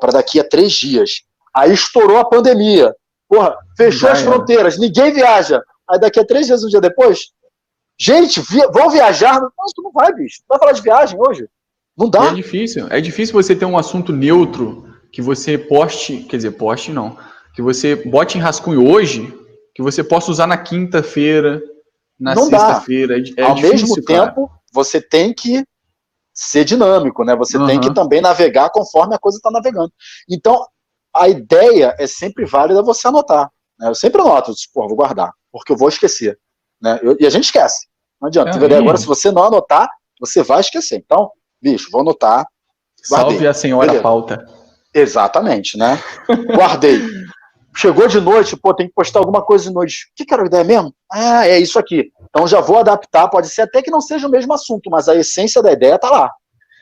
para 0.00 0.12
daqui 0.12 0.38
a 0.38 0.44
três 0.44 0.72
dias. 0.72 1.22
Aí 1.54 1.72
estourou 1.72 2.18
a 2.18 2.24
pandemia. 2.24 2.94
Porra, 3.28 3.56
fechou 3.76 4.08
as 4.08 4.20
fronteiras, 4.20 4.78
ninguém 4.78 5.12
viaja. 5.12 5.62
Aí 5.88 5.98
daqui 5.98 6.20
a 6.20 6.24
três 6.24 6.46
dias, 6.46 6.62
um 6.64 6.68
dia 6.68 6.80
depois, 6.80 7.30
gente, 7.98 8.40
vi 8.40 8.60
vou 8.72 8.90
viajar. 8.90 9.40
Não, 9.40 9.50
tu 9.74 9.82
não 9.82 9.92
vai, 9.92 10.12
bicho. 10.14 10.38
Tu 10.40 10.44
vai 10.48 10.58
falar 10.58 10.72
de 10.72 10.82
viagem 10.82 11.18
hoje? 11.20 11.46
Não 11.96 12.08
dá. 12.08 12.26
É 12.26 12.34
difícil. 12.34 12.86
É 12.90 13.00
difícil 13.00 13.34
você 13.34 13.56
ter 13.56 13.64
um 13.64 13.76
assunto 13.76 14.12
neutro 14.12 14.84
que 15.12 15.20
você 15.22 15.56
poste, 15.58 16.18
quer 16.28 16.36
dizer, 16.36 16.52
poste 16.52 16.92
não, 16.92 17.16
que 17.54 17.62
você 17.62 17.96
bote 17.96 18.38
em 18.38 18.40
rascunho 18.40 18.88
hoje, 18.88 19.34
que 19.74 19.82
você 19.82 20.04
possa 20.04 20.30
usar 20.30 20.46
na 20.46 20.56
quinta-feira, 20.56 21.60
na 22.18 22.36
sexta-feira. 22.36 23.16
É, 23.18 23.40
é 23.40 23.42
Ao 23.44 23.54
difícil, 23.54 23.88
mesmo 23.88 24.04
cara. 24.04 24.26
tempo, 24.26 24.50
você 24.72 25.00
tem 25.00 25.32
que 25.32 25.64
ser 26.34 26.64
dinâmico, 26.64 27.24
né? 27.24 27.34
Você 27.36 27.58
tem 27.58 27.78
Aham. 27.78 27.80
que 27.80 27.94
também 27.94 28.20
navegar 28.20 28.70
conforme 28.70 29.14
a 29.14 29.18
coisa 29.18 29.38
está 29.38 29.50
navegando. 29.50 29.92
Então, 30.30 30.64
a 31.14 31.28
ideia 31.28 31.94
é 31.98 32.06
sempre 32.06 32.44
válida 32.44 32.82
você 32.82 33.08
anotar. 33.08 33.50
Né? 33.78 33.88
Eu 33.88 33.94
sempre 33.94 34.20
anoto, 34.20 34.52
tipo, 34.54 34.74
pô, 34.74 34.86
vou 34.86 34.96
guardar, 34.96 35.32
porque 35.50 35.72
eu 35.72 35.76
vou 35.76 35.88
esquecer. 35.88 36.38
Né? 36.80 36.98
Eu- 37.02 37.16
e 37.18 37.26
a 37.26 37.30
gente 37.30 37.44
esquece. 37.44 37.86
Não 38.20 38.28
adianta. 38.28 38.50
É, 38.50 38.76
agora, 38.78 38.96
se 38.98 39.06
você 39.06 39.30
não 39.30 39.44
anotar, 39.44 39.88
você 40.20 40.42
vai 40.42 40.60
esquecer. 40.60 40.96
Então, 40.96 41.30
bicho, 41.62 41.88
vou 41.90 42.00
anotar. 42.02 42.46
Salve 43.02 43.30
Guardei. 43.32 43.48
a 43.48 43.54
senhora 43.54 43.86
Beleza. 43.86 44.02
pauta. 44.02 44.46
Exatamente, 44.92 45.76
né? 45.78 46.02
Guardei. 46.54 46.98
Chegou 47.80 48.08
de 48.08 48.20
noite, 48.20 48.56
pô, 48.56 48.74
tem 48.74 48.88
que 48.88 48.92
postar 48.92 49.20
alguma 49.20 49.40
coisa 49.40 49.68
de 49.68 49.72
noite. 49.72 50.08
O 50.10 50.16
que, 50.16 50.24
que 50.24 50.34
era 50.34 50.42
a 50.42 50.46
ideia 50.46 50.64
mesmo? 50.64 50.92
Ah, 51.12 51.46
é 51.46 51.60
isso 51.60 51.78
aqui. 51.78 52.10
Então 52.28 52.44
já 52.44 52.60
vou 52.60 52.76
adaptar, 52.76 53.28
pode 53.28 53.48
ser 53.48 53.62
até 53.62 53.80
que 53.80 53.90
não 53.90 54.00
seja 54.00 54.26
o 54.26 54.30
mesmo 54.30 54.52
assunto, 54.52 54.90
mas 54.90 55.08
a 55.08 55.14
essência 55.14 55.62
da 55.62 55.70
ideia 55.70 55.96
tá 55.96 56.10
lá. 56.10 56.28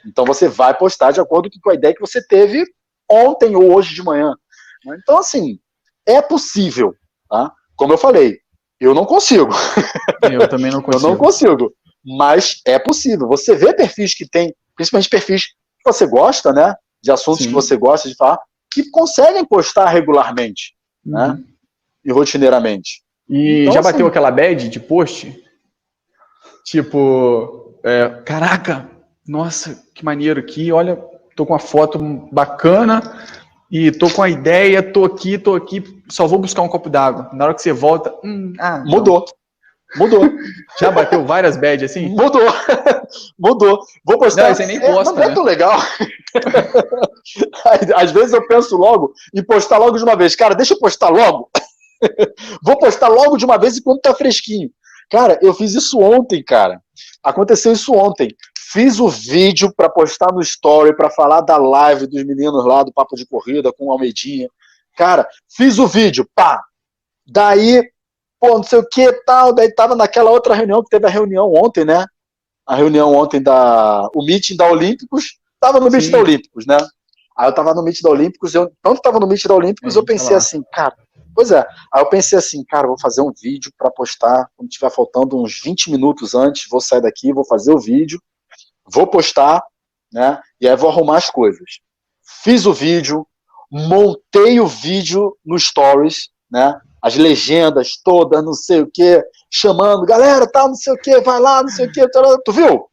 Então 0.06 0.24
você 0.24 0.48
vai 0.48 0.74
postar 0.74 1.10
de 1.10 1.20
acordo 1.20 1.50
com 1.62 1.70
a 1.70 1.74
ideia 1.74 1.92
que 1.92 2.00
você 2.00 2.26
teve 2.26 2.64
ontem 3.10 3.54
ou 3.54 3.74
hoje 3.74 3.94
de 3.94 4.02
manhã. 4.02 4.34
Então, 4.86 5.18
assim, 5.18 5.58
é 6.06 6.22
possível, 6.22 6.94
tá? 7.28 7.52
Como 7.76 7.92
eu 7.92 7.98
falei, 7.98 8.38
eu 8.80 8.94
não 8.94 9.04
consigo. 9.04 9.50
Eu 10.32 10.48
também 10.48 10.70
não 10.70 10.80
Eu 10.80 10.84
consigo. 10.84 11.08
não 11.10 11.16
consigo. 11.18 11.74
Mas 12.02 12.62
é 12.66 12.78
possível. 12.78 13.28
Você 13.28 13.54
vê 13.54 13.74
perfis 13.74 14.14
que 14.14 14.26
tem, 14.26 14.54
principalmente 14.74 15.10
perfis 15.10 15.48
que 15.48 15.92
você 15.92 16.06
gosta, 16.06 16.54
né? 16.54 16.74
De 17.02 17.12
assuntos 17.12 17.42
Sim. 17.42 17.48
que 17.48 17.54
você 17.54 17.76
gosta 17.76 18.08
de 18.08 18.16
falar, 18.16 18.38
que 18.72 18.90
conseguem 18.90 19.44
postar 19.44 19.90
regularmente 19.90 20.75
né? 21.06 21.28
Uhum. 21.28 21.44
e 22.04 22.12
rotineiramente. 22.12 23.02
E 23.28 23.62
Então, 23.62 23.72
já 23.74 23.80
assim- 23.80 23.90
bateu 23.92 24.06
aquela 24.06 24.30
bad 24.30 24.68
de 24.68 24.78
post? 24.80 25.34
Tipo, 26.64 27.74
é, 27.84 28.08
caraca, 28.24 28.88
nossa, 29.26 29.82
que 29.94 30.04
maneiro 30.04 30.40
aqui, 30.40 30.72
olha, 30.72 30.96
tô 31.36 31.46
com 31.46 31.52
uma 31.52 31.58
foto 31.58 31.98
bacana 32.32 33.00
e 33.70 33.90
tô 33.92 34.10
com 34.10 34.22
a 34.22 34.28
ideia, 34.28 34.82
tô 34.82 35.04
aqui, 35.04 35.38
tô 35.38 35.54
aqui, 35.54 35.82
só 36.10 36.26
vou 36.26 36.38
buscar 36.38 36.62
um 36.62 36.68
copo 36.68 36.88
d'água. 36.90 37.30
Na 37.32 37.44
hora 37.46 37.54
que 37.54 37.62
você 37.62 37.72
volta, 37.72 38.12
hum, 38.24 38.52
ah. 38.58 38.82
Mudou. 38.84 39.24
Mudou. 39.96 40.22
Já 40.80 40.90
bateu 40.90 41.24
várias 41.24 41.56
bad 41.56 41.84
assim? 41.84 42.08
Mudou. 42.08 42.42
Mudou. 43.38 43.80
Vou 44.04 44.18
postar. 44.18 44.48
Não, 44.48 44.54
você 44.54 44.66
nem 44.66 44.78
É, 44.78 44.92
posta, 44.92 45.14
não 45.14 45.22
é 45.22 45.28
né? 45.28 45.34
tão 45.34 45.44
legal. 45.44 45.80
Às 47.96 48.10
vezes 48.10 48.32
eu 48.32 48.46
penso 48.46 48.76
logo 48.76 49.12
em 49.34 49.42
postar 49.42 49.78
logo 49.78 49.96
de 49.96 50.04
uma 50.04 50.16
vez. 50.16 50.34
Cara, 50.36 50.54
deixa 50.54 50.74
eu 50.74 50.78
postar 50.78 51.08
logo. 51.08 51.50
Vou 52.62 52.78
postar 52.78 53.08
logo 53.08 53.36
de 53.36 53.44
uma 53.44 53.58
vez 53.58 53.78
enquanto 53.78 54.02
tá 54.02 54.14
fresquinho. 54.14 54.70
Cara, 55.10 55.38
eu 55.40 55.54
fiz 55.54 55.74
isso 55.74 56.00
ontem, 56.00 56.42
cara. 56.42 56.80
Aconteceu 57.22 57.72
isso 57.72 57.94
ontem. 57.94 58.34
Fiz 58.72 58.98
o 58.98 59.08
vídeo 59.08 59.72
para 59.74 59.88
postar 59.88 60.32
no 60.32 60.40
story 60.40 60.96
para 60.96 61.10
falar 61.10 61.40
da 61.40 61.56
live 61.56 62.06
dos 62.06 62.24
meninos 62.24 62.64
lá 62.64 62.82
do 62.82 62.92
Papo 62.92 63.14
de 63.16 63.26
Corrida 63.26 63.72
com 63.72 63.86
o 63.86 63.92
Almeidinha. 63.92 64.48
Cara, 64.96 65.28
fiz 65.48 65.78
o 65.78 65.86
vídeo, 65.86 66.28
pá. 66.34 66.62
Daí, 67.26 67.88
pô, 68.40 68.56
não 68.56 68.62
sei 68.62 68.78
o 68.78 68.88
que 68.88 69.12
tal. 69.24 69.52
Daí 69.52 69.72
tava 69.72 69.94
naquela 69.94 70.30
outra 70.30 70.54
reunião 70.54 70.82
que 70.82 70.90
teve 70.90 71.06
a 71.06 71.10
reunião 71.10 71.52
ontem, 71.52 71.84
né? 71.84 72.04
A 72.66 72.74
reunião 72.74 73.14
ontem 73.14 73.40
da. 73.40 74.08
O 74.14 74.24
meeting 74.24 74.56
da 74.56 74.68
Olímpicos. 74.68 75.38
Tava 75.60 75.80
no 75.80 75.90
Sim. 76.00 76.10
da 76.10 76.18
Olímpicos, 76.18 76.66
né? 76.66 76.78
Aí 77.36 77.48
eu 77.48 77.52
tava 77.52 77.74
no 77.74 77.82
meeting 77.82 78.02
da 78.02 78.10
Olímpicos, 78.10 78.54
eu 78.54 78.72
tanto 78.82 79.00
tava 79.00 79.20
no 79.20 79.26
meeting 79.26 79.48
da 79.48 79.54
Olímpicos, 79.54 79.94
É, 79.94 79.98
eu 79.98 80.04
pensei 80.04 80.28
falar. 80.28 80.38
assim, 80.38 80.62
cara, 80.72 80.96
pois 81.34 81.50
é. 81.50 81.66
Aí 81.92 82.00
eu 82.02 82.08
pensei 82.08 82.38
assim, 82.38 82.64
cara, 82.64 82.86
vou 82.86 82.98
fazer 82.98 83.20
um 83.20 83.32
vídeo 83.32 83.70
para 83.76 83.90
postar 83.90 84.48
quando 84.56 84.70
tiver 84.70 84.90
faltando 84.90 85.40
uns 85.40 85.60
20 85.60 85.90
minutos 85.90 86.34
antes, 86.34 86.66
vou 86.70 86.80
sair 86.80 87.02
daqui, 87.02 87.32
vou 87.32 87.44
fazer 87.44 87.72
o 87.72 87.78
vídeo, 87.78 88.20
vou 88.90 89.06
postar, 89.06 89.62
né? 90.12 90.40
E 90.60 90.68
aí 90.68 90.76
vou 90.76 90.88
arrumar 90.88 91.18
as 91.18 91.28
coisas. 91.28 91.80
Fiz 92.42 92.64
o 92.64 92.72
vídeo, 92.72 93.26
montei 93.70 94.58
o 94.58 94.66
vídeo 94.66 95.36
no 95.44 95.58
Stories, 95.58 96.30
né? 96.50 96.74
As 97.02 97.16
legendas 97.16 98.00
todas, 98.02 98.42
não 98.42 98.54
sei 98.54 98.80
o 98.80 98.90
que, 98.90 99.22
chamando, 99.50 100.06
galera, 100.06 100.50
tal, 100.50 100.68
não 100.68 100.74
sei 100.74 100.94
o 100.94 100.98
que, 100.98 101.20
vai 101.20 101.38
lá, 101.38 101.62
não 101.62 101.68
sei 101.68 101.86
o 101.86 101.92
que. 101.92 102.08
Tu 102.08 102.52
viu? 102.52 102.88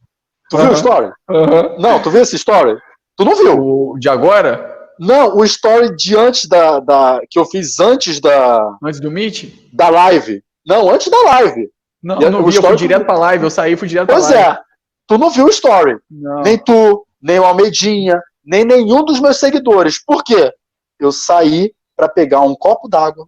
Tu 0.53 0.57
viu 0.57 0.65
Aham. 0.67 0.71
o 0.73 0.75
story? 0.77 1.11
Aham. 1.31 1.75
Não, 1.79 1.99
tu 2.01 2.11
viu 2.11 2.21
esse 2.21 2.35
story? 2.35 2.77
Tu 3.17 3.25
não 3.25 3.35
viu? 3.35 3.57
O 3.59 3.97
de 3.99 4.07
agora, 4.07 4.71
Não, 4.99 5.35
o 5.37 5.43
story 5.43 5.95
de 5.95 6.15
antes 6.15 6.45
da, 6.47 6.79
da 6.79 7.19
que 7.27 7.39
eu 7.39 7.45
fiz 7.45 7.79
antes 7.79 8.19
da, 8.19 8.69
antes 8.83 8.99
do 8.99 9.09
Meet? 9.09 9.51
da 9.73 9.89
live. 9.89 10.43
Não, 10.65 10.89
antes 10.91 11.09
da 11.09 11.19
live. 11.23 11.69
Não, 12.03 12.21
eu 12.21 12.29
não 12.29 12.43
vi, 12.45 12.55
eu 12.55 12.61
fui 12.61 12.75
direto 12.75 13.03
pra 13.05 13.17
live, 13.17 13.43
eu 13.45 13.49
saí 13.49 13.73
e 13.73 13.75
fui 13.75 13.87
direto 13.87 14.07
Pois 14.09 14.27
pra 14.27 14.35
live. 14.35 14.49
é. 14.51 14.59
Tu 15.07 15.17
não 15.17 15.29
viu 15.31 15.45
o 15.45 15.49
story. 15.49 15.97
Não. 16.11 16.41
Nem 16.43 16.57
tu, 16.57 17.05
nem 17.21 17.39
o 17.39 17.45
Almeidinha, 17.45 18.21
nem 18.45 18.63
nenhum 18.63 19.03
dos 19.03 19.19
meus 19.19 19.37
seguidores. 19.39 20.03
Por 20.05 20.23
quê? 20.23 20.51
Eu 20.99 21.11
saí 21.11 21.71
para 21.97 22.07
pegar 22.07 22.41
um 22.41 22.53
copo 22.55 22.87
d'água, 22.87 23.25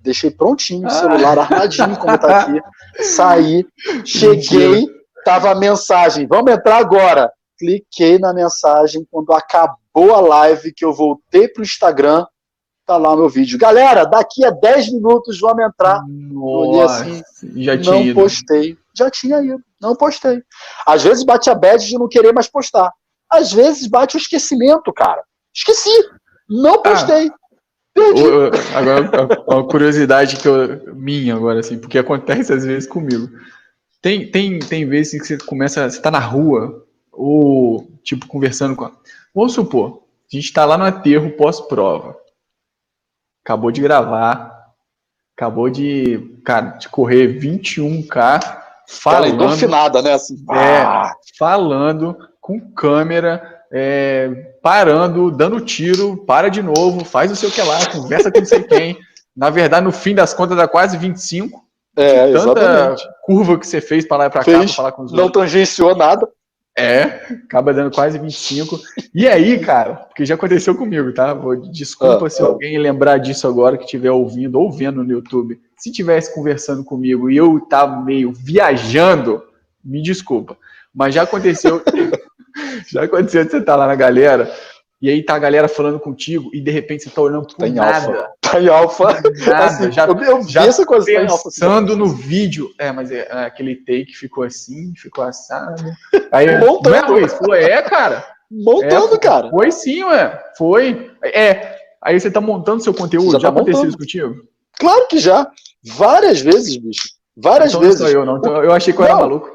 deixei 0.00 0.30
prontinho 0.30 0.84
o 0.84 0.86
Ah. 0.86 0.90
celular 0.90 1.38
armadinho 1.38 1.96
como 1.98 2.16
tá 2.18 2.40
aqui, 2.40 2.60
saí, 3.04 3.66
cheguei, 4.04 4.86
tava 5.24 5.50
a 5.50 5.54
mensagem, 5.54 6.26
vamos 6.26 6.52
entrar 6.52 6.76
agora. 6.76 7.30
Cliquei 7.58 8.18
na 8.18 8.32
mensagem, 8.34 9.06
quando 9.10 9.32
acabou 9.32 10.14
a 10.14 10.20
live, 10.20 10.72
que 10.72 10.84
eu 10.84 10.92
voltei 10.92 11.48
pro 11.48 11.62
Instagram, 11.62 12.26
tá 12.86 12.96
lá 12.96 13.12
o 13.12 13.16
meu 13.16 13.28
vídeo. 13.28 13.58
Galera, 13.58 14.04
daqui 14.04 14.44
a 14.44 14.50
10 14.50 14.92
minutos 14.92 15.40
vamos 15.40 15.64
entrar. 15.64 16.00
olhei 16.36 16.82
assim, 16.82 17.22
já 17.56 17.78
tinha 17.78 17.94
não 17.94 18.02
ido. 18.02 18.20
postei. 18.20 18.76
Já 18.96 19.10
tinha 19.10 19.40
ido. 19.42 19.60
Não 19.80 19.94
postei. 19.96 20.42
Às 20.86 21.02
vezes 21.02 21.24
bate 21.24 21.48
a 21.50 21.54
bad 21.54 21.84
de 21.84 21.98
não 21.98 22.08
querer 22.08 22.32
mais 22.32 22.48
postar. 22.48 22.92
Às 23.30 23.52
vezes 23.52 23.86
bate 23.88 24.16
o 24.16 24.18
esquecimento, 24.18 24.92
cara. 24.92 25.22
Esqueci. 25.54 25.90
Não 26.48 26.82
postei. 26.82 27.30
Perdi. 27.94 28.22
O- 28.22 28.48
o- 28.48 28.50
Agora, 28.76 29.28
uma 29.46 29.66
curiosidade 29.66 30.36
que 30.36 30.46
eu, 30.48 30.94
minha 30.94 31.34
agora, 31.36 31.60
assim, 31.60 31.78
porque 31.78 31.98
acontece 31.98 32.52
às 32.52 32.64
vezes 32.64 32.88
comigo. 32.88 33.28
Tem, 34.04 34.30
tem, 34.30 34.58
tem 34.58 34.86
vezes 34.86 35.18
que 35.18 35.26
você 35.26 35.38
começa, 35.38 35.88
você 35.88 35.98
tá 35.98 36.10
na 36.10 36.18
rua, 36.18 36.84
ou, 37.10 37.90
tipo, 38.02 38.26
conversando 38.26 38.76
com. 38.76 38.84
a- 38.84 38.92
Vamos 39.34 39.54
supor, 39.54 40.02
a 40.30 40.36
gente 40.36 40.52
tá 40.52 40.66
lá 40.66 40.76
no 40.76 40.84
aterro 40.84 41.30
pós-prova. 41.30 42.14
Acabou 43.42 43.70
de 43.70 43.80
gravar, 43.80 44.54
acabou 45.34 45.70
de, 45.70 46.18
cara, 46.44 46.72
de 46.72 46.86
correr 46.90 47.28
21K, 47.40 48.36
Aquela 48.36 48.54
falando 48.86 49.32
endorfinada, 49.32 50.02
né? 50.02 50.12
Assim, 50.12 50.36
É. 50.52 51.10
falando 51.38 52.14
com 52.42 52.60
câmera, 52.74 53.64
é, 53.72 54.28
parando, 54.62 55.30
dando 55.30 55.62
tiro, 55.62 56.18
para 56.26 56.50
de 56.50 56.60
novo, 56.62 57.06
faz 57.06 57.30
não 57.30 57.36
sei 57.36 57.48
o 57.48 57.52
que 57.52 57.62
lá, 57.62 57.90
conversa 57.90 58.30
com 58.30 58.38
não 58.40 58.46
sei 58.46 58.64
quem. 58.64 58.98
Na 59.34 59.48
verdade, 59.48 59.82
no 59.86 59.92
fim 59.92 60.14
das 60.14 60.34
contas, 60.34 60.58
dá 60.58 60.68
quase 60.68 60.98
25. 60.98 61.63
É, 61.96 62.32
Tanta 62.32 62.38
exatamente. 62.38 63.02
curva 63.22 63.58
que 63.58 63.66
você 63.66 63.80
fez 63.80 64.06
para 64.06 64.16
lá 64.18 64.26
e 64.26 64.30
para 64.30 64.44
cá, 64.44 64.58
para 64.58 64.68
falar 64.68 64.92
com 64.92 65.02
os 65.04 65.12
Não 65.12 65.24
outros. 65.24 65.44
tangenciou 65.44 65.94
nada. 65.96 66.28
É, 66.76 67.02
acaba 67.46 67.72
dando 67.72 67.94
quase 67.94 68.18
25. 68.18 68.80
E 69.14 69.28
aí, 69.28 69.60
cara, 69.60 69.94
porque 69.94 70.26
já 70.26 70.34
aconteceu 70.34 70.74
comigo, 70.74 71.14
tá? 71.14 71.32
Vou- 71.32 71.54
Desculpa 71.70 72.26
Ah, 72.26 72.30
se 72.30 72.42
ah. 72.42 72.46
alguém 72.46 72.76
lembrar 72.78 73.18
disso 73.18 73.46
agora 73.46 73.76
que 73.78 73.84
estiver 73.84 74.10
ouvindo 74.10 74.58
ou 74.58 74.72
vendo 74.72 75.04
no 75.04 75.12
YouTube. 75.12 75.56
Se 75.78 75.92
tivesse 75.92 76.34
conversando 76.34 76.82
comigo 76.82 77.30
e 77.30 77.36
eu 77.36 77.60
tava 77.60 78.00
meio 78.00 78.32
viajando, 78.32 79.40
me 79.84 80.02
desculpa. 80.02 80.56
Mas 80.92 81.14
já 81.14 81.22
aconteceu. 81.22 81.80
já 82.90 83.04
aconteceu 83.04 83.44
de 83.44 83.50
você 83.52 83.58
estar 83.58 83.76
lá 83.76 83.86
na 83.86 83.94
galera 83.94 84.52
e 85.06 85.10
aí 85.10 85.22
tá 85.22 85.34
a 85.34 85.38
galera 85.38 85.68
falando 85.68 86.00
contigo 86.00 86.50
e 86.54 86.60
de 86.60 86.70
repente 86.70 87.04
você 87.04 87.10
tá 87.10 87.20
olhando 87.20 87.46
pro 87.46 87.56
Tá 87.56 87.68
em 87.68 87.72
nada. 87.74 88.06
alfa. 88.06 88.28
Tá 88.40 88.60
em 88.60 88.68
alfa. 88.68 89.04
Nada, 89.46 89.64
Assim, 89.64 89.90
já 89.92 90.06
eu, 90.06 90.16
eu 90.20 90.42
já 90.48 90.64
essa 90.64 90.86
coisa. 90.86 91.06
tá 91.06 91.12
em 91.12 91.26
alfa. 91.28 91.44
pensando 91.44 91.96
no 91.96 92.06
vídeo. 92.06 92.70
É, 92.78 92.92
mas 92.92 93.10
é, 93.10 93.26
é, 93.30 93.44
aquele 93.44 93.74
take 93.76 94.12
ficou 94.14 94.44
assim, 94.44 94.92
ficou 94.96 95.24
assado. 95.24 95.82
Aí, 96.32 96.58
Montando. 96.58 97.08
não 97.12 97.18
é? 97.18 97.28
Falou, 97.28 97.54
é, 97.54 97.82
cara. 97.82 98.24
Montando, 98.50 99.14
É, 99.14 99.18
cara. 99.18 99.50
Foi 99.50 99.70
sim, 99.72 100.04
ué. 100.04 100.40
Foi. 100.56 101.10
É. 101.22 101.76
Aí 102.02 102.18
você 102.20 102.30
tá 102.30 102.40
montando 102.40 102.82
seu 102.82 102.94
conteúdo. 102.94 103.32
Já 103.32 103.38
Já, 103.38 103.42
tá 103.42 103.48
aconteceu 103.48 103.84
montando. 103.84 103.88
isso 103.88 103.98
contigo? 103.98 104.48
Claro 104.78 105.06
que 105.08 105.18
já. 105.18 105.50
Várias 105.84 106.40
vezes, 106.40 106.76
bicho. 106.76 107.08
Várias 107.36 107.70
então 107.70 107.80
não 107.80 107.88
vezes. 107.88 108.00
sou 108.00 108.10
eu, 108.10 108.24
não. 108.24 108.36
Então, 108.38 108.62
eu 108.62 108.72
achei 108.72 108.92
que 108.94 109.00
eu 109.00 109.04
era 109.04 109.14
Não. 109.14 109.20
maluco. 109.22 109.50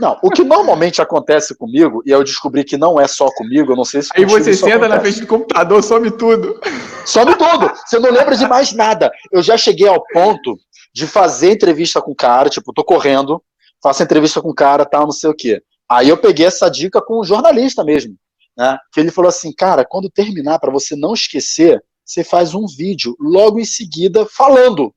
Não, 0.00 0.18
o 0.22 0.30
que 0.30 0.42
normalmente 0.42 1.02
acontece 1.02 1.56
comigo, 1.56 2.02
e 2.06 2.10
eu 2.10 2.24
descobri 2.24 2.64
que 2.64 2.76
não 2.76 2.98
é 2.98 3.06
só 3.06 3.28
comigo, 3.32 3.72
eu 3.72 3.76
não 3.76 3.84
sei 3.84 4.02
se 4.02 4.08
Aí 4.14 4.24
você 4.24 4.54
senta 4.54 4.78
na 4.88 4.94
acontece. 4.96 5.00
frente 5.00 5.20
do 5.20 5.26
computador, 5.26 5.82
some 5.82 6.10
tudo. 6.10 6.58
Some 7.04 7.34
tudo. 7.36 7.70
Você 7.86 7.98
não 7.98 8.10
lembra 8.10 8.36
de 8.36 8.46
mais 8.46 8.72
nada. 8.72 9.10
Eu 9.30 9.42
já 9.42 9.56
cheguei 9.56 9.86
ao 9.86 10.02
ponto 10.12 10.58
de 10.94 11.06
fazer 11.06 11.52
entrevista 11.52 12.00
com 12.00 12.12
o 12.12 12.16
cara, 12.16 12.48
tipo, 12.48 12.72
tô 12.72 12.82
correndo, 12.82 13.42
faço 13.82 14.02
entrevista 14.02 14.40
com 14.40 14.50
o 14.50 14.54
cara, 14.54 14.86
tal, 14.86 15.04
não 15.04 15.12
sei 15.12 15.30
o 15.30 15.34
quê. 15.34 15.62
Aí 15.88 16.08
eu 16.08 16.16
peguei 16.16 16.46
essa 16.46 16.68
dica 16.68 17.00
com 17.00 17.20
um 17.20 17.24
jornalista 17.24 17.84
mesmo, 17.84 18.14
né? 18.56 18.78
Que 18.92 19.00
ele 19.00 19.10
falou 19.10 19.28
assim, 19.28 19.52
cara, 19.52 19.84
quando 19.84 20.10
terminar, 20.10 20.58
para 20.58 20.70
você 20.70 20.96
não 20.96 21.14
esquecer, 21.14 21.82
você 22.04 22.24
faz 22.24 22.54
um 22.54 22.66
vídeo 22.66 23.14
logo 23.20 23.60
em 23.60 23.64
seguida 23.64 24.26
falando 24.26 24.92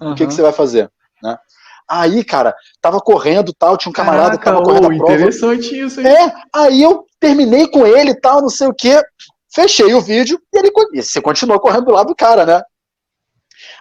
o 0.00 0.14
que, 0.14 0.26
que 0.26 0.34
você 0.34 0.42
vai 0.42 0.52
fazer, 0.52 0.90
né? 1.22 1.38
Aí, 1.88 2.24
cara, 2.24 2.54
tava 2.80 3.00
correndo, 3.00 3.52
tal, 3.56 3.76
tinha 3.76 3.90
um 3.90 3.92
camarada 3.92 4.36
que 4.36 4.44
Caraca, 4.44 4.64
tava 4.64 4.64
correndo 4.64 4.84
ô, 4.84 4.94
a 4.94 4.96
prova. 4.96 5.14
interessante 5.14 5.78
isso, 5.78 6.00
hein? 6.00 6.06
É, 6.06 6.34
aí 6.52 6.82
eu 6.82 7.04
terminei 7.20 7.68
com 7.68 7.86
ele 7.86 8.10
e 8.10 8.20
tal, 8.20 8.40
não 8.42 8.48
sei 8.48 8.66
o 8.66 8.74
quê. 8.74 9.00
Fechei 9.54 9.94
o 9.94 10.00
vídeo 10.00 10.38
e 10.52 10.58
ele 10.58 10.70
e 10.92 11.02
você 11.02 11.20
continuou 11.20 11.60
correndo 11.60 11.86
do 11.86 11.92
lado 11.92 12.08
do 12.08 12.14
cara, 12.14 12.44
né? 12.44 12.62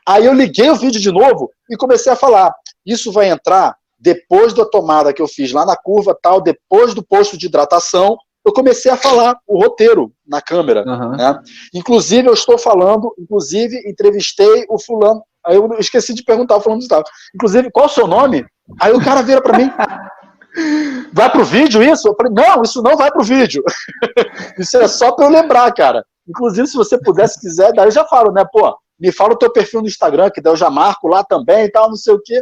Aí 0.07 0.25
eu 0.25 0.33
liguei 0.33 0.69
o 0.69 0.75
vídeo 0.75 1.01
de 1.01 1.11
novo 1.11 1.49
e 1.69 1.75
comecei 1.75 2.11
a 2.11 2.15
falar. 2.15 2.53
Isso 2.85 3.11
vai 3.11 3.29
entrar 3.29 3.75
depois 3.99 4.53
da 4.53 4.65
tomada 4.65 5.11
que 5.11 5.21
eu 5.21 5.27
fiz 5.27 5.51
lá 5.51 5.65
na 5.65 5.75
curva, 5.75 6.17
tal, 6.21 6.39
depois 6.39 6.93
do 6.93 7.03
posto 7.03 7.37
de 7.37 7.47
hidratação. 7.47 8.17
Eu 8.45 8.53
comecei 8.53 8.91
a 8.91 8.97
falar 8.97 9.37
o 9.47 9.59
roteiro 9.59 10.13
na 10.25 10.41
câmera. 10.41 10.83
Aham. 10.87 11.17
né? 11.17 11.39
Inclusive, 11.73 12.27
eu 12.27 12.33
estou 12.33 12.57
falando, 12.57 13.13
inclusive, 13.17 13.81
entrevistei 13.89 14.65
o 14.69 14.77
fulano. 14.77 15.23
Aí 15.45 15.55
eu 15.55 15.69
esqueci 15.79 16.13
de 16.13 16.23
perguntar 16.23 16.57
o 16.57 16.61
fulano 16.61 16.81
de 16.81 16.87
tal. 16.87 17.03
Inclusive, 17.33 17.71
qual 17.71 17.85
o 17.85 17.89
seu 17.89 18.07
nome? 18.07 18.45
Aí 18.79 18.91
o 18.93 19.03
cara 19.03 19.21
vira 19.21 19.41
para 19.41 19.57
mim. 19.57 19.71
Vai 21.11 21.29
pro 21.29 21.43
vídeo 21.43 21.83
isso? 21.83 22.07
Eu 22.07 22.15
falei, 22.15 22.31
não, 22.33 22.63
isso 22.63 22.81
não 22.81 22.95
vai 22.95 23.11
pro 23.11 23.23
vídeo. 23.23 23.61
isso 24.57 24.77
é 24.77 24.87
só 24.87 25.11
para 25.11 25.25
eu 25.25 25.29
lembrar, 25.29 25.69
cara. 25.73 26.05
Inclusive, 26.27 26.67
se 26.67 26.77
você 26.77 26.97
puder, 26.97 27.27
se 27.27 27.39
quiser, 27.39 27.73
daí 27.73 27.87
eu 27.87 27.91
já 27.91 28.05
falo, 28.05 28.31
né? 28.31 28.45
Pô, 28.51 28.73
me 28.97 29.11
fala 29.11 29.33
o 29.33 29.37
teu 29.37 29.51
perfil 29.51 29.81
no 29.81 29.87
Instagram, 29.87 30.29
que 30.29 30.41
daí 30.41 30.53
eu 30.53 30.57
já 30.57 30.69
marco 30.69 31.07
lá 31.07 31.23
também 31.23 31.65
e 31.65 31.69
tal, 31.69 31.89
não 31.89 31.97
sei 31.97 32.13
o 32.13 32.21
quê. 32.23 32.41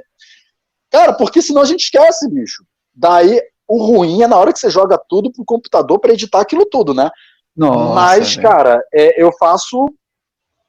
Cara, 0.92 1.14
porque 1.14 1.42
senão 1.42 1.64
a 1.64 1.66
gente 1.66 1.86
esquece, 1.86 2.30
bicho. 2.30 2.64
Daí, 2.94 3.42
o 3.68 3.84
ruim 3.84 4.22
é 4.22 4.28
na 4.28 4.38
hora 4.38 4.54
que 4.54 4.60
você 4.60 4.70
joga 4.70 5.00
tudo 5.10 5.32
pro 5.32 5.44
computador 5.44 6.00
para 6.00 6.14
editar 6.14 6.40
aquilo 6.40 6.66
tudo, 6.66 6.94
né? 6.94 7.10
Nossa, 7.56 7.94
Mas, 7.96 8.36
velho. 8.36 8.48
cara, 8.48 8.84
é, 8.94 9.22
eu 9.22 9.32
faço, 9.38 9.86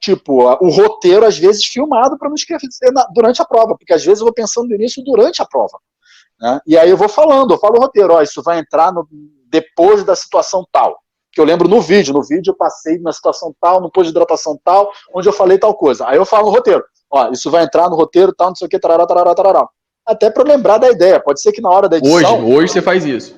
tipo, 0.04 0.44
o 0.60 0.68
roteiro, 0.70 1.24
às 1.24 1.38
vezes, 1.38 1.64
filmado 1.64 2.18
para 2.18 2.28
não 2.28 2.34
esquecer 2.34 2.68
durante 3.14 3.40
a 3.40 3.44
prova, 3.44 3.76
porque 3.78 3.92
às 3.92 4.04
vezes 4.04 4.20
eu 4.20 4.26
vou 4.26 4.34
pensando 4.34 4.68
nisso 4.76 5.02
durante 5.02 5.40
a 5.42 5.46
prova. 5.46 5.78
né? 6.40 6.60
E 6.66 6.76
aí 6.76 6.90
eu 6.90 6.96
vou 6.96 7.08
falando, 7.08 7.54
eu 7.54 7.58
falo 7.58 7.76
o 7.78 7.80
roteiro, 7.80 8.12
ó, 8.14 8.20
isso 8.22 8.42
vai 8.42 8.58
entrar 8.58 8.92
no- 8.92 9.06
depois 9.48 10.02
da 10.04 10.14
situação 10.16 10.66
tal. 10.72 10.98
Que 11.32 11.40
eu 11.40 11.44
lembro 11.44 11.68
no 11.68 11.80
vídeo, 11.80 12.12
no 12.12 12.22
vídeo 12.22 12.50
eu 12.50 12.56
passei 12.56 12.98
na 12.98 13.12
situação 13.12 13.54
tal, 13.60 13.80
no 13.80 13.90
posto 13.90 14.06
de 14.06 14.10
hidratação 14.10 14.58
tal, 14.64 14.90
onde 15.14 15.28
eu 15.28 15.32
falei 15.32 15.58
tal 15.58 15.74
coisa. 15.74 16.06
Aí 16.08 16.16
eu 16.16 16.24
falo 16.26 16.46
no 16.46 16.52
roteiro, 16.52 16.82
ó, 17.10 17.30
isso 17.30 17.50
vai 17.50 17.64
entrar 17.64 17.88
no 17.88 17.96
roteiro 17.96 18.32
tal, 18.36 18.48
não 18.48 18.56
sei 18.56 18.66
o 18.66 18.68
que, 18.68 18.78
tarará, 18.78 19.06
tarará, 19.06 19.34
tarará. 19.34 19.68
Até 20.06 20.28
para 20.28 20.44
lembrar 20.44 20.78
da 20.78 20.90
ideia. 20.90 21.18
Pode 21.20 21.40
ser 21.40 21.50
que 21.52 21.60
na 21.62 21.70
hora 21.70 21.88
da 21.88 21.96
edição. 21.96 22.16
Hoje, 22.44 22.54
hoje 22.54 22.72
você 22.72 22.82
faz 22.82 23.04
isso. 23.06 23.34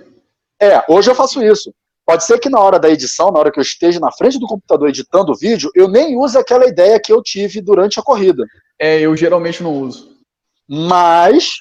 É, 0.61 0.83
hoje 0.89 1.11
eu 1.11 1.15
faço 1.15 1.43
isso. 1.43 1.73
Pode 2.07 2.25
ser 2.25 2.39
que 2.39 2.49
na 2.49 2.61
hora 2.61 2.79
da 2.79 2.89
edição, 2.89 3.33
na 3.33 3.41
hora 3.41 3.51
que 3.51 3.59
eu 3.59 3.63
esteja 3.63 3.99
na 3.99 4.13
frente 4.13 4.39
do 4.39 4.47
computador 4.47 4.89
editando 4.89 5.33
o 5.33 5.37
vídeo, 5.37 5.69
eu 5.75 5.89
nem 5.89 6.17
use 6.17 6.39
aquela 6.39 6.65
ideia 6.65 7.01
que 7.01 7.13
eu 7.13 7.21
tive 7.21 7.61
durante 7.61 7.99
a 7.99 8.03
corrida. 8.03 8.45
É, 8.79 9.01
eu 9.01 9.17
geralmente 9.17 9.61
não 9.61 9.75
uso. 9.75 10.15
Mas, 10.69 11.55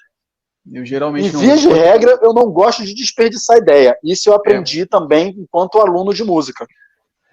Eu 0.71 0.85
geralmente 0.85 1.29
em 1.29 1.31
não 1.31 1.39
via 1.39 1.57
de 1.57 1.67
regra, 1.67 2.19
eu 2.21 2.31
não 2.31 2.51
gosto 2.51 2.85
de 2.85 2.93
desperdiçar 2.93 3.57
ideia. 3.57 3.97
Isso 4.03 4.29
eu 4.29 4.35
aprendi 4.35 4.85
também 4.85 5.35
enquanto 5.35 5.79
aluno 5.79 6.13
de 6.13 6.23
música. 6.23 6.67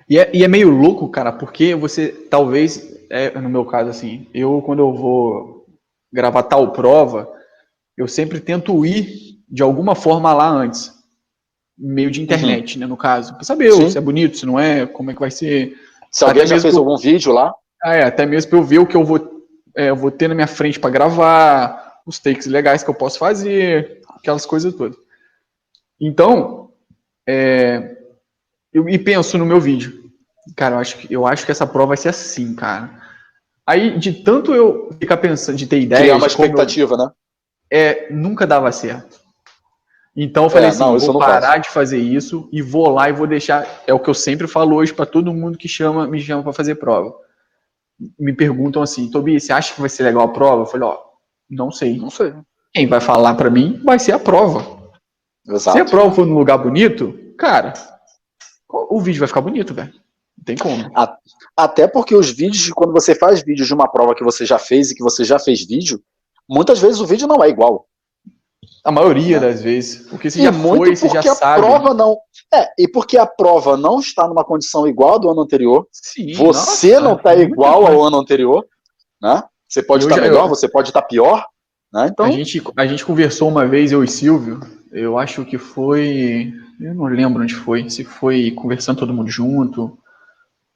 E 0.08 0.18
é, 0.18 0.30
e 0.32 0.42
é 0.42 0.48
meio 0.48 0.70
louco, 0.70 1.08
cara, 1.10 1.32
porque 1.32 1.74
você 1.74 2.08
talvez, 2.08 2.96
é, 3.10 3.38
no 3.38 3.48
meu 3.50 3.66
caso, 3.66 3.90
assim, 3.90 4.26
eu 4.32 4.62
quando 4.62 4.78
eu 4.78 4.94
vou 4.94 5.66
gravar 6.10 6.44
tal 6.44 6.72
prova, 6.72 7.30
eu 7.96 8.08
sempre 8.08 8.40
tento 8.40 8.84
ir 8.86 9.38
de 9.48 9.62
alguma 9.62 9.94
forma 9.94 10.32
lá 10.32 10.48
antes. 10.48 11.01
Meio 11.84 12.10
de 12.12 12.22
internet, 12.22 12.78
né, 12.78 12.86
no 12.86 12.96
caso. 12.96 13.34
Pra 13.34 13.42
saber 13.42 13.72
Sim. 13.72 13.90
se 13.90 13.98
é 13.98 14.00
bonito, 14.00 14.36
se 14.38 14.46
não 14.46 14.58
é, 14.60 14.86
como 14.86 15.10
é 15.10 15.14
que 15.14 15.20
vai 15.20 15.30
ser. 15.32 15.74
Se 16.12 16.22
alguém 16.22 16.42
Até 16.42 16.48
já 16.50 16.54
mesmo 16.54 16.62
fez 16.62 16.74
que- 16.74 16.78
algum 16.78 16.96
vídeo 16.96 17.32
lá, 17.32 17.52
Ah, 17.84 17.96
é, 17.96 18.04
até 18.04 18.24
mesmo 18.24 18.48
pra 18.50 18.58
eu 18.60 18.62
ver 18.62 18.78
o 18.78 18.86
que 18.86 18.96
eu 18.96 19.02
vou, 19.04 19.44
é, 19.76 19.90
eu 19.90 19.96
vou 19.96 20.08
ter 20.12 20.28
na 20.28 20.34
minha 20.36 20.46
frente 20.46 20.78
pra 20.78 20.88
gravar, 20.90 21.94
os 22.06 22.20
takes 22.20 22.46
legais 22.46 22.84
que 22.84 22.88
eu 22.90 22.94
posso 22.94 23.18
fazer, 23.18 24.00
aquelas 24.16 24.46
coisas 24.46 24.72
todas. 24.72 24.96
Então, 26.00 26.70
é, 27.28 27.96
eu 28.72 28.88
e 28.88 28.98
penso 28.98 29.36
no 29.38 29.44
meu 29.46 29.60
vídeo. 29.60 30.00
Cara, 30.56 30.76
eu 30.76 30.78
acho, 30.78 30.96
que, 30.98 31.12
eu 31.12 31.26
acho 31.26 31.44
que 31.44 31.50
essa 31.52 31.66
prova 31.66 31.88
vai 31.88 31.96
ser 31.96 32.10
assim, 32.10 32.54
cara. 32.54 32.90
Aí, 33.66 33.98
de 33.98 34.12
tanto 34.12 34.54
eu 34.54 34.90
ficar 35.00 35.16
pensando, 35.16 35.56
de 35.56 35.66
ter 35.66 35.80
ideia, 35.80 36.02
criar 36.02 36.14
uma 36.16 36.20
como 36.20 36.44
eu- 36.44 36.46
expectativa, 36.46 36.96
né? 36.96 37.10
é, 37.70 38.12
nunca 38.12 38.46
dava 38.46 38.70
certo. 38.70 39.20
Então 40.14 40.44
eu 40.44 40.50
falei 40.50 40.66
É, 40.66 40.68
assim, 40.68 40.80
não, 40.80 40.98
vou 40.98 41.18
parar 41.18 41.58
de 41.58 41.70
fazer 41.70 41.98
isso 41.98 42.48
e 42.52 42.60
vou 42.60 42.88
lá 42.90 43.08
e 43.08 43.12
vou 43.12 43.26
deixar. 43.26 43.66
É 43.86 43.94
o 43.94 43.98
que 44.00 44.10
eu 44.10 44.14
sempre 44.14 44.46
falo 44.46 44.76
hoje 44.76 44.92
para 44.92 45.06
todo 45.06 45.32
mundo 45.32 45.56
que 45.56 45.68
chama, 45.68 46.06
me 46.06 46.20
chama 46.20 46.42
para 46.42 46.52
fazer 46.52 46.74
prova. 46.74 47.14
Me 48.18 48.34
perguntam 48.34 48.82
assim, 48.82 49.10
Tobias, 49.10 49.44
você 49.44 49.52
acha 49.52 49.74
que 49.74 49.80
vai 49.80 49.88
ser 49.88 50.02
legal 50.02 50.24
a 50.24 50.32
prova? 50.32 50.62
Eu 50.62 50.66
falei, 50.66 50.88
ó, 50.88 50.98
não 51.48 51.70
sei. 51.70 51.96
Não 51.96 52.10
sei. 52.10 52.34
Quem 52.74 52.86
vai 52.86 53.00
falar 53.00 53.34
para 53.34 53.50
mim 53.50 53.80
vai 53.84 53.98
ser 53.98 54.12
a 54.12 54.18
prova. 54.18 54.60
Se 55.44 55.50
a 55.50 55.54
Exato. 55.54 55.90
prova 55.90 56.14
for 56.14 56.26
num 56.26 56.38
lugar 56.38 56.58
bonito, 56.58 57.18
cara, 57.38 57.72
o 58.68 59.00
vídeo 59.00 59.18
vai 59.18 59.28
ficar 59.28 59.40
bonito, 59.40 59.74
velho. 59.74 59.92
Não 60.36 60.44
tem 60.44 60.56
como. 60.56 60.90
Até 61.56 61.86
porque 61.86 62.14
os 62.14 62.30
vídeos, 62.30 62.62
de 62.64 62.72
quando 62.72 62.92
você 62.92 63.14
faz 63.14 63.42
vídeos 63.42 63.66
de 63.66 63.74
uma 63.74 63.88
prova 63.88 64.14
que 64.14 64.24
você 64.24 64.44
já 64.44 64.58
fez 64.58 64.90
e 64.90 64.94
que 64.94 65.02
você 65.02 65.24
já 65.24 65.38
fez 65.38 65.66
vídeo, 65.66 66.02
muitas 66.48 66.80
vezes 66.80 67.00
o 67.00 67.06
vídeo 67.06 67.26
não 67.28 67.42
é 67.42 67.48
igual. 67.48 67.86
A 68.84 68.90
maioria 68.90 69.38
das 69.40 69.62
vezes. 69.62 70.06
Porque 70.08 70.30
você 70.30 70.40
e 70.40 70.42
já 70.44 70.52
foi, 70.52 70.96
você 70.96 71.08
já 71.08 71.20
a 71.20 71.34
sabe. 71.34 71.60
prova 71.60 71.94
não. 71.94 72.16
É, 72.52 72.68
e 72.78 72.88
porque 72.88 73.16
a 73.16 73.26
prova 73.26 73.76
não 73.76 73.98
está 74.00 74.26
numa 74.28 74.44
condição 74.44 74.86
igual 74.86 75.18
do 75.18 75.30
ano 75.30 75.40
anterior. 75.42 75.86
Sim, 75.92 76.32
Você 76.34 76.92
nossa, 76.94 77.00
não 77.00 77.14
está 77.16 77.34
igual 77.34 77.86
ao 77.86 78.02
ano 78.04 78.18
anterior, 78.18 78.64
né? 79.20 79.42
Você 79.68 79.82
pode 79.82 80.04
estar 80.04 80.16
já- 80.16 80.22
melhor, 80.22 80.44
eu- 80.44 80.48
você 80.48 80.68
pode 80.68 80.88
estar 80.90 81.02
pior, 81.02 81.46
né? 81.92 82.08
Então, 82.10 82.26
A 82.26 82.30
gente, 82.30 82.62
a 82.76 82.86
gente 82.86 83.04
conversou 83.04 83.48
uma 83.48 83.66
vez, 83.66 83.90
eu 83.92 84.02
e 84.04 84.08
Silvio, 84.08 84.60
Eu 84.94 85.16
acho 85.18 85.42
que 85.46 85.56
foi. 85.56 86.52
Eu 86.78 86.94
não 86.94 87.06
lembro 87.06 87.42
onde 87.42 87.54
foi. 87.54 87.88
Se 87.88 88.04
foi 88.04 88.50
conversando 88.50 88.98
todo 88.98 89.14
mundo 89.14 89.30
junto, 89.30 89.96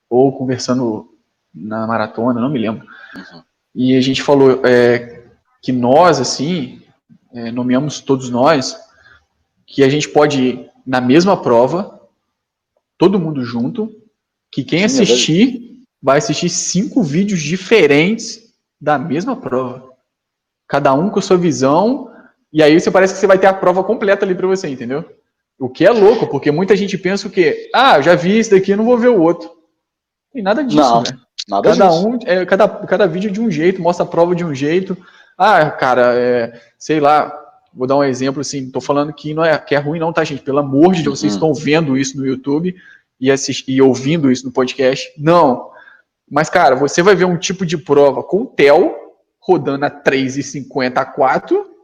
ou 0.09 0.33
conversando 0.33 1.07
na 1.55 1.87
maratona, 1.87 2.41
não 2.41 2.49
me 2.49 2.59
lembro. 2.59 2.87
Uhum. 3.15 3.43
E 3.75 3.95
a 3.95 4.01
gente 4.01 4.23
falou 4.23 4.63
é, 4.65 5.23
que 5.63 5.71
nós, 5.71 6.19
assim, 6.19 6.81
é, 7.37 7.53
nomeamos 7.53 8.01
todos 8.01 8.31
nós, 8.31 8.77
que 9.67 9.85
a 9.85 9.89
gente 9.89 10.09
pode 10.09 10.43
ir 10.43 10.71
na 10.87 11.01
mesma 11.01 11.37
prova, 11.37 12.01
todo 12.97 13.21
mundo 13.21 13.45
junto, 13.45 13.95
que 14.51 14.65
quem 14.65 14.83
é 14.83 14.85
assistir 14.87 15.83
vai 16.03 16.19
assistir 16.19 16.49
cinco 16.49 17.03
vídeos 17.03 17.43
diferentes 17.43 18.55
da 18.81 18.99
mesma 18.99 19.37
prova. 19.37 19.93
Cada 20.67 20.95
um 20.95 21.11
com 21.11 21.19
a 21.19 21.23
sua 21.23 21.37
visão, 21.37 22.11
e 22.53 22.63
aí 22.63 22.79
você 22.79 22.91
parece 22.91 23.15
que 23.15 23.21
você 23.21 23.27
vai 23.27 23.39
ter 23.39 23.49
a 23.49 23.55
prova 23.55 23.85
completa 23.85 24.25
ali 24.25 24.35
para 24.35 24.47
você, 24.47 24.69
entendeu? 24.69 25.05
O 25.59 25.69
que 25.69 25.85
é 25.85 25.91
louco, 25.91 26.27
porque 26.29 26.51
muita 26.51 26.75
gente 26.75 26.97
pensa 26.97 27.29
o 27.29 27.31
quê? 27.31 27.71
Ah, 27.75 28.01
já 28.01 28.15
vi 28.15 28.39
esse 28.39 28.51
daqui, 28.51 28.75
não 28.75 28.85
vou 28.85 28.97
ver 28.97 29.09
o 29.09 29.21
outro. 29.21 29.51
E 30.35 30.41
nada 30.41 30.63
disso, 30.63 30.81
não, 30.81 31.03
né? 31.03 31.19
Nada 31.49 31.71
cada 31.71 31.89
disso. 31.89 32.09
um, 32.09 32.19
é, 32.25 32.47
cada, 32.47 32.69
cada 32.69 33.07
vídeo 33.07 33.31
de 33.31 33.41
um 33.41 33.51
jeito, 33.51 33.83
mostra 33.83 34.05
a 34.05 34.09
prova 34.09 34.35
de 34.35 34.45
um 34.45 34.55
jeito. 34.55 34.97
Ah, 35.37 35.71
cara, 35.71 36.15
é, 36.15 36.61
sei 36.79 36.99
lá, 37.01 37.33
vou 37.75 37.87
dar 37.87 37.97
um 37.97 38.05
exemplo 38.05 38.41
assim, 38.41 38.71
tô 38.71 38.81
falando 38.81 39.13
que 39.13 39.35
não 39.35 39.45
é 39.45 39.59
que 39.59 39.75
é 39.75 39.79
ruim 39.79 39.99
não, 39.99 40.13
tá, 40.13 40.25
gente? 40.25 40.43
Pelo 40.43 40.61
amor 40.61 40.95
de 40.95 41.03
Deus, 41.03 41.21
vocês 41.21 41.35
uhum. 41.35 41.51
estão 41.51 41.55
vendo 41.55 41.97
isso 41.97 42.17
no 42.17 42.27
YouTube 42.27 42.75
e, 43.21 43.31
assist, 43.31 43.65
e 43.69 43.83
ouvindo 43.83 44.31
isso 44.31 44.47
no 44.47 44.53
podcast. 44.53 45.13
Não. 45.19 45.71
Mas, 46.29 46.51
cara, 46.51 46.75
você 46.75 47.03
vai 47.03 47.15
ver 47.15 47.25
um 47.25 47.39
tipo 47.39 47.65
de 47.65 47.79
prova 47.79 48.23
com 48.23 48.43
o 48.43 48.47
TEL 48.47 48.95
rodando 49.39 49.85
a 49.85 49.91
3,50 49.91 50.97
a 50.97 51.05
4 51.05 51.77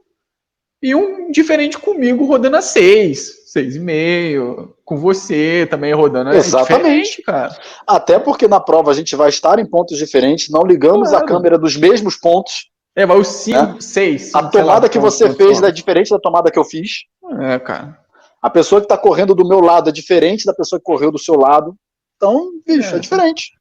e 0.83 0.95
um 0.97 1.31
diferente 1.31 1.79
comigo 1.79 2.25
rodando 2.25 2.57
a 2.57 2.63
6, 2.63 3.55
6,5, 3.57 4.71
com 4.85 4.97
você 4.97 5.65
também 5.71 5.93
rodando 5.93 6.31
a 6.31 6.35
Exatamente, 6.35 7.23
cara. 7.23 7.57
Até 7.87 8.19
porque 8.19 8.49
na 8.49 8.59
prova 8.59 8.91
a 8.91 8.95
gente 8.95 9.15
vai 9.15 9.29
estar 9.29 9.61
em 9.61 9.67
pontos 9.67 9.97
diferentes, 9.97 10.49
não 10.49 10.65
ligamos 10.65 11.11
claro. 11.11 11.25
a 11.25 11.29
câmera 11.29 11.57
dos 11.57 11.77
mesmos 11.77 12.17
pontos. 12.17 12.72
É, 12.95 13.07
vai 13.07 13.19
os 13.19 13.29
5, 13.29 13.81
6. 13.81 14.35
A 14.35 14.49
tomada 14.49 14.89
que 14.89 14.99
você 14.99 15.33
fez 15.35 15.63
é 15.63 15.71
diferente 15.71 16.11
da 16.11 16.19
tomada 16.19 16.51
que 16.51 16.59
eu 16.59 16.65
fiz. 16.65 17.05
É, 17.41 17.59
cara. 17.59 17.99
A 18.41 18.51
pessoa 18.51 18.81
que 18.81 18.87
está 18.87 18.99
correndo 18.99 19.35
do 19.35 19.47
meu 19.47 19.61
lado 19.61 19.89
é 19.89 19.93
diferente 19.93 20.45
da 20.45 20.53
pessoa 20.53 20.79
que 20.79 20.85
correu 20.85 21.11
do 21.11 21.19
seu 21.19 21.37
lado. 21.37 21.75
Então, 22.17 22.51
bicho, 22.67 22.95
é, 22.95 22.99
é 22.99 23.01
diferente. 23.01 23.53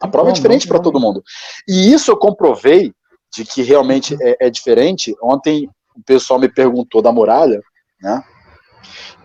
A 0.00 0.08
prova 0.08 0.30
é 0.30 0.32
diferente 0.32 0.66
para 0.66 0.78
todo 0.78 1.00
mundo. 1.00 1.22
E 1.68 1.92
isso 1.92 2.10
eu 2.10 2.16
comprovei 2.16 2.92
de 3.34 3.44
que 3.44 3.62
realmente 3.62 4.16
é, 4.22 4.46
é 4.46 4.50
diferente. 4.50 5.14
Ontem 5.22 5.68
o 5.94 6.02
pessoal 6.04 6.38
me 6.38 6.48
perguntou 6.48 7.02
da 7.02 7.12
muralha, 7.12 7.60
né? 8.00 8.22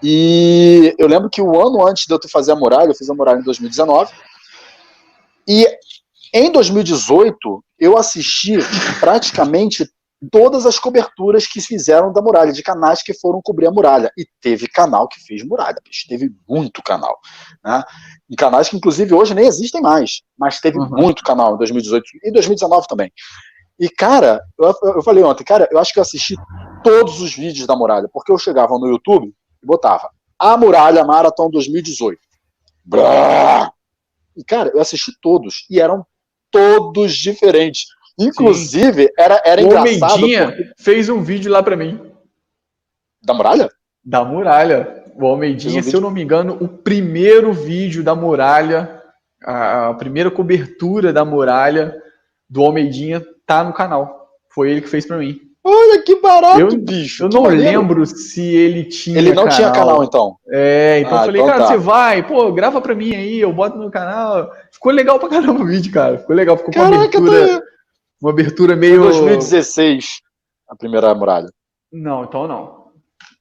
E 0.01 0.93
eu 0.97 1.07
lembro 1.07 1.29
que 1.29 1.41
o 1.41 1.65
ano 1.65 1.87
antes 1.87 2.05
de 2.05 2.13
eu 2.13 2.19
fazer 2.29 2.51
a 2.51 2.55
muralha, 2.55 2.89
eu 2.89 2.95
fiz 2.95 3.09
a 3.09 3.13
muralha 3.13 3.39
em 3.39 3.43
2019. 3.43 4.11
E 5.47 5.65
em 6.33 6.51
2018, 6.51 7.63
eu 7.83 7.97
assisti 7.97 8.57
praticamente 8.99 9.85
todas 10.31 10.65
as 10.65 10.79
coberturas 10.79 11.45
que 11.45 11.59
fizeram 11.59 12.13
da 12.13 12.21
muralha, 12.21 12.53
de 12.53 12.63
canais 12.63 13.03
que 13.03 13.13
foram 13.13 13.41
cobrir 13.43 13.67
a 13.67 13.71
muralha. 13.71 14.11
E 14.17 14.25
teve 14.41 14.67
canal 14.67 15.07
que 15.07 15.19
fez 15.19 15.43
muralha, 15.43 15.75
bicho, 15.83 16.05
teve 16.07 16.31
muito 16.47 16.81
canal. 16.81 17.19
Né? 17.63 17.83
Em 18.29 18.35
canais 18.35 18.69
que, 18.69 18.77
inclusive, 18.77 19.13
hoje 19.13 19.33
nem 19.33 19.47
existem 19.47 19.81
mais, 19.81 20.21
mas 20.37 20.61
teve 20.61 20.79
uhum. 20.79 20.89
muito 20.89 21.23
canal 21.23 21.55
em 21.55 21.57
2018 21.57 22.03
e 22.23 22.31
2019 22.31 22.87
também. 22.87 23.11
E, 23.79 23.89
cara, 23.89 24.41
eu, 24.57 24.73
eu 24.95 25.03
falei 25.03 25.23
ontem, 25.23 25.43
cara, 25.43 25.67
eu 25.71 25.79
acho 25.79 25.91
que 25.91 25.99
eu 25.99 26.03
assisti 26.03 26.35
todos 26.83 27.19
os 27.19 27.33
vídeos 27.33 27.67
da 27.67 27.75
muralha, 27.75 28.07
porque 28.13 28.31
eu 28.31 28.37
chegava 28.37 28.77
no 28.77 28.87
YouTube 28.87 29.33
e 29.61 29.65
botava 29.65 30.09
A 30.39 30.55
Muralha 30.55 31.03
Marathon 31.03 31.49
2018. 31.49 32.19
Brá! 32.85 33.71
E, 34.37 34.43
cara, 34.43 34.71
eu 34.73 34.79
assisti 34.79 35.11
todos, 35.21 35.65
e 35.69 35.79
eram 35.79 36.05
todos 36.53 37.13
diferentes. 37.15 37.87
Inclusive, 38.17 39.11
era, 39.17 39.41
era 39.43 39.61
o 39.61 39.65
engraçado. 39.65 40.23
O 40.23 40.29
porque... 40.29 40.71
fez 40.77 41.09
um 41.09 41.21
vídeo 41.21 41.51
lá 41.51 41.63
para 41.63 41.75
mim. 41.75 41.99
Da 43.21 43.33
muralha? 43.33 43.69
Da 44.05 44.23
muralha. 44.23 45.03
O 45.15 45.25
Almeidinha, 45.27 45.79
um 45.79 45.83
se 45.83 45.93
eu 45.93 46.01
não 46.01 46.09
me 46.09 46.21
engano, 46.21 46.57
o 46.59 46.67
primeiro 46.67 47.53
vídeo 47.53 48.03
da 48.03 48.15
muralha, 48.15 49.01
a, 49.43 49.89
a 49.89 49.93
primeira 49.95 50.31
cobertura 50.31 51.11
da 51.11 51.23
muralha 51.25 51.95
do 52.49 52.63
Almeidinha 52.63 53.23
tá 53.45 53.63
no 53.63 53.73
canal. 53.73 54.27
Foi 54.53 54.69
ele 54.69 54.81
que 54.81 54.89
fez 54.89 55.05
para 55.05 55.17
mim. 55.17 55.39
Olha 55.65 56.01
que 56.01 56.19
barato, 56.19 56.59
eu, 56.59 56.77
bicho. 56.77 57.23
Eu 57.23 57.29
não 57.29 57.43
maneiro. 57.43 57.79
lembro 57.79 58.05
se 58.05 58.41
ele 58.41 58.83
tinha. 58.83 59.17
Ele 59.17 59.29
não 59.29 59.43
canal. 59.43 59.55
tinha 59.55 59.71
canal, 59.71 60.03
então. 60.03 60.37
É, 60.49 60.99
então 60.99 61.17
ah, 61.17 61.21
eu 61.21 61.25
falei, 61.25 61.41
então 61.41 61.53
cara, 61.53 61.63
tá. 61.63 61.67
você 61.67 61.77
vai, 61.77 62.27
pô, 62.27 62.51
grava 62.51 62.81
pra 62.81 62.93
mim 62.93 63.15
aí, 63.15 63.39
eu 63.39 63.53
boto 63.53 63.77
no 63.77 63.89
canal. 63.89 64.51
Ficou 64.71 64.91
legal 64.91 65.17
pra 65.19 65.29
caramba 65.29 65.63
o 65.63 65.65
vídeo, 65.65 65.91
cara. 65.93 66.17
Ficou 66.17 66.35
legal, 66.35 66.57
ficou 66.57 66.73
Caraca, 66.73 66.95
uma 66.95 67.05
abertura. 67.05 67.59
Tô... 67.59 67.65
Uma 68.21 68.31
abertura 68.31 68.75
meio. 68.75 69.03
2016, 69.03 70.21
a 70.67 70.75
primeira 70.75 71.15
muralha. 71.15 71.49
Não, 71.91 72.25
então 72.25 72.45
não. 72.45 72.82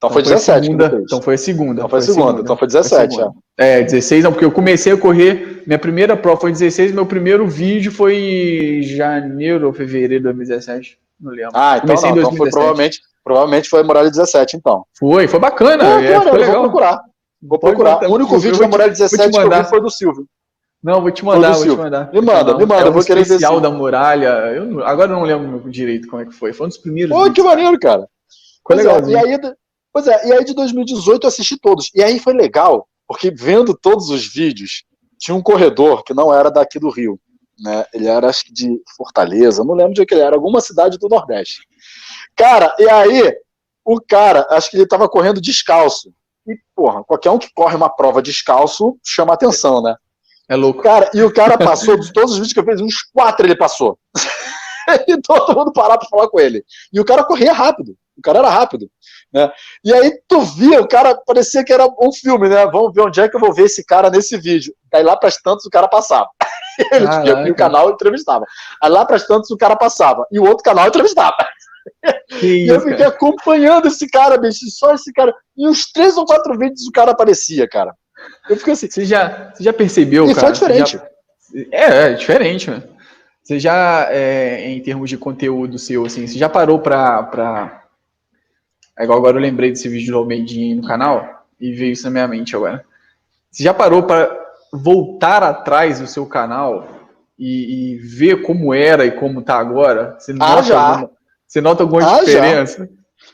Então, 0.02 0.08
então 0.08 0.10
foi 0.10 0.22
17. 0.22 0.66
Segunda, 0.66 1.02
então 1.04 1.22
foi 1.22 1.34
a 1.34 1.38
segunda. 1.38 1.72
Então 1.74 1.88
foi 1.88 1.98
a 1.98 2.02
segunda, 2.02 2.24
segunda. 2.24 2.42
então 2.42 2.56
foi 2.56 2.66
17. 2.66 3.14
Foi 3.14 3.24
é. 3.56 3.80
é, 3.80 3.82
16 3.82 4.24
não, 4.24 4.32
porque 4.32 4.44
eu 4.44 4.50
comecei 4.50 4.92
a 4.92 4.96
correr. 4.96 5.62
Minha 5.64 5.78
primeira 5.78 6.16
prova 6.16 6.40
foi 6.40 6.50
16, 6.50 6.90
meu 6.90 7.06
primeiro 7.06 7.46
vídeo 7.46 7.92
foi 7.92 8.80
janeiro 8.82 9.68
ou 9.68 9.72
fevereiro 9.72 10.16
de 10.16 10.24
2017. 10.24 10.98
Não 11.20 11.30
lembro. 11.30 11.52
Ah, 11.54 11.76
então, 11.76 11.86
comecei 11.86 12.10
não, 12.10 12.18
então 12.18 12.36
foi 12.36 12.50
provavelmente, 12.50 13.00
provavelmente 13.22 13.68
foi 13.68 13.80
a 13.80 13.84
Muralha 13.84 14.10
17, 14.10 14.56
então. 14.56 14.84
Foi, 14.98 15.28
foi 15.28 15.38
bacana. 15.38 15.84
Pô, 15.84 15.90
é, 16.00 16.20
foi 16.20 16.38
legal. 16.38 16.52
Vou 16.54 16.62
procurar. 16.62 17.00
Vou 17.40 17.58
procurar. 17.60 18.10
O 18.10 18.14
único 18.14 18.38
vídeo 18.38 18.58
da 18.58 18.66
Muralha 18.66 18.90
17 18.90 19.30
que 19.30 19.38
eu 19.38 19.50
vi 19.50 19.64
foi 19.66 19.80
do 19.80 19.90
Silvio. 19.90 20.26
Não, 20.82 21.00
vou 21.00 21.12
te 21.12 21.24
mandar, 21.24 21.52
vou 21.52 21.62
te 21.62 21.76
mandar. 21.76 22.12
Me 22.12 22.20
manda, 22.20 22.58
me 22.58 22.66
manda, 22.66 22.88
é 22.88 22.90
um 22.90 22.92
vou 22.92 23.04
querer 23.04 23.20
ver. 23.20 23.34
especial 23.34 23.60
da 23.60 23.70
muralha. 23.70 24.26
Eu, 24.52 24.84
agora 24.84 25.12
eu 25.12 25.16
não 25.16 25.22
lembro 25.22 25.70
direito 25.70 26.08
como 26.08 26.22
é 26.22 26.24
que 26.24 26.32
foi. 26.32 26.52
Foi 26.52 26.66
um 26.66 26.68
dos 26.68 26.78
primeiros. 26.78 27.16
Pô, 27.16 27.32
que 27.32 27.40
maneiro, 27.40 27.78
cara. 27.78 28.04
Foi 28.66 28.74
legal. 28.74 28.96
É, 28.96 29.08
e 29.08 29.16
aí, 29.16 29.38
pois 29.92 30.06
é, 30.06 30.28
e 30.28 30.32
aí 30.32 30.44
de 30.44 30.54
2018 30.54 31.24
eu 31.24 31.28
assisti 31.28 31.58
todos. 31.58 31.90
E 31.94 32.02
aí 32.02 32.18
foi 32.18 32.32
legal, 32.32 32.88
porque 33.06 33.30
vendo 33.30 33.76
todos 33.76 34.10
os 34.10 34.26
vídeos, 34.26 34.84
tinha 35.18 35.34
um 35.34 35.42
corredor 35.42 36.02
que 36.02 36.14
não 36.14 36.34
era 36.34 36.50
daqui 36.50 36.78
do 36.78 36.90
Rio. 36.90 37.20
Né? 37.58 37.84
Ele 37.92 38.08
era, 38.08 38.28
acho 38.28 38.44
que 38.44 38.52
de 38.52 38.80
Fortaleza, 38.96 39.64
não 39.64 39.74
lembro 39.74 39.94
de 39.94 40.04
que 40.04 40.14
ele 40.14 40.22
era, 40.22 40.34
alguma 40.34 40.60
cidade 40.60 40.98
do 40.98 41.08
Nordeste. 41.08 41.60
Cara, 42.34 42.74
e 42.78 42.88
aí, 42.88 43.36
o 43.84 44.00
cara, 44.00 44.46
acho 44.50 44.70
que 44.70 44.76
ele 44.76 44.86
tava 44.86 45.08
correndo 45.08 45.40
descalço. 45.40 46.12
E, 46.46 46.56
porra, 46.74 47.04
qualquer 47.04 47.30
um 47.30 47.38
que 47.38 47.52
corre 47.54 47.76
uma 47.76 47.88
prova 47.88 48.20
descalço 48.20 48.98
chama 49.04 49.34
atenção, 49.34 49.80
né? 49.82 49.94
É 50.48 50.56
louco. 50.56 50.82
Cara, 50.82 51.10
e 51.14 51.22
o 51.22 51.32
cara 51.32 51.56
passou, 51.56 51.96
de 51.96 52.12
todos 52.12 52.32
os 52.32 52.38
vídeos 52.38 52.52
que 52.52 52.60
eu 52.60 52.64
fiz, 52.64 52.80
uns 52.80 53.02
quatro 53.12 53.46
ele 53.46 53.56
passou. 53.56 53.98
e 55.06 55.20
todo 55.20 55.54
mundo 55.56 55.72
parar 55.72 55.98
pra 55.98 56.08
falar 56.08 56.28
com 56.28 56.40
ele. 56.40 56.64
E 56.92 57.00
o 57.00 57.04
cara 57.04 57.24
corria 57.24 57.52
rápido. 57.52 57.96
O 58.16 58.22
cara 58.22 58.40
era 58.40 58.50
rápido. 58.50 58.90
Né? 59.32 59.50
E 59.84 59.92
aí 59.92 60.20
tu 60.28 60.40
via, 60.42 60.80
o 60.80 60.88
cara 60.88 61.14
parecia 61.14 61.64
que 61.64 61.72
era 61.72 61.86
um 62.00 62.12
filme, 62.12 62.48
né? 62.48 62.66
Vamos 62.66 62.92
ver 62.94 63.02
onde 63.02 63.20
é 63.20 63.28
que 63.28 63.36
eu 63.36 63.40
vou 63.40 63.52
ver 63.52 63.64
esse 63.64 63.84
cara 63.84 64.10
nesse 64.10 64.36
vídeo. 64.36 64.74
Aí 64.92 65.02
lá 65.02 65.16
pras 65.16 65.36
tantas 65.36 65.64
o 65.64 65.70
cara 65.70 65.88
passava. 65.88 66.28
Ele 66.92 67.08
tinha 67.08 67.52
o 67.52 67.54
canal 67.54 67.90
entrevistava. 67.90 68.44
Aí 68.82 68.90
lá 68.90 69.04
pras 69.04 69.26
tantas 69.26 69.50
o 69.50 69.56
cara 69.56 69.76
passava. 69.76 70.26
E 70.30 70.38
o 70.38 70.44
outro 70.44 70.62
canal 70.62 70.86
entrevistava. 70.86 71.36
E 72.42 72.70
eu 72.70 72.80
fiquei 72.80 72.96
cara. 72.96 73.08
acompanhando 73.08 73.88
esse 73.88 74.08
cara, 74.08 74.38
bicho. 74.38 74.70
Só 74.70 74.94
esse 74.94 75.12
cara. 75.12 75.34
E 75.56 75.68
uns 75.68 75.90
três 75.90 76.16
ou 76.16 76.24
quatro 76.24 76.56
vídeos 76.56 76.86
o 76.86 76.92
cara 76.92 77.12
aparecia, 77.12 77.68
cara. 77.68 77.94
Eu 78.48 78.56
fico 78.56 78.70
assim. 78.70 78.88
Você 78.90 79.04
já, 79.04 79.50
você 79.52 79.64
já 79.64 79.72
percebeu, 79.72 80.28
e 80.30 80.34
cara? 80.34 80.46
foi 80.46 80.52
diferente. 80.52 80.96
Já, 80.96 81.06
é, 81.70 82.10
é 82.10 82.12
diferente, 82.14 82.70
né? 82.70 82.82
Você 83.42 83.58
já, 83.58 84.06
é, 84.10 84.70
em 84.70 84.80
termos 84.80 85.10
de 85.10 85.18
conteúdo 85.18 85.78
seu, 85.78 86.06
assim, 86.06 86.26
você 86.26 86.38
já 86.38 86.48
parou 86.48 86.78
pra. 86.78 87.22
pra... 87.24 87.81
É 89.02 89.04
igual 89.04 89.18
agora 89.18 89.36
eu 89.36 89.42
lembrei 89.42 89.70
desse 89.70 89.88
vídeo 89.88 90.12
do 90.12 90.18
Almeidinha 90.18 90.76
no 90.76 90.86
canal 90.86 91.44
e 91.60 91.72
veio 91.72 91.90
isso 91.90 92.04
na 92.04 92.10
minha 92.10 92.28
mente 92.28 92.54
agora. 92.54 92.84
Você 93.50 93.64
já 93.64 93.74
parou 93.74 94.04
para 94.04 94.30
voltar 94.72 95.42
atrás 95.42 95.98
do 95.98 96.06
seu 96.06 96.24
canal 96.24 96.86
e, 97.36 97.94
e, 97.94 97.98
ver 97.98 98.42
como 98.42 98.72
era 98.72 99.04
e 99.04 99.10
como 99.10 99.42
tá 99.42 99.58
agora? 99.58 100.14
Você 100.20 100.30
ah, 100.30 100.34
nota 100.36 100.54
ah, 100.60 100.62
já. 100.62 100.80
Alguma, 100.80 101.10
você 101.48 101.60
nota 101.60 101.82
alguma 101.82 102.16
ah, 102.16 102.20
diferença? 102.20 102.84
Já. 102.84 102.88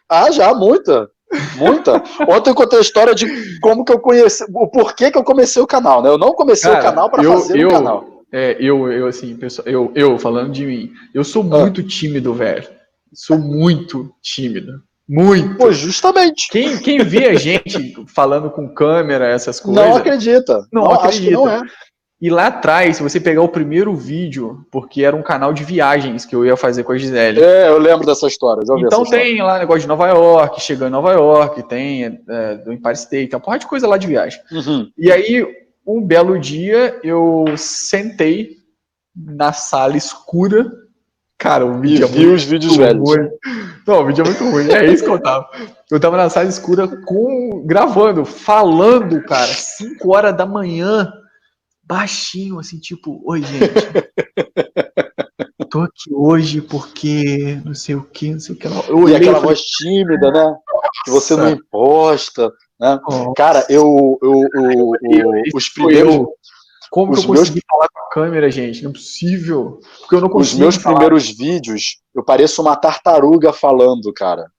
Ah, 0.08 0.30
já, 0.30 0.54
muita. 0.54 1.10
Muita. 1.56 2.02
Ontem 2.26 2.48
eu 2.48 2.54
contei 2.54 2.78
a 2.78 2.82
história 2.82 3.14
de 3.14 3.60
como 3.60 3.84
que 3.84 3.92
eu 3.92 4.00
conheci, 4.00 4.46
o 4.48 4.68
porquê 4.68 5.10
que 5.10 5.18
eu 5.18 5.22
comecei 5.22 5.60
o 5.60 5.66
canal, 5.66 6.02
né? 6.02 6.08
Eu 6.08 6.16
não 6.16 6.32
comecei 6.32 6.70
Cara, 6.70 6.82
o 6.82 6.88
canal 6.88 7.10
para 7.10 7.22
fazer 7.22 7.58
eu, 7.58 7.68
o 7.68 7.72
canal. 7.72 8.24
É, 8.32 8.56
eu, 8.58 8.90
eu 8.90 9.06
assim, 9.06 9.36
pessoal, 9.36 9.68
eu, 9.68 9.92
eu 9.94 10.18
falando 10.18 10.50
de 10.50 10.64
mim, 10.64 10.90
eu 11.12 11.22
sou 11.22 11.42
ah. 11.42 11.58
muito 11.58 11.82
tímido, 11.82 12.32
velho. 12.32 12.66
Sou 13.12 13.38
muito 13.38 14.10
tímido. 14.22 14.87
Muito. 15.08 15.56
Pô, 15.56 15.72
justamente. 15.72 16.48
Quem, 16.50 16.78
quem 16.78 16.98
vê 16.98 17.28
a 17.28 17.34
gente 17.34 18.04
falando 18.06 18.50
com 18.50 18.68
câmera, 18.68 19.26
essas 19.26 19.58
coisas. 19.58 19.82
Não 19.82 19.96
acredita. 19.96 20.66
Não, 20.72 20.82
não 20.82 20.92
acredita. 20.92 21.30
não 21.32 21.48
é. 21.48 21.62
E 22.20 22.28
lá 22.28 22.48
atrás, 22.48 22.96
se 22.96 23.02
você 23.02 23.20
pegar 23.20 23.42
o 23.42 23.48
primeiro 23.48 23.94
vídeo, 23.94 24.66
porque 24.72 25.04
era 25.04 25.14
um 25.14 25.22
canal 25.22 25.52
de 25.52 25.62
viagens 25.62 26.24
que 26.24 26.34
eu 26.34 26.44
ia 26.44 26.56
fazer 26.56 26.82
com 26.82 26.90
a 26.90 26.98
Gisele. 26.98 27.40
É, 27.40 27.68
eu 27.68 27.78
lembro 27.78 28.04
dessa 28.04 28.26
história. 28.26 28.66
já 28.66 28.72
ouvi 28.72 28.86
Então 28.86 29.02
essa 29.02 29.14
história. 29.14 29.24
tem 29.24 29.40
lá 29.40 29.58
negócio 29.58 29.82
de 29.82 29.86
Nova 29.86 30.08
York, 30.08 30.60
chegando 30.60 30.88
em 30.88 30.92
Nova 30.92 31.12
York, 31.12 31.62
tem 31.68 32.20
é, 32.28 32.56
do 32.56 32.72
Empire 32.72 32.94
State, 32.94 33.28
tem 33.28 33.36
uma 33.36 33.44
porra 33.44 33.60
de 33.60 33.68
coisa 33.68 33.86
lá 33.86 33.96
de 33.96 34.08
viagem. 34.08 34.40
Uhum. 34.50 34.90
E 34.98 35.12
aí, 35.12 35.46
um 35.86 36.02
belo 36.02 36.36
dia, 36.40 36.98
eu 37.04 37.44
sentei 37.56 38.56
na 39.14 39.52
sala 39.52 39.96
escura. 39.96 40.68
Cara, 41.38 41.64
o 41.64 41.78
E 41.78 41.88
vídeo 41.88 42.04
é 42.04 42.08
vi 42.08 42.26
os 42.26 42.42
vídeos 42.42 42.76
muito 42.76 42.86
velhos. 42.86 43.08
ruim. 43.08 43.28
Não, 43.86 44.00
o 44.02 44.06
vídeo 44.06 44.22
é 44.22 44.28
muito 44.28 44.44
ruim. 44.50 44.70
É 44.72 44.84
isso 44.92 45.04
que 45.04 45.10
eu 45.10 45.20
tava. 45.22 45.48
Eu 45.90 46.00
tava 46.00 46.16
na 46.16 46.28
sala 46.28 46.48
escura 46.48 46.88
com, 46.88 47.62
gravando, 47.64 48.24
falando, 48.24 49.22
cara, 49.24 49.46
5 49.46 50.12
horas 50.14 50.36
da 50.36 50.44
manhã, 50.44 51.12
baixinho, 51.84 52.58
assim, 52.58 52.78
tipo, 52.80 53.22
oi, 53.24 53.40
gente. 53.42 53.72
Tô 55.70 55.82
aqui 55.82 56.12
hoje 56.12 56.60
porque 56.62 57.60
não 57.64 57.74
sei 57.74 57.94
o 57.94 58.02
que, 58.02 58.32
não 58.32 58.40
sei 58.40 58.54
o 58.54 58.58
que. 58.58 58.66
lá." 58.68 58.82
Eu 58.88 58.98
E 58.98 59.02
olhei 59.04 59.16
aquela 59.16 59.34
falei, 59.38 59.48
voz 59.54 59.60
tímida, 59.62 60.30
né? 60.30 60.56
Que 61.04 61.10
você 61.10 61.36
não 61.36 61.44
"Nossa, 61.44 61.54
imposta. 61.56 62.52
ó, 62.80 63.32
Cara, 63.34 63.64
eu, 63.68 64.18
eu, 64.22 64.48
eu- 64.54 64.92
eu- 65.10 65.32
os 65.54 65.68
primeiros. 65.68 66.26
Como 66.90 67.12
os 67.12 67.20
que 67.24 67.30
eu 67.30 67.34
consegui 67.34 67.62
falar 67.68 67.88
com 67.88 68.00
a 68.00 68.08
câmera, 68.10 68.50
gente? 68.50 68.82
Não 68.82 68.90
é 68.90 68.94
possível. 68.94 69.80
Porque 70.00 70.14
eu 70.14 70.20
não 70.20 70.28
os 70.28 70.32
consigo 70.32 70.60
meus 70.60 70.76
falar. 70.76 70.96
primeiros 70.96 71.30
vídeos, 71.30 71.98
eu 72.14 72.24
pareço 72.24 72.62
uma 72.62 72.76
tartaruga 72.76 73.52
falando, 73.52 74.12
cara. 74.12 74.50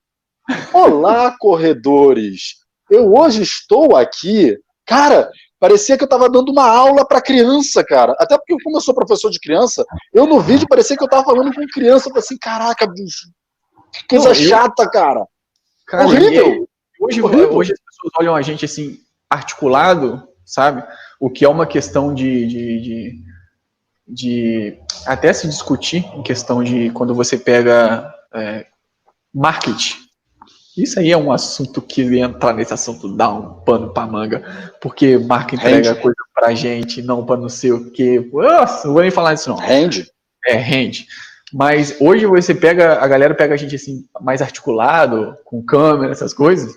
Olá, 0.72 1.34
corredores. 1.38 2.56
Eu 2.90 3.12
hoje 3.14 3.42
estou 3.42 3.96
aqui. 3.96 4.56
Cara, 4.86 5.30
parecia 5.58 5.96
que 5.96 6.02
eu 6.02 6.06
estava 6.06 6.28
dando 6.28 6.50
uma 6.50 6.68
aula 6.68 7.06
para 7.06 7.20
criança, 7.20 7.84
cara. 7.84 8.14
Até 8.18 8.36
porque, 8.36 8.56
como 8.62 8.76
eu 8.76 8.80
sou 8.80 8.94
professor 8.94 9.30
de 9.30 9.38
criança, 9.38 9.84
eu 10.12 10.26
no 10.26 10.40
vídeo 10.40 10.66
parecia 10.68 10.96
que 10.96 11.02
eu 11.02 11.06
estava 11.06 11.24
falando 11.24 11.54
com 11.54 11.66
criança. 11.68 12.08
Eu 12.08 12.12
falei 12.12 12.24
assim, 12.24 12.38
caraca, 12.38 12.86
bicho. 12.86 13.28
Que 13.92 14.16
coisa 14.16 14.34
chata, 14.34 14.88
cara. 14.88 15.26
Cara, 15.86 16.04
horrível. 16.06 16.68
Hoje, 17.00 17.22
Horrível. 17.22 17.54
hoje 17.54 17.72
as 17.72 17.78
pessoas 17.80 18.12
olham 18.18 18.36
a 18.36 18.42
gente 18.42 18.64
assim, 18.64 18.98
articulado, 19.28 20.22
sabe? 20.44 20.84
O 21.20 21.30
que 21.30 21.44
é 21.44 21.48
uma 21.48 21.66
questão 21.66 22.12
de, 22.14 22.46
de, 22.46 22.80
de, 22.80 23.24
de 24.08 24.78
até 25.06 25.32
se 25.32 25.46
discutir 25.46 26.04
em 26.16 26.22
questão 26.22 26.64
de 26.64 26.90
quando 26.90 27.14
você 27.14 27.36
pega 27.36 28.12
é, 28.34 28.66
marketing. 29.32 29.96
Isso 30.76 30.98
aí 30.98 31.10
é 31.10 31.16
um 31.16 31.30
assunto 31.30 31.82
que 31.82 32.02
entrar 32.18 32.54
nesse 32.54 32.72
assunto 32.72 33.14
dá 33.14 33.28
um 33.30 33.60
pano 33.60 33.92
pra 33.92 34.06
manga, 34.06 34.72
porque 34.80 35.18
marca 35.18 35.54
entrega 35.54 35.90
Rende. 35.90 36.00
coisa 36.00 36.16
pra 36.34 36.54
gente, 36.54 37.02
não 37.02 37.26
pra 37.26 37.36
não 37.36 37.48
sei 37.48 37.72
o 37.72 37.90
quê. 37.90 38.30
Nossa, 38.32 38.86
não 38.86 38.94
vou 38.94 39.02
nem 39.02 39.10
falar 39.10 39.34
disso 39.34 39.50
não. 39.50 39.56
Rende. 39.56 40.10
É, 40.46 40.54
rende. 40.54 41.06
Mas 41.52 41.96
hoje 42.00 42.24
você 42.26 42.54
pega, 42.54 42.94
a 43.02 43.08
galera 43.08 43.34
pega 43.34 43.54
a 43.54 43.56
gente 43.56 43.74
assim, 43.74 44.04
mais 44.20 44.40
articulado, 44.40 45.36
com 45.44 45.62
câmera, 45.62 46.12
essas 46.12 46.32
coisas. 46.32 46.72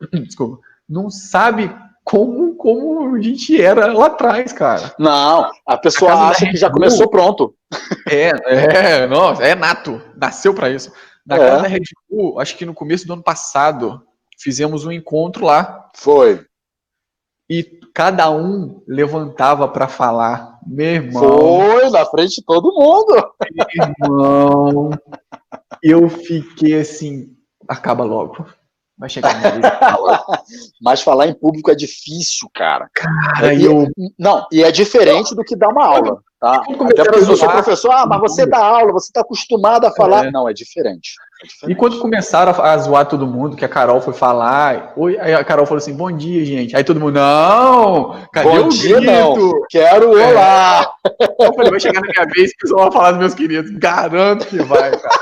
Desculpa. 0.12 0.60
Não 0.88 1.10
sabe 1.10 1.70
como, 2.04 2.54
como 2.56 3.14
a 3.16 3.20
gente 3.22 3.60
era 3.60 3.92
lá 3.92 4.06
atrás, 4.06 4.52
cara. 4.52 4.94
Não, 4.98 5.50
a 5.66 5.76
pessoa 5.78 6.12
A 6.12 6.28
acha 6.28 6.46
que 6.50 6.56
já 6.56 6.70
começou 6.70 7.08
pronto. 7.08 7.54
É, 8.08 8.30
é, 8.46 9.06
nossa, 9.06 9.42
é 9.42 9.54
nato. 9.54 10.00
Nasceu 10.16 10.52
pra 10.54 10.68
isso. 10.70 10.92
Na 11.26 11.36
É. 11.36 11.38
casa 11.38 11.62
da 11.62 11.68
Red 11.68 11.80
Bull, 12.10 12.38
acho 12.38 12.56
que 12.56 12.66
no 12.66 12.74
começo 12.74 13.06
do 13.06 13.14
ano 13.14 13.22
passado, 13.22 14.02
fizemos 14.38 14.84
um 14.84 14.92
encontro 14.92 15.46
lá 15.46 15.90
Foi. 15.96 16.44
e 17.48 17.62
cada 17.94 18.30
um 18.30 18.82
levantava 18.86 19.66
pra 19.66 19.88
falar. 19.88 20.58
Meu 20.66 20.86
irmão, 20.86 21.22
Foi 21.70 21.90
na 21.90 22.04
frente 22.04 22.36
de 22.36 22.44
todo 22.44 22.72
mundo. 22.74 23.32
irmão, 24.02 24.90
eu 25.82 26.08
fiquei 26.10 26.78
assim, 26.80 27.34
acaba 27.66 28.04
logo. 28.04 28.46
Vai 28.98 29.08
chegar 29.08 29.34
vez. 29.40 29.54
Fala. 29.80 30.24
Mas 30.80 31.00
falar 31.02 31.26
em 31.26 31.34
público 31.34 31.70
é 31.70 31.74
difícil, 31.74 32.48
cara. 32.54 32.88
Cara, 32.94 33.52
E- 33.52 33.58
e 33.62 33.64
eu 33.64 33.88
Não, 34.18 34.46
e 34.52 34.62
é 34.62 34.70
diferente 34.70 35.34
do 35.34 35.42
que 35.42 35.56
dar 35.56 35.68
uma 35.68 35.84
aula, 35.84 36.18
tá? 36.40 36.62
Até 36.62 37.02
porque 37.04 37.30
eu 37.30 37.36
sou 37.36 37.48
professor, 37.48 37.90
ah, 37.90 38.06
mas 38.06 38.20
você 38.20 38.46
dá 38.46 38.58
aula, 38.58 38.92
você 38.92 39.08
está 39.08 39.22
acostumado 39.22 39.84
a 39.86 39.90
falar. 39.92 40.26
É. 40.26 40.30
Não, 40.30 40.48
é 40.48 40.52
diferente. 40.52 41.14
É 41.42 41.44
E 41.44 41.48
diferente. 41.48 41.76
quando 41.78 41.98
começaram 41.98 42.52
a 42.62 42.78
zoar 42.78 43.06
todo 43.06 43.26
mundo, 43.26 43.56
que 43.56 43.64
a 43.64 43.68
Carol 43.68 44.00
foi 44.00 44.14
falar, 44.14 44.92
oi, 44.96 45.18
aí 45.18 45.34
a 45.34 45.42
Carol 45.42 45.66
falou 45.66 45.78
assim, 45.78 45.92
bom 45.96 46.12
dia, 46.12 46.44
gente. 46.44 46.76
Aí 46.76 46.84
todo 46.84 47.00
mundo, 47.00 47.14
não, 47.14 48.24
cadê 48.32 48.48
Bom 48.48 48.66
o 48.66 48.68
dia, 48.68 48.96
grito? 49.00 49.10
não. 49.12 49.60
Quero 49.68 50.16
É. 50.16 50.30
olá. 50.32 50.94
Eu 51.40 51.52
falei, 51.52 51.70
vai 51.72 51.80
chegar 51.80 52.00
na 52.00 52.06
minha 52.08 52.32
vez 52.32 52.52
que 52.56 52.70
eu 52.72 52.76
vou 52.76 52.92
falar 52.92 53.10
dos 53.10 53.18
meus 53.20 53.34
queridos. 53.34 53.72
Garanto 53.72 54.46
que 54.46 54.58
vai, 54.62 54.92
cara. 54.92 55.18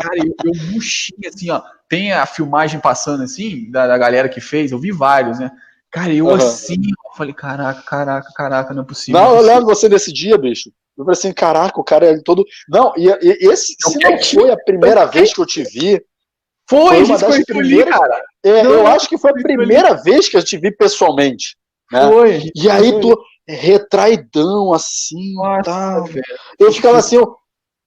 Cara, 0.00 0.16
eu, 0.18 0.34
eu 0.44 0.52
murchinha 0.72 1.28
assim, 1.32 1.50
ó. 1.50 1.62
Tem 1.94 2.12
a 2.12 2.26
filmagem 2.26 2.80
passando 2.80 3.22
assim, 3.22 3.70
da, 3.70 3.86
da 3.86 3.96
galera 3.96 4.28
que 4.28 4.40
fez, 4.40 4.72
eu 4.72 4.78
vi 4.80 4.90
vários, 4.90 5.38
né? 5.38 5.48
Cara, 5.92 6.12
eu 6.12 6.28
Aham. 6.28 6.36
assim, 6.38 6.74
eu 6.74 7.16
falei, 7.16 7.32
caraca, 7.32 7.82
caraca, 7.82 8.28
caraca, 8.34 8.74
não 8.74 8.82
é 8.82 8.86
possível. 8.86 9.20
Não, 9.20 9.28
não 9.28 9.30
é 9.30 9.32
eu 9.34 9.36
possível. 9.38 9.54
lembro 9.60 9.74
você 9.76 9.88
nesse 9.88 10.12
dia, 10.12 10.36
bicho. 10.36 10.70
Eu 10.98 11.04
falei 11.04 11.16
assim, 11.18 11.32
caraca, 11.32 11.80
o 11.80 11.84
cara 11.84 12.06
é 12.06 12.20
todo. 12.20 12.44
Não, 12.68 12.92
e, 12.96 13.06
e- 13.08 13.48
esse, 13.48 13.76
Eu 13.84 13.90
se 13.92 13.98
não 14.00 14.18
foi 14.22 14.50
a 14.50 14.56
primeira 14.56 15.02
eu 15.02 15.10
vez 15.12 15.32
que 15.32 15.40
eu 15.40 15.46
te 15.46 15.62
vi, 15.62 16.00
Foi, 16.68 16.96
foi 16.96 17.04
uma 17.04 17.18
das 17.18 17.32
ali, 17.34 17.44
primeiras- 17.44 17.96
cara. 17.96 18.22
é, 18.44 18.62
Não, 18.64 18.70
eu 18.72 18.86
acho 18.88 19.08
que 19.08 19.16
foi 19.18 19.30
a 19.30 19.34
foi 19.34 19.42
ali. 19.44 19.56
primeira 19.56 19.94
vez 19.94 20.28
que 20.28 20.36
eu 20.36 20.44
te 20.44 20.58
vi 20.58 20.72
pessoalmente. 20.76 21.56
né? 21.92 22.08
Foi. 22.10 22.50
E 22.56 22.68
aí 22.70 22.88
ali. 22.88 23.00
tu 23.00 23.16
retraidão 23.46 24.72
assim, 24.72 25.34
Nossa, 25.34 25.62
tal. 25.62 26.04
velho. 26.06 26.24
Eu 26.58 26.72
ficava 26.72 26.98
assim, 26.98 27.16
eu, 27.16 27.36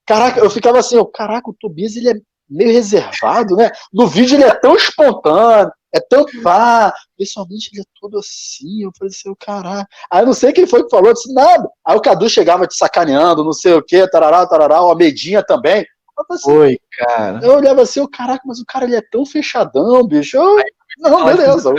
caraca, 0.05 0.39
eu 0.39 0.49
ficava 0.49 0.79
assim, 0.79 0.95
eu, 0.95 1.05
caraca, 1.05 1.49
o 1.49 1.55
Tobias 1.59 1.95
ele 1.97 2.09
é 2.11 2.13
meio 2.49 2.71
reservado, 2.71 3.55
né? 3.55 3.71
No 3.93 4.07
vídeo 4.07 4.35
ele 4.35 4.43
é 4.43 4.53
tão 4.53 4.75
espontâneo, 4.75 5.71
é 5.93 5.99
tão 5.99 6.25
pá, 6.43 6.93
pessoalmente 7.17 7.69
ele 7.73 7.81
é 7.81 7.85
todo 7.99 8.19
assim, 8.19 8.83
eu 8.83 8.91
falei 8.97 9.11
assim, 9.13 9.33
caraca. 9.39 9.87
Aí 10.11 10.21
eu 10.21 10.25
não 10.25 10.33
sei 10.33 10.51
quem 10.51 10.67
foi 10.67 10.83
que 10.83 10.89
falou, 10.89 11.07
eu 11.07 11.13
disse 11.13 11.33
nada. 11.33 11.67
Aí 11.85 11.97
o 11.97 12.01
Cadu 12.01 12.29
chegava 12.29 12.67
te 12.67 12.75
sacaneando, 12.75 13.43
não 13.43 13.53
sei 13.53 13.73
o 13.73 13.83
que, 13.83 14.07
tarará, 14.09 14.45
tarará, 14.45 14.81
o 14.81 14.91
Amedinha 14.91 15.43
também. 15.43 15.85
Eu, 16.17 16.35
assim, 16.35 16.43
Foi, 16.43 16.79
cara. 16.97 17.39
eu 17.43 17.55
olhava 17.55 17.81
assim, 17.81 17.99
eu, 17.99 18.09
caraca, 18.09 18.41
mas 18.45 18.59
o 18.59 18.65
cara 18.65 18.85
ele 18.85 18.95
é 18.95 19.01
tão 19.01 19.25
fechadão, 19.25 20.05
bicho. 20.07 20.37
Eu, 20.37 20.57
não, 20.99 21.25
beleza. 21.25 21.73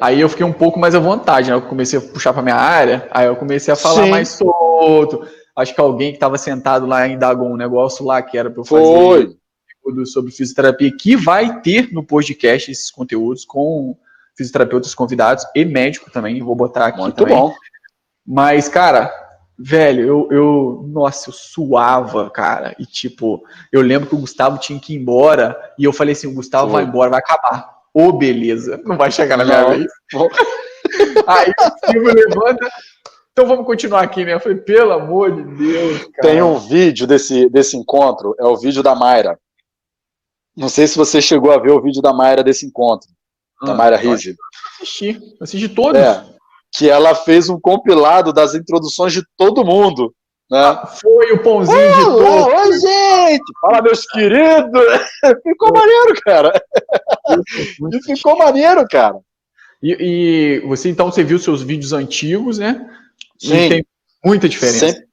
Aí 0.00 0.20
eu 0.20 0.28
fiquei 0.28 0.44
um 0.44 0.52
pouco 0.52 0.78
mais 0.78 0.94
à 0.94 0.98
vontade, 0.98 1.50
né? 1.50 1.56
Eu 1.56 1.62
comecei 1.62 1.98
a 1.98 2.02
puxar 2.02 2.32
pra 2.32 2.42
minha 2.42 2.56
área, 2.56 3.08
aí 3.10 3.26
eu 3.26 3.36
comecei 3.36 3.72
a 3.72 3.76
falar 3.76 4.04
Sim. 4.04 4.10
mais 4.10 4.28
solto. 4.28 5.26
Acho 5.56 5.74
que 5.74 5.80
alguém 5.80 6.10
que 6.10 6.16
estava 6.16 6.36
sentado 6.36 6.86
lá 6.86 7.06
em 7.06 7.16
Dagon, 7.16 7.52
um 7.52 7.56
negócio 7.56 8.04
lá 8.04 8.20
que 8.20 8.36
era 8.36 8.50
pra 8.50 8.60
eu 8.60 8.64
fazer 8.64 8.82
Foi. 8.82 9.36
Conteúdo 9.84 10.06
sobre 10.06 10.32
fisioterapia, 10.32 10.90
que 10.96 11.14
vai 11.14 11.60
ter 11.60 11.92
no 11.92 12.02
podcast 12.02 12.70
esses 12.70 12.90
conteúdos 12.90 13.44
com 13.44 13.96
fisioterapeutas 14.36 14.94
convidados 14.94 15.44
e 15.54 15.64
médico 15.64 16.10
também, 16.10 16.42
vou 16.42 16.56
botar 16.56 16.86
aqui 16.86 16.98
Muito 16.98 17.16
também. 17.16 17.36
bom. 17.36 17.54
Mas, 18.26 18.68
cara, 18.68 19.12
velho, 19.58 20.06
eu, 20.06 20.28
eu. 20.30 20.84
Nossa, 20.88 21.28
eu 21.28 21.34
suava, 21.34 22.30
cara. 22.30 22.74
E, 22.78 22.86
tipo, 22.86 23.44
eu 23.70 23.82
lembro 23.82 24.08
que 24.08 24.14
o 24.14 24.20
Gustavo 24.20 24.58
tinha 24.58 24.80
que 24.80 24.94
ir 24.94 24.96
embora. 24.96 25.56
E 25.78 25.84
eu 25.84 25.92
falei 25.92 26.12
assim: 26.12 26.26
o 26.26 26.34
Gustavo 26.34 26.70
Foi. 26.70 26.80
vai 26.80 26.84
embora, 26.84 27.10
vai 27.10 27.20
acabar. 27.20 27.70
Ô, 27.92 28.12
beleza. 28.12 28.80
Não 28.84 28.96
vai 28.96 29.10
chegar 29.10 29.36
na 29.36 29.44
minha 29.44 29.62
Não. 29.62 29.70
vez. 29.70 29.86
Aí 31.26 31.50
o 31.50 31.86
Silvio 31.90 32.14
levanta. 32.14 32.68
Então 33.32 33.46
vamos 33.46 33.66
continuar 33.66 34.02
aqui, 34.02 34.24
né? 34.24 34.34
Eu 34.34 34.40
falei, 34.40 34.58
pelo 34.58 34.92
amor 34.92 35.32
de 35.32 35.42
Deus, 35.42 35.98
cara. 36.14 36.28
Tem 36.28 36.40
um 36.42 36.56
vídeo 36.56 37.04
desse, 37.04 37.48
desse 37.48 37.76
encontro, 37.76 38.34
é 38.38 38.44
o 38.44 38.56
vídeo 38.56 38.80
da 38.82 38.94
Mayra. 38.94 39.38
Não 40.56 40.68
sei 40.68 40.86
se 40.86 40.96
você 40.96 41.20
chegou 41.20 41.50
a 41.52 41.58
ver 41.58 41.72
o 41.72 41.82
vídeo 41.82 42.00
da 42.02 42.12
Mayra 42.12 42.42
desse 42.44 42.64
encontro, 42.66 43.08
da 43.62 43.72
Ah, 43.72 43.74
Mayra 43.74 43.96
eu 44.02 44.10
Rizzi. 44.12 44.36
Assisti. 44.80 45.20
Assisti 45.40 45.68
todos. 45.68 46.00
É, 46.00 46.24
que 46.76 46.88
ela 46.88 47.14
fez 47.14 47.48
um 47.48 47.58
compilado 47.60 48.32
das 48.32 48.54
introduções 48.54 49.12
de 49.12 49.22
todo 49.36 49.64
mundo. 49.64 50.14
Né? 50.50 50.82
Foi 51.00 51.32
o 51.32 51.42
pãozinho 51.42 51.78
de 51.94 52.00
Alô, 52.02 52.18
todos. 52.18 52.54
oi, 52.54 52.72
gente! 52.80 53.42
Fala, 53.60 53.82
meus 53.82 54.04
queridos! 54.06 54.82
Ficou 55.42 55.72
maneiro, 55.72 56.14
cara. 56.24 56.62
E 57.92 58.02
ficou 58.14 58.36
maneiro, 58.36 58.86
cara. 58.88 59.16
E, 59.82 59.96
e 60.00 60.68
você, 60.68 60.88
então, 60.90 61.10
você 61.10 61.24
viu 61.24 61.38
seus 61.38 61.62
vídeos 61.62 61.92
antigos, 61.92 62.58
né? 62.58 62.86
E 63.42 63.46
Sim. 63.48 63.68
tem 63.68 63.86
muita 64.24 64.48
diferença. 64.48 64.86
Sempre- 64.90 65.06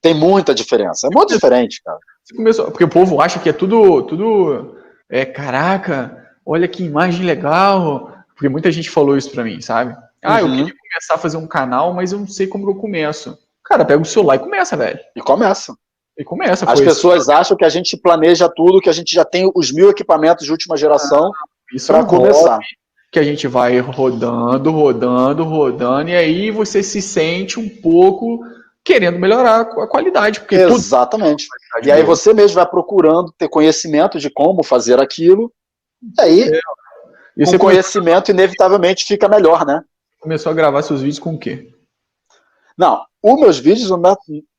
Tem 0.00 0.14
muita 0.14 0.54
diferença. 0.54 1.06
É 1.06 1.10
muito 1.14 1.32
diferente, 1.32 1.80
cara. 1.84 1.98
Você 2.24 2.34
começou, 2.34 2.64
porque 2.70 2.84
o 2.84 2.88
povo 2.88 3.20
acha 3.20 3.38
que 3.38 3.48
é 3.48 3.52
tudo, 3.52 4.02
tudo, 4.02 4.76
é, 5.12 5.24
caraca, 5.24 6.26
olha 6.44 6.66
que 6.66 6.82
imagem 6.84 7.24
legal. 7.24 8.12
Porque 8.34 8.48
muita 8.48 8.72
gente 8.72 8.90
falou 8.90 9.16
isso 9.16 9.30
pra 9.30 9.44
mim, 9.44 9.60
sabe? 9.60 9.96
Ah, 10.24 10.40
eu 10.40 10.46
Uhum. 10.46 10.56
queria 10.56 10.74
começar 10.74 11.14
a 11.14 11.18
fazer 11.18 11.36
um 11.36 11.46
canal, 11.46 11.92
mas 11.94 12.10
eu 12.12 12.18
não 12.18 12.26
sei 12.26 12.46
como 12.48 12.68
eu 12.68 12.74
começo. 12.74 13.38
Cara, 13.64 13.84
pega 13.84 14.02
o 14.02 14.04
celular 14.04 14.36
e 14.36 14.40
começa, 14.40 14.76
velho. 14.76 14.98
E 15.14 15.20
começa. 15.20 15.74
E 16.18 16.24
começa. 16.24 16.68
As 16.70 16.80
pessoas 16.80 17.28
acham 17.28 17.56
que 17.56 17.64
a 17.64 17.68
gente 17.68 17.96
planeja 17.96 18.48
tudo, 18.48 18.80
que 18.80 18.88
a 18.88 18.92
gente 18.92 19.14
já 19.14 19.24
tem 19.24 19.50
os 19.54 19.70
mil 19.72 19.88
equipamentos 19.90 20.44
de 20.44 20.50
última 20.50 20.76
geração 20.76 21.30
isso 21.72 21.86
para 21.86 21.98
é 21.98 22.02
um 22.02 22.06
começar. 22.06 22.58
que 23.12 23.18
a 23.18 23.22
gente 23.22 23.46
vai 23.46 23.78
rodando, 23.78 24.70
rodando, 24.72 25.44
rodando, 25.44 26.10
e 26.10 26.16
aí 26.16 26.50
você 26.50 26.82
se 26.82 27.00
sente 27.00 27.60
um 27.60 27.68
pouco 27.68 28.40
querendo 28.84 29.18
melhorar 29.18 29.60
a 29.60 29.86
qualidade. 29.86 30.40
Porque 30.40 30.56
Exatamente. 30.56 31.46
Tudo... 31.74 31.86
E 31.86 31.92
aí 31.92 32.02
você 32.02 32.32
mesmo 32.32 32.56
vai 32.56 32.66
procurando 32.66 33.32
ter 33.32 33.48
conhecimento 33.48 34.18
de 34.18 34.30
como 34.30 34.62
fazer 34.62 35.00
aquilo, 35.00 35.52
e 36.02 36.20
aí, 36.20 36.42
é. 36.42 36.60
e 37.36 37.44
com 37.44 37.58
conhecimento, 37.58 38.26
começou... 38.26 38.34
inevitavelmente 38.34 39.04
fica 39.04 39.28
melhor, 39.28 39.64
né? 39.64 39.82
Começou 40.20 40.50
a 40.50 40.54
gravar 40.54 40.82
seus 40.82 41.00
vídeos 41.00 41.18
com 41.18 41.34
o 41.34 41.38
quê? 41.38 41.72
Não, 42.76 43.04
os 43.22 43.40
meus 43.40 43.58
vídeos 43.58 43.90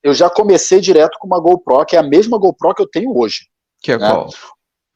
eu 0.01 0.13
já 0.13 0.29
comecei 0.29 0.79
direto 0.79 1.17
com 1.19 1.27
uma 1.27 1.39
GoPro, 1.39 1.85
que 1.85 1.95
é 1.95 1.99
a 1.99 2.03
mesma 2.03 2.37
GoPro 2.37 2.73
que 2.75 2.81
eu 2.81 2.87
tenho 2.87 3.17
hoje. 3.17 3.47
Que 3.81 3.93
é 3.93 3.97
né? 3.97 4.09
qual? 4.09 4.29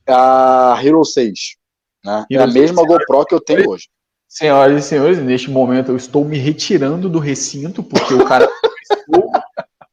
A 0.08 0.80
Hero 0.82 1.04
6. 1.04 1.58
Né? 2.06 2.26
é 2.32 2.38
a 2.38 2.48
mesma 2.48 2.86
GoPro 2.86 3.26
que 3.26 3.36
eu 3.36 3.42
tenho 3.42 3.70
hoje. 3.70 3.90
Senhoras 4.28 4.86
e 4.86 4.88
senhores, 4.88 5.20
neste 5.20 5.50
momento 5.50 5.92
eu 5.92 5.98
estou 5.98 6.24
me 6.24 6.38
retirando 6.38 7.10
do 7.10 7.18
recinto, 7.18 7.82
porque 7.82 8.14
o 8.14 8.26
cara 8.26 8.48
começou 9.08 9.32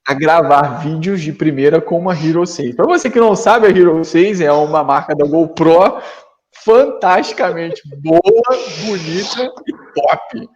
a 0.07 0.15
gravar 0.15 0.83
vídeos 0.83 1.23
de 1.23 1.33
primeira 1.33 1.81
com 1.81 1.99
uma 1.99 2.15
Hero 2.15 2.47
6. 2.47 2.77
Para 2.77 2.87
você 2.87 3.09
que 3.09 3.19
não 3.19 3.35
sabe, 3.35 3.67
a 3.67 3.71
Hero 3.71 4.05
6 4.05 4.41
é 4.41 4.53
uma 4.53 4.85
marca 4.85 5.15
da 5.15 5.25
GoPro 5.25 6.01
fantasticamente 6.65 7.83
boa, 8.03 8.21
bonita 8.85 9.53
e 9.67 9.73
top. 9.95 10.49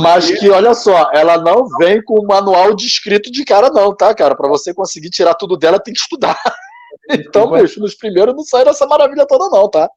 Mas 0.00 0.30
que, 0.38 0.48
olha 0.50 0.74
só, 0.74 1.10
ela 1.12 1.38
não 1.38 1.66
vem 1.78 2.02
com 2.02 2.20
o 2.20 2.26
manual 2.26 2.74
de 2.74 2.86
escrito 2.86 3.30
de 3.30 3.44
cara, 3.44 3.70
não, 3.70 3.94
tá, 3.94 4.14
cara? 4.14 4.34
Para 4.34 4.48
você 4.48 4.72
conseguir 4.72 5.10
tirar 5.10 5.34
tudo 5.34 5.56
dela, 5.56 5.80
tem 5.80 5.94
que 5.94 6.00
estudar. 6.00 6.38
Então, 7.10 7.50
bicho, 7.50 7.80
nos 7.80 7.94
primeiros 7.94 8.34
não 8.34 8.42
sai 8.42 8.64
dessa 8.64 8.86
maravilha 8.86 9.26
toda, 9.26 9.54
não, 9.54 9.68
tá? 9.68 9.90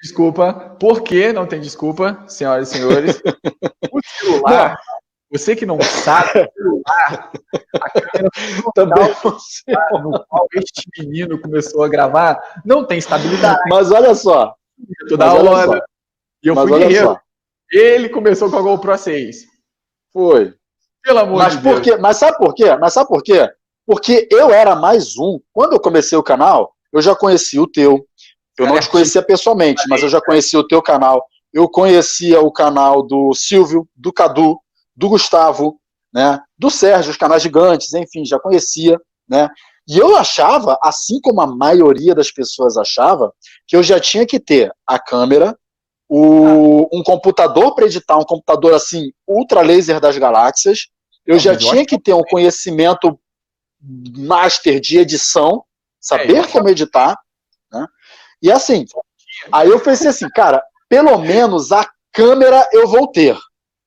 desculpa. 0.00 0.76
Por 0.78 1.02
que 1.02 1.32
não 1.32 1.44
tem 1.44 1.60
desculpa, 1.60 2.24
senhoras 2.28 2.70
e 2.70 2.78
senhores? 2.78 3.22
O 3.92 4.00
celular. 4.04 4.78
Você 5.32 5.56
que 5.56 5.64
não 5.64 5.80
sabe, 5.80 6.40
o 6.40 6.52
celular, 6.52 7.32
a 7.80 7.90
câmera 7.90 8.30
Também 8.74 9.08
no 10.02 10.26
qual 10.26 10.46
este 10.54 10.88
menino 10.98 11.40
começou 11.40 11.82
a 11.82 11.88
gravar, 11.88 12.60
não 12.64 12.86
tem 12.86 12.98
estabilidade. 12.98 13.60
Mas 13.68 13.90
olha 13.90 14.14
só. 14.14 14.54
Toda 15.08 15.32
hora. 15.32 15.82
E 16.42 16.48
eu 16.48 16.54
Mas 16.54 16.68
fui 16.68 16.78
guerreiro. 16.78 17.18
Ele 17.70 18.08
começou 18.10 18.50
com 18.50 18.58
a 18.58 18.60
GoPro 18.60 18.98
6. 18.98 19.46
Foi. 20.12 20.54
Pelo 21.02 21.20
amor 21.20 21.38
Mas 21.38 21.56
de 21.56 21.62
por 21.62 21.80
Deus. 21.80 21.80
Quê? 21.80 21.96
Mas 21.96 22.16
sabe 22.18 22.36
por 22.36 22.54
quê? 22.54 22.76
Mas 22.76 22.92
sabe 22.92 23.08
por 23.08 23.22
quê? 23.22 23.50
Porque 23.86 24.28
eu 24.30 24.50
era 24.50 24.76
mais 24.76 25.16
um. 25.16 25.40
Quando 25.50 25.72
eu 25.72 25.80
comecei 25.80 26.16
o 26.16 26.22
canal, 26.22 26.74
eu 26.92 27.00
já 27.00 27.16
conheci 27.16 27.58
o 27.58 27.66
teu, 27.66 28.06
eu 28.58 28.66
não 28.66 28.78
te 28.78 28.88
conhecia 28.88 29.22
pessoalmente, 29.22 29.82
mas 29.88 30.02
eu 30.02 30.08
já 30.10 30.20
conhecia 30.20 30.58
o 30.58 30.66
teu 30.66 30.82
canal. 30.82 31.24
Eu 31.52 31.68
conhecia 31.68 32.40
o 32.40 32.52
canal 32.52 33.02
do 33.02 33.34
Silvio, 33.34 33.88
do 33.96 34.12
Cadu, 34.12 34.58
do 34.94 35.08
Gustavo, 35.08 35.80
né, 36.12 36.40
do 36.58 36.70
Sérgio, 36.70 37.10
os 37.10 37.16
canais 37.16 37.42
gigantes, 37.42 37.92
enfim, 37.94 38.24
já 38.24 38.38
conhecia, 38.38 39.00
né? 39.28 39.48
E 39.88 39.98
eu 39.98 40.16
achava, 40.16 40.78
assim 40.82 41.20
como 41.20 41.40
a 41.40 41.46
maioria 41.46 42.14
das 42.14 42.30
pessoas 42.30 42.76
achava, 42.76 43.32
que 43.66 43.74
eu 43.74 43.82
já 43.82 43.98
tinha 43.98 44.24
que 44.24 44.38
ter 44.38 44.72
a 44.86 44.98
câmera, 44.98 45.58
o, 46.08 46.88
um 46.92 47.02
computador 47.02 47.74
para 47.74 47.86
editar, 47.86 48.18
um 48.18 48.24
computador 48.24 48.74
assim, 48.74 49.10
ultra 49.26 49.62
laser 49.62 49.98
das 49.98 50.16
galáxias. 50.18 50.88
Eu 51.26 51.38
já 51.38 51.56
tinha 51.56 51.86
que 51.86 51.98
ter 51.98 52.12
um 52.12 52.22
conhecimento 52.22 53.18
master 54.16 54.78
de 54.78 54.98
edição, 54.98 55.64
saber 56.00 56.36
é, 56.36 56.46
como 56.46 56.68
editar, 56.68 57.16
né? 57.72 57.86
E 58.42 58.50
assim, 58.50 58.84
aí 59.50 59.68
eu 59.68 59.80
pensei 59.80 60.08
assim, 60.08 60.28
cara, 60.30 60.62
pelo 60.88 61.16
menos 61.18 61.72
a 61.72 61.88
câmera 62.12 62.68
eu 62.72 62.86
vou 62.86 63.06
ter. 63.08 63.36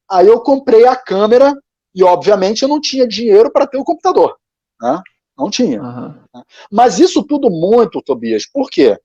Aí 0.09 0.27
eu 0.27 0.39
comprei 0.41 0.85
a 0.85 0.95
câmera 0.95 1.53
e, 1.93 2.03
obviamente, 2.03 2.61
eu 2.61 2.69
não 2.69 2.79
tinha 2.79 3.07
dinheiro 3.07 3.51
para 3.51 3.67
ter 3.67 3.77
o 3.77 3.83
computador. 3.83 4.37
Né? 4.81 5.01
Não 5.37 5.49
tinha. 5.49 5.81
Uhum. 5.81 6.43
Mas 6.71 6.99
isso 6.99 7.23
tudo 7.23 7.49
muito, 7.49 8.01
Tobias, 8.01 8.45
por 8.45 8.69
quê? 8.69 8.97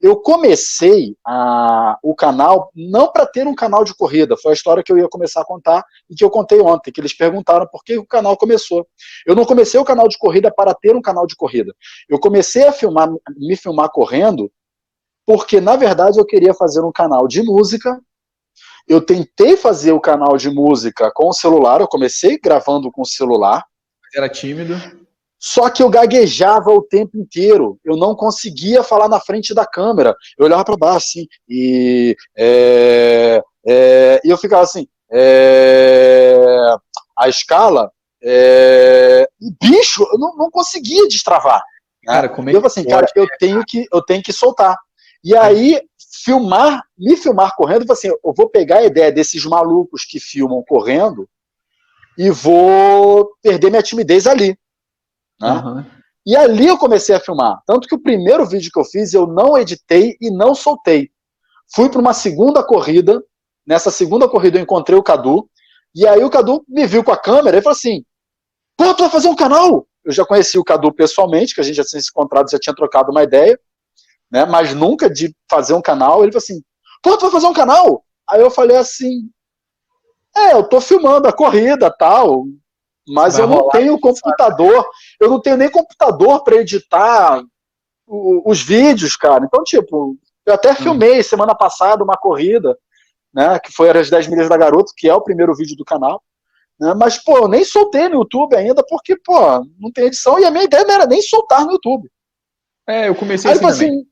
Eu 0.00 0.16
comecei 0.16 1.14
a, 1.26 1.98
o 2.02 2.14
canal 2.14 2.70
não 2.74 3.12
para 3.12 3.26
ter 3.26 3.46
um 3.46 3.54
canal 3.54 3.84
de 3.84 3.94
corrida, 3.94 4.36
foi 4.36 4.52
a 4.52 4.54
história 4.54 4.82
que 4.82 4.90
eu 4.90 4.96
ia 4.96 5.08
começar 5.08 5.42
a 5.42 5.44
contar 5.44 5.84
e 6.08 6.14
que 6.14 6.24
eu 6.24 6.30
contei 6.30 6.60
ontem, 6.60 6.90
que 6.90 7.00
eles 7.00 7.14
perguntaram 7.14 7.66
por 7.66 7.84
que 7.84 7.98
o 7.98 8.06
canal 8.06 8.36
começou. 8.38 8.86
Eu 9.26 9.34
não 9.34 9.44
comecei 9.44 9.78
o 9.78 9.84
canal 9.84 10.08
de 10.08 10.16
corrida 10.16 10.50
para 10.50 10.74
ter 10.74 10.96
um 10.96 11.02
canal 11.02 11.26
de 11.26 11.36
corrida. 11.36 11.74
Eu 12.08 12.18
comecei 12.18 12.66
a 12.66 12.72
filmar, 12.72 13.10
me 13.36 13.54
filmar 13.54 13.90
correndo 13.90 14.50
porque 15.26 15.60
na 15.60 15.74
verdade 15.74 16.18
eu 16.18 16.24
queria 16.24 16.54
fazer 16.54 16.80
um 16.82 16.92
canal 16.92 17.26
de 17.26 17.42
música. 17.42 18.00
Eu 18.86 19.00
tentei 19.00 19.56
fazer 19.56 19.92
o 19.92 20.00
canal 20.00 20.36
de 20.36 20.48
música 20.50 21.10
com 21.14 21.28
o 21.28 21.32
celular, 21.32 21.80
eu 21.80 21.88
comecei 21.88 22.38
gravando 22.38 22.90
com 22.90 23.02
o 23.02 23.06
celular. 23.06 23.64
Era 24.14 24.28
tímido. 24.28 24.74
Só 25.38 25.68
que 25.68 25.82
eu 25.82 25.90
gaguejava 25.90 26.70
o 26.70 26.82
tempo 26.82 27.18
inteiro. 27.18 27.78
Eu 27.84 27.96
não 27.96 28.14
conseguia 28.14 28.82
falar 28.82 29.08
na 29.08 29.20
frente 29.20 29.54
da 29.54 29.66
câmera. 29.66 30.14
Eu 30.38 30.46
olhava 30.46 30.64
para 30.64 30.76
baixo 30.76 30.96
assim 30.96 31.26
e, 31.48 32.16
é, 32.36 33.42
é, 33.66 34.20
e 34.24 34.30
eu 34.30 34.38
ficava 34.38 34.62
assim. 34.62 34.86
É, 35.12 36.74
a 37.16 37.28
escala, 37.28 37.90
é, 38.22 39.28
bicho, 39.62 40.02
eu 40.12 40.18
não, 40.18 40.36
não 40.36 40.50
conseguia 40.50 41.06
destravar. 41.06 41.62
Cara, 42.04 42.28
como 42.28 42.48
é 42.48 42.52
que 42.52 42.58
eu 42.58 42.66
assim, 42.66 42.84
cara, 42.84 43.06
eu 43.14 43.26
tenho 43.38 43.64
que 43.64 43.86
eu 43.92 44.02
tenho 44.02 44.22
que 44.22 44.32
soltar. 44.32 44.76
E 45.22 45.36
aí, 45.36 45.80
filmar, 46.26 46.82
me 46.98 47.16
filmar 47.16 47.54
correndo, 47.54 47.90
assim, 47.92 48.08
eu 48.08 48.34
vou 48.36 48.48
pegar 48.48 48.78
a 48.78 48.84
ideia 48.84 49.12
desses 49.12 49.44
malucos 49.44 50.04
que 50.04 50.18
filmam 50.18 50.60
correndo 50.66 51.28
e 52.18 52.30
vou 52.30 53.30
perder 53.40 53.70
minha 53.70 53.82
timidez 53.82 54.26
ali. 54.26 54.58
Né? 55.40 55.52
Uhum. 55.52 55.84
E 56.26 56.36
ali 56.36 56.66
eu 56.66 56.76
comecei 56.76 57.14
a 57.14 57.20
filmar. 57.20 57.62
Tanto 57.64 57.86
que 57.86 57.94
o 57.94 58.02
primeiro 58.02 58.44
vídeo 58.44 58.72
que 58.72 58.80
eu 58.80 58.84
fiz, 58.84 59.14
eu 59.14 59.28
não 59.28 59.56
editei 59.56 60.16
e 60.20 60.28
não 60.28 60.52
soltei. 60.52 61.12
Fui 61.72 61.88
para 61.88 62.00
uma 62.00 62.12
segunda 62.12 62.60
corrida. 62.60 63.22
Nessa 63.64 63.92
segunda 63.92 64.28
corrida 64.28 64.58
eu 64.58 64.62
encontrei 64.62 64.98
o 64.98 65.04
Cadu. 65.04 65.48
E 65.94 66.08
aí 66.08 66.24
o 66.24 66.30
Cadu 66.30 66.64
me 66.68 66.88
viu 66.88 67.04
com 67.04 67.12
a 67.12 67.16
câmera 67.16 67.58
e 67.58 67.62
falou 67.62 67.76
assim: 67.76 68.04
Pô, 68.76 68.92
tu 68.94 69.02
vai 69.02 69.10
fazer 69.10 69.28
um 69.28 69.36
canal? 69.36 69.86
Eu 70.04 70.12
já 70.12 70.24
conheci 70.24 70.58
o 70.58 70.64
Cadu 70.64 70.92
pessoalmente, 70.92 71.54
que 71.54 71.60
a 71.60 71.64
gente 71.64 71.76
já 71.76 71.84
tinha 71.84 72.02
se 72.02 72.08
encontrado, 72.10 72.50
já 72.50 72.58
tinha 72.58 72.74
trocado 72.74 73.12
uma 73.12 73.22
ideia 73.22 73.56
né? 74.30 74.44
Mas 74.44 74.74
nunca 74.74 75.08
de 75.08 75.34
fazer 75.50 75.74
um 75.74 75.82
canal. 75.82 76.22
Ele 76.22 76.32
falou 76.32 76.42
assim: 76.42 76.62
pô, 77.02 77.16
tu 77.16 77.22
vai 77.22 77.30
fazer 77.30 77.46
um 77.46 77.52
canal? 77.52 78.04
Aí 78.28 78.40
eu 78.40 78.50
falei 78.50 78.76
assim: 78.76 79.28
é, 80.36 80.52
eu 80.52 80.68
tô 80.68 80.80
filmando 80.80 81.28
a 81.28 81.32
corrida 81.32 81.90
tal, 81.90 82.44
mas 83.08 83.36
vai 83.36 83.44
eu 83.44 83.48
não 83.48 83.68
tenho 83.70 84.00
computador, 84.00 84.86
eu 85.20 85.30
não 85.30 85.40
tenho 85.40 85.56
nem 85.56 85.70
computador 85.70 86.42
para 86.42 86.56
editar 86.56 87.42
o, 88.06 88.50
os 88.50 88.62
vídeos, 88.62 89.16
cara. 89.16 89.44
Então, 89.44 89.62
tipo, 89.64 90.16
eu 90.44 90.54
até 90.54 90.72
hum. 90.72 90.76
filmei 90.76 91.22
semana 91.22 91.54
passada 91.54 92.04
uma 92.04 92.16
corrida, 92.16 92.76
né? 93.32 93.58
Que 93.58 93.72
foi 93.72 93.90
as 93.90 94.10
10 94.10 94.28
milhas 94.28 94.48
da 94.48 94.56
garoto, 94.56 94.92
que 94.96 95.08
é 95.08 95.14
o 95.14 95.22
primeiro 95.22 95.54
vídeo 95.54 95.76
do 95.76 95.84
canal. 95.84 96.22
Né, 96.78 96.92
mas, 96.92 97.16
pô, 97.16 97.38
eu 97.38 97.48
nem 97.48 97.64
soltei 97.64 98.06
no 98.06 98.16
YouTube 98.16 98.54
ainda, 98.54 98.84
porque, 98.86 99.16
pô, 99.16 99.64
não 99.78 99.90
tem 99.90 100.04
edição, 100.04 100.38
e 100.38 100.44
a 100.44 100.50
minha 100.50 100.64
ideia 100.64 100.84
não 100.84 100.94
era 100.94 101.06
nem 101.06 101.22
soltar 101.22 101.64
no 101.64 101.72
YouTube. 101.72 102.10
É, 102.86 103.08
eu 103.08 103.14
comecei 103.14 103.50
Aí, 103.50 103.56
assim, 103.56 103.66
assim 103.66 104.06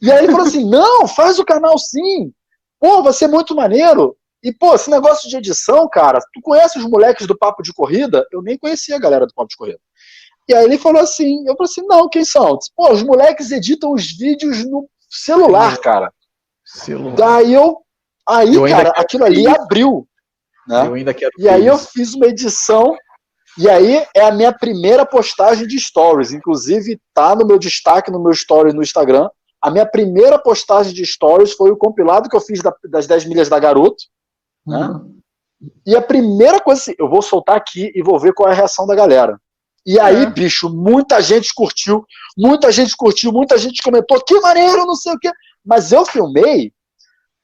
e 0.00 0.10
aí 0.10 0.24
ele 0.24 0.32
falou 0.32 0.46
assim: 0.46 0.68
não, 0.68 1.06
faz 1.06 1.38
o 1.38 1.44
canal 1.44 1.78
sim. 1.78 2.32
Pô, 2.80 3.02
vai 3.02 3.12
ser 3.12 3.28
muito 3.28 3.54
maneiro. 3.54 4.16
E, 4.42 4.52
pô, 4.52 4.74
esse 4.74 4.90
negócio 4.90 5.28
de 5.28 5.38
edição, 5.38 5.88
cara, 5.88 6.18
tu 6.32 6.40
conhece 6.42 6.78
os 6.78 6.84
moleques 6.84 7.26
do 7.26 7.36
Papo 7.36 7.62
de 7.62 7.72
Corrida? 7.72 8.26
Eu 8.30 8.42
nem 8.42 8.58
conhecia 8.58 8.96
a 8.96 9.00
galera 9.00 9.26
do 9.26 9.32
Papo 9.32 9.48
de 9.48 9.56
Corrida. 9.56 9.80
E 10.46 10.54
aí 10.54 10.64
ele 10.64 10.76
falou 10.76 11.00
assim, 11.00 11.48
eu 11.48 11.56
falei 11.56 11.70
assim, 11.70 11.86
não, 11.86 12.08
quem 12.08 12.24
são? 12.24 12.58
Disse, 12.58 12.70
pô, 12.76 12.92
os 12.92 13.02
moleques 13.02 13.50
editam 13.50 13.92
os 13.92 14.06
vídeos 14.14 14.62
no 14.66 14.86
celular, 15.08 15.78
cara. 15.78 16.12
Celular. 16.62 17.16
Daí 17.16 17.54
eu, 17.54 17.78
aí, 18.28 18.54
eu 18.54 18.68
cara, 18.68 18.90
aquilo 18.90 19.24
ali 19.24 19.46
abriu. 19.46 20.06
Né? 20.68 20.86
Eu 20.86 20.94
ainda 20.94 21.14
quero 21.14 21.30
e 21.38 21.48
aí 21.48 21.66
isso. 21.66 21.70
eu 21.70 21.78
fiz 21.78 22.14
uma 22.14 22.26
edição, 22.26 22.94
e 23.56 23.68
aí 23.68 24.04
é 24.14 24.26
a 24.26 24.32
minha 24.32 24.52
primeira 24.52 25.06
postagem 25.06 25.66
de 25.66 25.78
stories. 25.78 26.32
Inclusive, 26.32 27.00
tá 27.14 27.34
no 27.34 27.46
meu 27.46 27.58
destaque 27.58 28.10
no 28.10 28.22
meu 28.22 28.32
story 28.32 28.74
no 28.74 28.82
Instagram. 28.82 29.30
A 29.64 29.70
minha 29.70 29.86
primeira 29.86 30.38
postagem 30.38 30.92
de 30.92 31.06
stories 31.06 31.54
foi 31.54 31.70
o 31.70 31.76
compilado 31.76 32.28
que 32.28 32.36
eu 32.36 32.40
fiz 32.40 32.60
da, 32.60 32.70
das 32.84 33.06
10 33.06 33.24
milhas 33.24 33.48
da 33.48 33.58
Garoto. 33.58 33.96
Né? 34.66 34.88
Uhum. 34.88 35.20
E 35.86 35.96
a 35.96 36.02
primeira 36.02 36.60
coisa 36.60 36.82
assim, 36.82 36.94
eu 36.98 37.08
vou 37.08 37.22
soltar 37.22 37.56
aqui 37.56 37.90
e 37.94 38.02
vou 38.02 38.20
ver 38.20 38.34
qual 38.34 38.50
é 38.50 38.52
a 38.52 38.54
reação 38.54 38.86
da 38.86 38.94
galera. 38.94 39.40
E 39.86 39.98
aí, 39.98 40.24
é. 40.24 40.26
bicho, 40.26 40.68
muita 40.68 41.22
gente 41.22 41.54
curtiu, 41.54 42.04
muita 42.36 42.70
gente 42.70 42.94
curtiu, 42.94 43.32
muita 43.32 43.56
gente 43.56 43.82
comentou, 43.82 44.22
que 44.22 44.38
maneiro, 44.38 44.84
não 44.84 44.94
sei 44.96 45.14
o 45.14 45.18
quê. 45.18 45.30
Mas 45.64 45.92
eu 45.92 46.04
filmei 46.04 46.70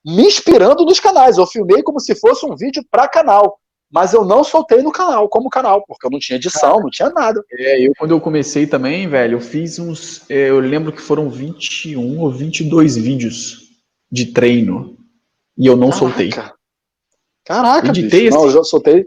me 0.04 0.26
inspirando 0.26 0.84
nos 0.84 1.00
canais. 1.00 1.38
Eu 1.38 1.46
filmei 1.46 1.82
como 1.82 2.00
se 2.00 2.14
fosse 2.14 2.44
um 2.44 2.54
vídeo 2.54 2.84
para 2.90 3.08
canal 3.08 3.58
mas 3.93 4.12
eu 4.12 4.24
não 4.24 4.45
soltei 4.45 4.82
no 4.82 4.93
canal, 4.93 5.28
como 5.28 5.51
canal, 5.51 5.84
porque 5.86 6.07
eu 6.07 6.11
não 6.11 6.18
tinha 6.18 6.36
edição, 6.36 6.70
Cara, 6.72 6.82
não 6.82 6.91
tinha 6.91 7.11
nada. 7.11 7.43
É, 7.53 7.86
eu 7.86 7.93
quando 7.99 8.12
eu 8.12 8.20
comecei 8.20 8.66
também, 8.66 9.09
velho, 9.09 9.36
eu 9.36 9.41
fiz 9.41 9.78
uns, 9.78 10.22
é, 10.30 10.51
eu 10.51 10.61
lembro 10.61 10.93
que 10.93 11.01
foram 11.01 11.28
21 11.28 12.18
ou 12.20 12.30
22 12.30 12.97
vídeos 12.97 13.68
de 14.11 14.26
treino, 14.26 14.97
e 15.59 15.66
eu 15.66 15.76
não 15.76 15.91
Caraca. 15.91 15.99
soltei. 15.99 16.30
Caraca, 17.45 17.88
Editei 17.88 18.24
bicho. 18.24 18.36
Não, 18.36 18.45
eu 18.47 18.53
já 18.53 18.62
soltei. 18.64 19.07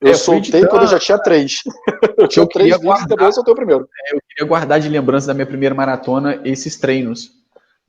Eu 0.00 0.10
É, 0.10 0.14
fui 0.14 0.18
soltei 0.42 0.66
quando 0.66 0.82
eu 0.82 0.88
já 0.88 0.98
tinha 0.98 1.18
três. 1.18 1.60
Eu 2.18 2.28
tinha 2.28 2.42
Eu 2.44 2.48
três 2.48 2.68
vídeos, 2.70 2.84
guardar. 2.84 3.08
depois 3.08 3.26
eu 3.28 3.32
soltei 3.32 3.52
o 3.52 3.56
primeiro. 3.56 3.88
Eu 4.12 4.20
queria 4.28 4.48
guardar 4.48 4.80
de 4.80 4.88
lembrança 4.88 5.26
da 5.28 5.34
minha 5.34 5.46
primeira 5.46 5.74
maratona 5.74 6.40
esses 6.44 6.76
treinos. 6.76 7.30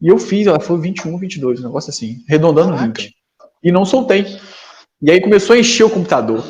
E 0.01 0.07
eu 0.07 0.17
fiz, 0.19 0.45
ela 0.47 0.59
foi 0.59 0.79
21, 0.79 1.17
22, 1.17 1.59
um 1.59 1.63
negócio 1.63 1.89
assim, 1.89 2.23
arredondando 2.27 2.73
Caraca. 2.75 3.01
20. 3.01 3.15
E 3.63 3.71
não 3.71 3.85
soltei. 3.85 4.25
E 5.01 5.11
aí 5.11 5.21
começou 5.21 5.55
a 5.55 5.59
encher 5.59 5.83
o 5.85 5.89
computador. 5.89 6.43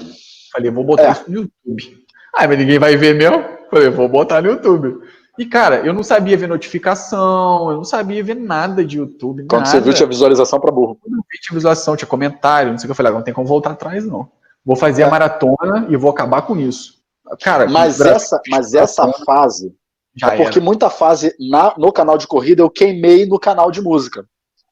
Falei, 0.52 0.72
vou 0.72 0.84
botar 0.84 1.04
É. 1.04 1.12
isso 1.12 1.24
no 1.28 1.36
YouTube. 1.42 2.06
Ah, 2.34 2.48
mas 2.48 2.58
ninguém 2.58 2.80
vai 2.80 2.96
ver 2.96 3.16
mesmo? 3.16 3.44
Falei, 3.70 3.90
vou 3.90 4.08
botar 4.10 4.42
no 4.42 4.50
YouTube. 4.50 5.00
E, 5.38 5.46
cara, 5.46 5.78
eu 5.86 5.94
não 5.94 6.04
sabia 6.04 6.36
ver 6.36 6.48
notificação, 6.48 7.70
eu 7.72 7.78
não 7.78 7.84
sabia 7.84 8.24
ver 8.24 8.36
nada 8.36 8.84
de 8.84 8.98
YouTube. 8.98 9.46
Quando 9.50 9.62
nada. 9.64 9.72
você 9.72 9.80
viu, 9.80 9.94
tinha 9.94 10.08
visualização 10.08 10.60
pra 10.60 10.72
burro. 10.72 10.98
Eu 11.06 11.12
vi, 11.12 11.40
tinha 11.42 11.56
visualização, 11.56 11.96
tinha 11.96 12.08
comentário, 12.08 12.72
não 12.72 12.78
sei 12.78 12.86
o 12.86 12.88
que. 12.88 12.92
Eu 12.92 12.96
falei, 12.96 13.12
ah, 13.12 13.16
não 13.16 13.22
tem 13.24 13.34
como 13.34 13.48
voltar 13.48 13.72
atrás, 13.72 14.06
não. 14.06 14.28
Vou 14.66 14.76
fazer 14.76 15.04
a 15.04 15.08
É. 15.08 15.10
maratona 15.10 15.86
e 15.90 15.96
vou 15.96 16.10
acabar 16.12 16.42
com 16.42 16.58
isso. 16.58 16.96
Cara, 17.42 17.70
Mas 17.70 18.02
essa, 18.02 18.42
mas 18.50 18.74
essa 18.74 19.08
fase, 19.26 19.72
já 20.16 20.34
é 20.34 20.38
porque 20.38 20.58
era. 20.58 20.66
muita 20.66 20.90
fase 20.90 21.34
na- 21.40 21.74
no 21.78 21.92
canal 21.92 22.18
de 22.18 22.26
corrida 22.28 22.64
eu 22.64 22.70
queimei 22.70 23.26
no 23.26 23.40
canal 23.40 23.70
de 23.72 23.82
música. 23.82 24.26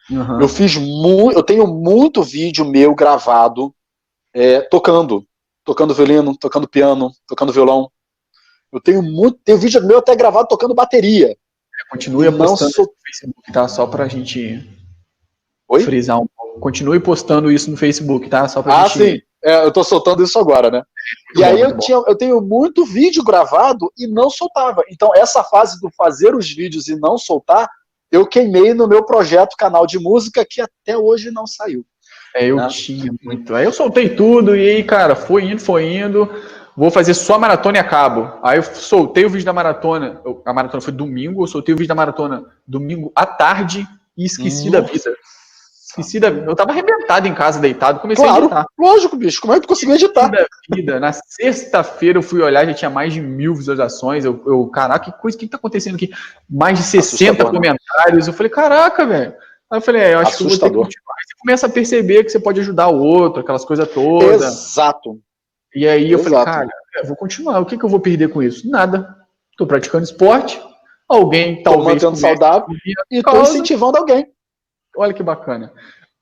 Uhum. 0.10 0.42
Eu 0.42 0.48
fiz 0.48 0.76
muito, 0.78 1.38
eu 1.38 1.44
tenho 1.44 1.68
muito 1.68 2.24
vídeo 2.24 2.64
meu 2.66 2.96
gravado 2.96 3.74
é, 4.34 4.62
tocando, 4.62 5.26
tocando 5.66 5.94
violino, 5.94 6.36
tocando 6.38 6.68
piano, 6.68 7.12
tocando 7.28 7.52
violão. 7.52 7.92
Eu 8.72 8.82
tenho 8.82 9.02
muito, 9.02 9.40
tenho 9.44 9.58
vídeo 9.58 9.86
meu 9.86 9.98
até 10.00 10.16
gravado 10.16 10.48
tocando 10.48 10.74
bateria. 10.74 11.36
Continue 11.90 12.30
Não 12.32 12.38
postando 12.38 12.72
sou- 12.72 12.86
no 12.86 12.92
Facebook, 13.06 13.52
tá? 13.52 13.68
Só 13.68 13.86
pra 13.88 14.08
gente 14.08 14.68
Oi? 15.70 15.84
frisar 15.84 16.20
um 16.20 16.28
pouco. 16.36 16.60
Continue 16.60 17.00
postando 17.00 17.52
isso 17.52 17.70
no 17.70 17.78
Facebook, 17.78 18.30
tá? 18.30 18.48
Só 18.48 18.62
pra 18.64 18.82
Ah, 18.84 18.88
gente. 18.88 19.20
sim. 19.20 19.22
É, 19.44 19.64
eu 19.64 19.72
tô 19.72 19.84
soltando 19.84 20.24
isso 20.24 20.38
agora, 20.40 20.72
né? 20.72 20.82
E 21.36 21.40
bom, 21.40 21.46
aí 21.46 21.62
eu, 21.62 21.78
tinha, 21.78 21.98
eu 22.08 22.16
tenho 22.18 22.42
muito 22.42 22.84
vídeo 22.86 23.24
gravado 23.24 23.92
e 23.98 24.08
não 24.08 24.30
soltava. 24.30 24.84
Então, 24.90 25.12
essa 25.16 25.44
fase 25.44 25.80
do 25.80 25.90
fazer 25.96 26.36
os 26.36 26.50
vídeos 26.52 26.88
e 26.88 26.96
não 27.00 27.18
soltar, 27.18 27.70
eu 28.12 28.26
queimei 28.26 28.74
no 28.74 28.88
meu 28.88 29.04
projeto 29.04 29.56
canal 29.58 29.86
de 29.86 30.00
música 30.00 30.46
que 30.48 30.62
até 30.62 30.98
hoje 30.98 31.32
não 31.32 31.46
saiu. 31.46 31.86
É, 32.36 32.46
eu 32.46 32.58
né? 32.58 32.68
tinha 32.68 33.12
muito. 33.24 33.54
Aí 33.56 33.66
eu 33.66 33.72
soltei 33.72 34.10
tudo 34.10 34.56
e 34.56 34.70
aí, 34.70 34.84
cara, 34.84 35.16
foi 35.16 35.44
indo, 35.46 35.62
foi 35.62 35.94
indo. 35.94 36.30
Vou 36.76 36.92
fazer 36.92 37.16
só 37.16 37.36
a 37.36 37.40
maratona 37.40 37.78
e 37.78 37.82
acabo. 37.82 38.32
Aí 38.44 38.60
eu 38.60 38.64
soltei 38.64 39.26
o 39.26 39.30
vídeo 39.30 39.46
da 39.46 39.54
maratona. 39.54 40.22
A 40.46 40.54
maratona 40.54 40.82
foi 40.82 40.94
domingo, 40.94 41.44
eu 41.44 41.48
soltei 41.48 41.74
o 41.74 41.78
vídeo 41.78 41.90
da 41.90 41.96
maratona 41.96 42.46
domingo 42.68 43.12
à 43.16 43.26
tarde 43.26 43.88
e 44.16 44.26
esqueci 44.26 44.70
da 44.70 44.80
vida. 44.80 45.16
Esqueci 45.98 46.20
da. 46.20 46.28
Eu 46.30 46.56
tava 46.56 46.72
arrebentado 46.72 47.28
em 47.28 47.34
casa, 47.34 47.60
deitado, 47.60 48.00
comecei 48.00 48.24
a 48.24 48.28
Claro, 48.28 48.46
editar. 48.46 48.66
lógico, 48.78 49.16
bicho. 49.16 49.42
Como 49.42 49.54
é 49.54 49.56
que 49.56 49.64
tu 49.64 49.68
conseguiu 49.70 49.96
editar? 49.96 50.28
da 50.30 50.46
vida. 50.74 51.00
Na 51.00 51.12
sexta-feira 51.14 52.20
eu 52.20 52.24
fui 52.24 52.42
olhar, 52.42 52.66
já 52.66 52.74
tinha 52.74 52.90
mais 52.90 53.14
de 53.14 53.22
mil 53.22 53.56
visualizações. 53.56 54.24
Eu, 54.26 54.42
eu 54.46 54.68
caraca, 54.68 55.12
que 55.12 55.18
coisa, 55.20 55.36
o 55.36 55.40
que 55.40 55.48
tá 55.48 55.58
acontecendo 55.58 55.96
aqui? 55.96 56.12
Mais 56.50 56.78
de 56.78 56.84
60 56.84 57.32
Assustador, 57.32 57.52
né? 57.54 57.58
comentários. 57.58 58.28
Eu 58.28 58.34
falei, 58.34 58.50
caraca, 58.52 59.06
velho. 59.06 59.34
Aí 59.70 59.78
eu 59.78 59.82
falei, 59.82 60.02
é, 60.02 60.14
eu 60.14 60.20
acho 60.20 60.38
que 60.38 60.44
eu 60.44 60.48
vou 60.50 60.58
ter 60.58 60.60
que 60.60 60.66
Assustador. 60.66 60.84
continuar. 60.86 61.14
Aí 61.18 61.24
você 61.26 61.36
começa 61.40 61.66
a 61.66 61.70
perceber 61.70 62.24
que 62.24 62.30
você 62.30 62.40
pode 62.40 62.60
ajudar 62.60 62.88
o 62.90 63.00
outro, 63.00 63.42
aquelas 63.42 63.66
coisas 63.66 63.90
todas. 63.92 64.42
Exato. 64.72 65.20
E 65.76 65.88
aí 65.88 66.12
eu 66.12 66.20
falei, 66.20 66.40
Exato. 66.40 66.52
cara, 66.52 66.70
eu 67.02 67.08
vou 67.08 67.16
continuar. 67.18 67.60
O 67.60 67.66
que, 67.66 67.78
que 67.78 67.84
eu 67.84 67.90
vou 67.90 68.00
perder 68.00 68.30
com 68.30 68.42
isso? 68.44 68.70
Nada. 68.70 69.16
Tô 69.58 69.66
praticando 69.66 70.04
esporte. 70.04 70.62
Alguém 71.10 71.64
Tô 71.64 71.72
talvez. 71.72 71.86
mantendo 72.04 72.06
comece 72.18 72.22
saudável 72.22 72.68
a 72.70 73.04
e 73.10 73.24
tô 73.24 73.42
incentivando 73.42 73.98
alguém. 73.98 74.28
Olha 74.98 75.14
que 75.14 75.24
bacana. 75.24 75.72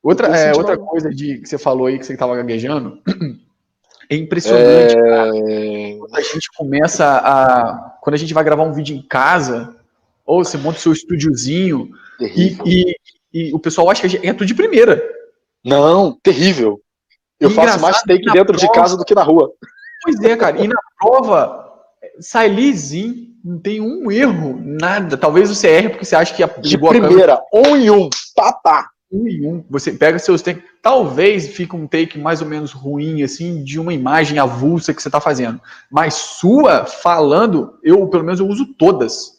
Outra, 0.03 0.27
é, 0.37 0.53
outra 0.55 0.73
algo. 0.73 0.85
coisa 0.85 1.09
de, 1.09 1.39
que 1.39 1.47
você 1.49 1.57
falou 1.57 1.87
aí, 1.87 1.97
que 1.97 2.05
você 2.05 2.13
estava 2.13 2.35
gaguejando, 2.35 2.99
é 4.09 4.15
impressionante. 4.15 4.95
É... 4.97 5.97
quando 5.97 6.15
a 6.15 6.21
gente 6.21 6.49
começa 6.55 7.05
a. 7.05 7.97
Quando 8.01 8.13
a 8.13 8.17
gente 8.17 8.33
vai 8.33 8.43
gravar 8.43 8.63
um 8.63 8.73
vídeo 8.73 8.95
em 8.95 9.01
casa, 9.01 9.75
ou 10.25 10.43
você 10.43 10.57
monta 10.57 10.77
o 10.77 10.81
seu 10.81 10.93
estúdiozinho, 10.93 11.89
e, 12.19 12.57
e- 12.65 12.95
e 13.33 13.53
o 13.53 13.59
pessoal 13.59 13.89
acha 13.89 14.01
que 14.01 14.07
a 14.07 14.09
gente 14.09 14.27
entra 14.27 14.45
de 14.45 14.53
primeira. 14.53 15.01
Não, 15.63 16.17
terrível. 16.21 16.79
Eu 17.39 17.49
faço 17.49 17.61
Engraçado 17.75 17.81
mais 17.81 18.01
take 18.03 18.31
dentro 18.31 18.55
de 18.55 18.65
prova- 18.67 18.81
casa 18.81 18.95
do 18.97 19.03
que 19.03 19.15
na 19.15 19.23
rua. 19.23 19.51
Pois 20.03 20.19
é, 20.21 20.37
cara. 20.37 20.61
E 20.63 20.67
na 20.67 20.79
prova, 20.99 21.64
sai 22.19 22.47
lisinho, 22.47 23.27
não 23.43 23.59
tem 23.59 23.79
um 23.79 24.11
erro, 24.11 24.59
nada. 24.63 25.15
Talvez 25.15 25.49
você 25.49 25.67
erre 25.67 25.89
porque 25.89 26.05
você 26.05 26.15
acha 26.15 26.33
que 26.33 26.43
De 26.61 26.75
a 26.75 26.79
câmera 26.79 27.07
primeira, 27.07 27.41
um 27.53 27.75
em 27.75 27.89
um. 27.89 28.09
Pá, 28.35 28.53
pá. 28.53 28.89
um 29.11 29.27
em 29.27 29.45
um. 29.45 29.63
Você 29.69 29.91
pega 29.91 30.17
seus 30.17 30.41
takes. 30.41 30.63
Talvez 30.81 31.49
fique 31.49 31.75
um 31.75 31.87
take 31.87 32.17
mais 32.17 32.41
ou 32.41 32.47
menos 32.47 32.71
ruim, 32.71 33.23
assim, 33.23 33.63
de 33.63 33.79
uma 33.79 33.93
imagem 33.93 34.39
avulsa 34.39 34.93
que 34.93 35.01
você 35.01 35.07
está 35.07 35.21
fazendo. 35.21 35.61
Mas 35.91 36.15
sua, 36.15 36.85
falando, 36.85 37.79
eu, 37.83 38.07
pelo 38.07 38.23
menos, 38.23 38.39
eu 38.39 38.47
uso 38.47 38.65
todas. 38.77 39.35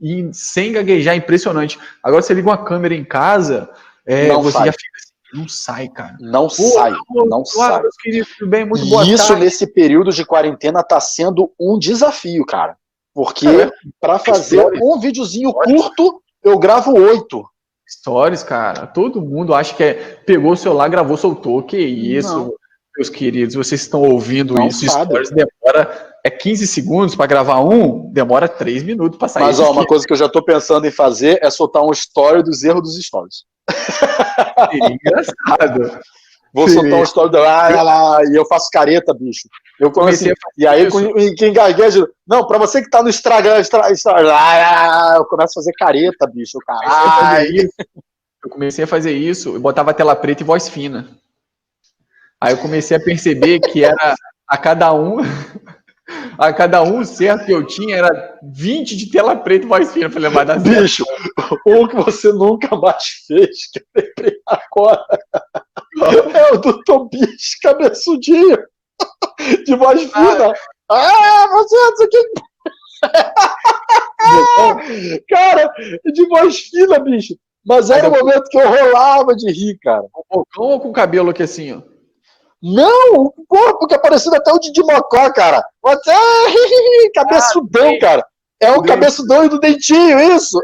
E 0.00 0.30
sem 0.32 0.72
gaguejar, 0.72 1.16
impressionante. 1.16 1.78
Agora 2.02 2.22
você 2.22 2.32
liga 2.32 2.48
uma 2.48 2.64
câmera 2.64 2.94
em 2.94 3.04
casa, 3.04 3.70
é, 4.06 4.28
você 4.32 4.52
sai. 4.52 4.66
já 4.66 4.72
fica 4.72 5.09
não 5.32 5.48
sai, 5.48 5.88
cara. 5.88 6.16
Não 6.20 6.48
Pô, 6.48 6.50
sai, 6.50 6.92
não 7.26 7.44
sai. 7.44 7.82
meus 7.82 7.96
queridos, 7.96 8.28
tudo 8.38 8.48
bem? 8.50 8.64
Muito 8.64 8.86
boa 8.86 9.04
E 9.04 9.12
isso 9.12 9.28
tarde. 9.28 9.42
nesse 9.44 9.66
período 9.66 10.10
de 10.12 10.24
quarentena 10.24 10.82
tá 10.82 11.00
sendo 11.00 11.52
um 11.58 11.78
desafio, 11.78 12.44
cara. 12.44 12.76
Porque 13.14 13.46
É, 13.48 13.70
para 14.00 14.18
fazer 14.18 14.58
Stories. 14.60 14.80
um 14.82 14.98
videozinho 15.00 15.50
Stories. 15.50 15.82
curto, 15.82 16.22
eu 16.44 16.58
gravo 16.58 16.92
oito. 16.94 17.44
Stories, 17.88 18.42
cara. 18.42 18.86
Todo 18.86 19.20
mundo 19.20 19.52
acha 19.54 19.74
que 19.74 19.82
é. 19.82 19.94
Pegou 20.24 20.52
o 20.52 20.56
celular, 20.56 20.88
gravou, 20.88 21.16
soltou. 21.16 21.60
Que 21.62 21.76
isso, 21.76 22.28
Não. 22.36 22.52
meus 22.96 23.08
queridos. 23.08 23.56
Vocês 23.56 23.80
estão 23.80 24.02
ouvindo 24.02 24.54
Não 24.54 24.68
isso. 24.68 24.86
sabe. 24.86 25.06
Stories 25.06 25.30
demora. 25.30 26.08
É 26.24 26.28
15 26.30 26.66
segundos 26.66 27.14
para 27.16 27.26
gravar 27.26 27.60
um, 27.60 28.12
demora 28.12 28.46
3 28.46 28.82
minutos 28.82 29.18
para 29.18 29.26
sair. 29.26 29.42
Mas 29.42 29.58
ó, 29.58 29.72
uma 29.72 29.84
coisa 29.88 30.06
que 30.06 30.12
eu 30.12 30.16
já 30.18 30.28
tô 30.28 30.44
pensando 30.44 30.86
em 30.86 30.90
fazer 30.90 31.38
é 31.42 31.48
soltar 31.50 31.82
um 31.82 31.90
story 31.92 32.42
dos 32.42 32.62
erros 32.62 32.82
dos 32.82 33.02
stories. 33.04 33.44
Seria 34.70 34.90
engraçado. 34.92 36.00
Vou 36.52 36.68
Sim. 36.68 36.74
soltar 36.74 36.98
um 36.98 37.02
story 37.04 37.30
do 37.30 37.38
lá, 37.38 37.68
lá, 37.68 37.82
lá, 37.82 38.24
e 38.24 38.34
eu 38.34 38.44
faço 38.44 38.68
careta, 38.72 39.14
bicho. 39.14 39.48
Eu 39.78 39.90
Comecei 39.90 40.32
a 40.32 40.34
fazer 40.34 40.52
e 40.58 40.66
aí 40.66 41.34
quem 41.36 41.52
gagueja, 41.52 42.06
não, 42.26 42.46
pra 42.46 42.58
você 42.58 42.82
que 42.82 42.90
tá 42.90 43.02
no 43.02 43.08
Instagram, 43.08 43.56
extra, 43.56 43.88
extra, 43.90 44.20
lá, 44.20 44.22
lá, 44.22 45.16
eu 45.16 45.24
começo 45.24 45.52
a 45.52 45.62
fazer 45.62 45.72
careta, 45.72 46.26
bicho, 46.26 46.58
caralho. 46.66 47.70
Eu 48.42 48.50
comecei 48.50 48.84
a 48.84 48.88
fazer 48.88 49.12
isso, 49.12 49.54
eu 49.54 49.60
botava 49.60 49.94
tela 49.94 50.16
preta 50.16 50.42
e 50.42 50.46
voz 50.46 50.68
fina. 50.68 51.08
Aí 52.40 52.54
eu 52.54 52.58
comecei 52.58 52.96
a 52.96 53.00
perceber 53.00 53.60
que 53.60 53.84
era 53.84 54.14
a 54.48 54.56
cada 54.56 54.92
um, 54.92 55.18
a 56.38 56.52
cada 56.52 56.82
um 56.82 57.04
certo 57.04 57.46
que 57.46 57.52
eu 57.52 57.66
tinha 57.66 57.96
era 57.96 58.38
20 58.42 58.96
de 58.96 59.10
tela 59.10 59.36
preta 59.36 59.64
e 59.64 59.68
voz 59.68 59.92
fina. 59.92 60.06
Eu 60.06 60.10
falei, 60.10 60.30
vai 60.30 60.44
dar 60.44 60.60
certo. 60.60 60.82
Bicho, 60.82 61.04
um 61.66 61.86
que 61.86 61.96
você 61.96 62.32
nunca 62.32 62.74
mais 62.76 63.04
fez, 63.26 63.70
que 63.70 63.80
eu 63.80 63.84
lembrei 63.94 64.36
agora, 64.46 65.04
é 66.34 66.54
o 66.54 66.58
do 66.58 66.82
Tobias 66.82 67.54
cabeçudinho, 67.62 68.58
de 69.64 69.74
voz 69.76 70.02
fina. 70.02 70.52
Ah, 70.90 71.48
você, 71.52 71.76
não 71.76 71.96
sei 71.96 72.06
o 72.06 72.10
que. 72.10 72.30
Cara, 75.28 75.72
de 76.12 76.26
voz 76.28 76.58
fina, 76.60 76.98
bicho. 76.98 77.34
Mas 77.64 77.90
era 77.90 78.08
o 78.08 78.10
momento 78.10 78.48
que 78.48 78.58
eu 78.58 78.68
rolava 78.68 79.34
de 79.34 79.50
rir, 79.50 79.78
cara. 79.82 80.02
Com 80.12 80.20
o 80.20 80.24
bocão 80.38 80.64
ou 80.64 80.80
com 80.80 80.88
o 80.88 80.92
cabelo 80.92 81.30
aqui 81.30 81.42
assim, 81.42 81.72
ó? 81.72 81.82
Não, 82.62 83.14
o 83.14 83.44
corpo 83.48 83.86
que 83.86 83.94
é 83.94 83.98
parecido 83.98 84.36
até 84.36 84.52
o 84.52 84.58
Didi 84.58 84.82
Mocó, 84.82 85.32
cara. 85.32 85.64
Você, 85.82 86.10
cabeçudão, 87.14 87.98
cara. 87.98 88.26
É 88.60 88.72
o 88.72 88.82
cabeçudão 88.82 89.44
e 89.44 89.48
do 89.48 89.58
dentinho, 89.58 90.20
isso. 90.36 90.60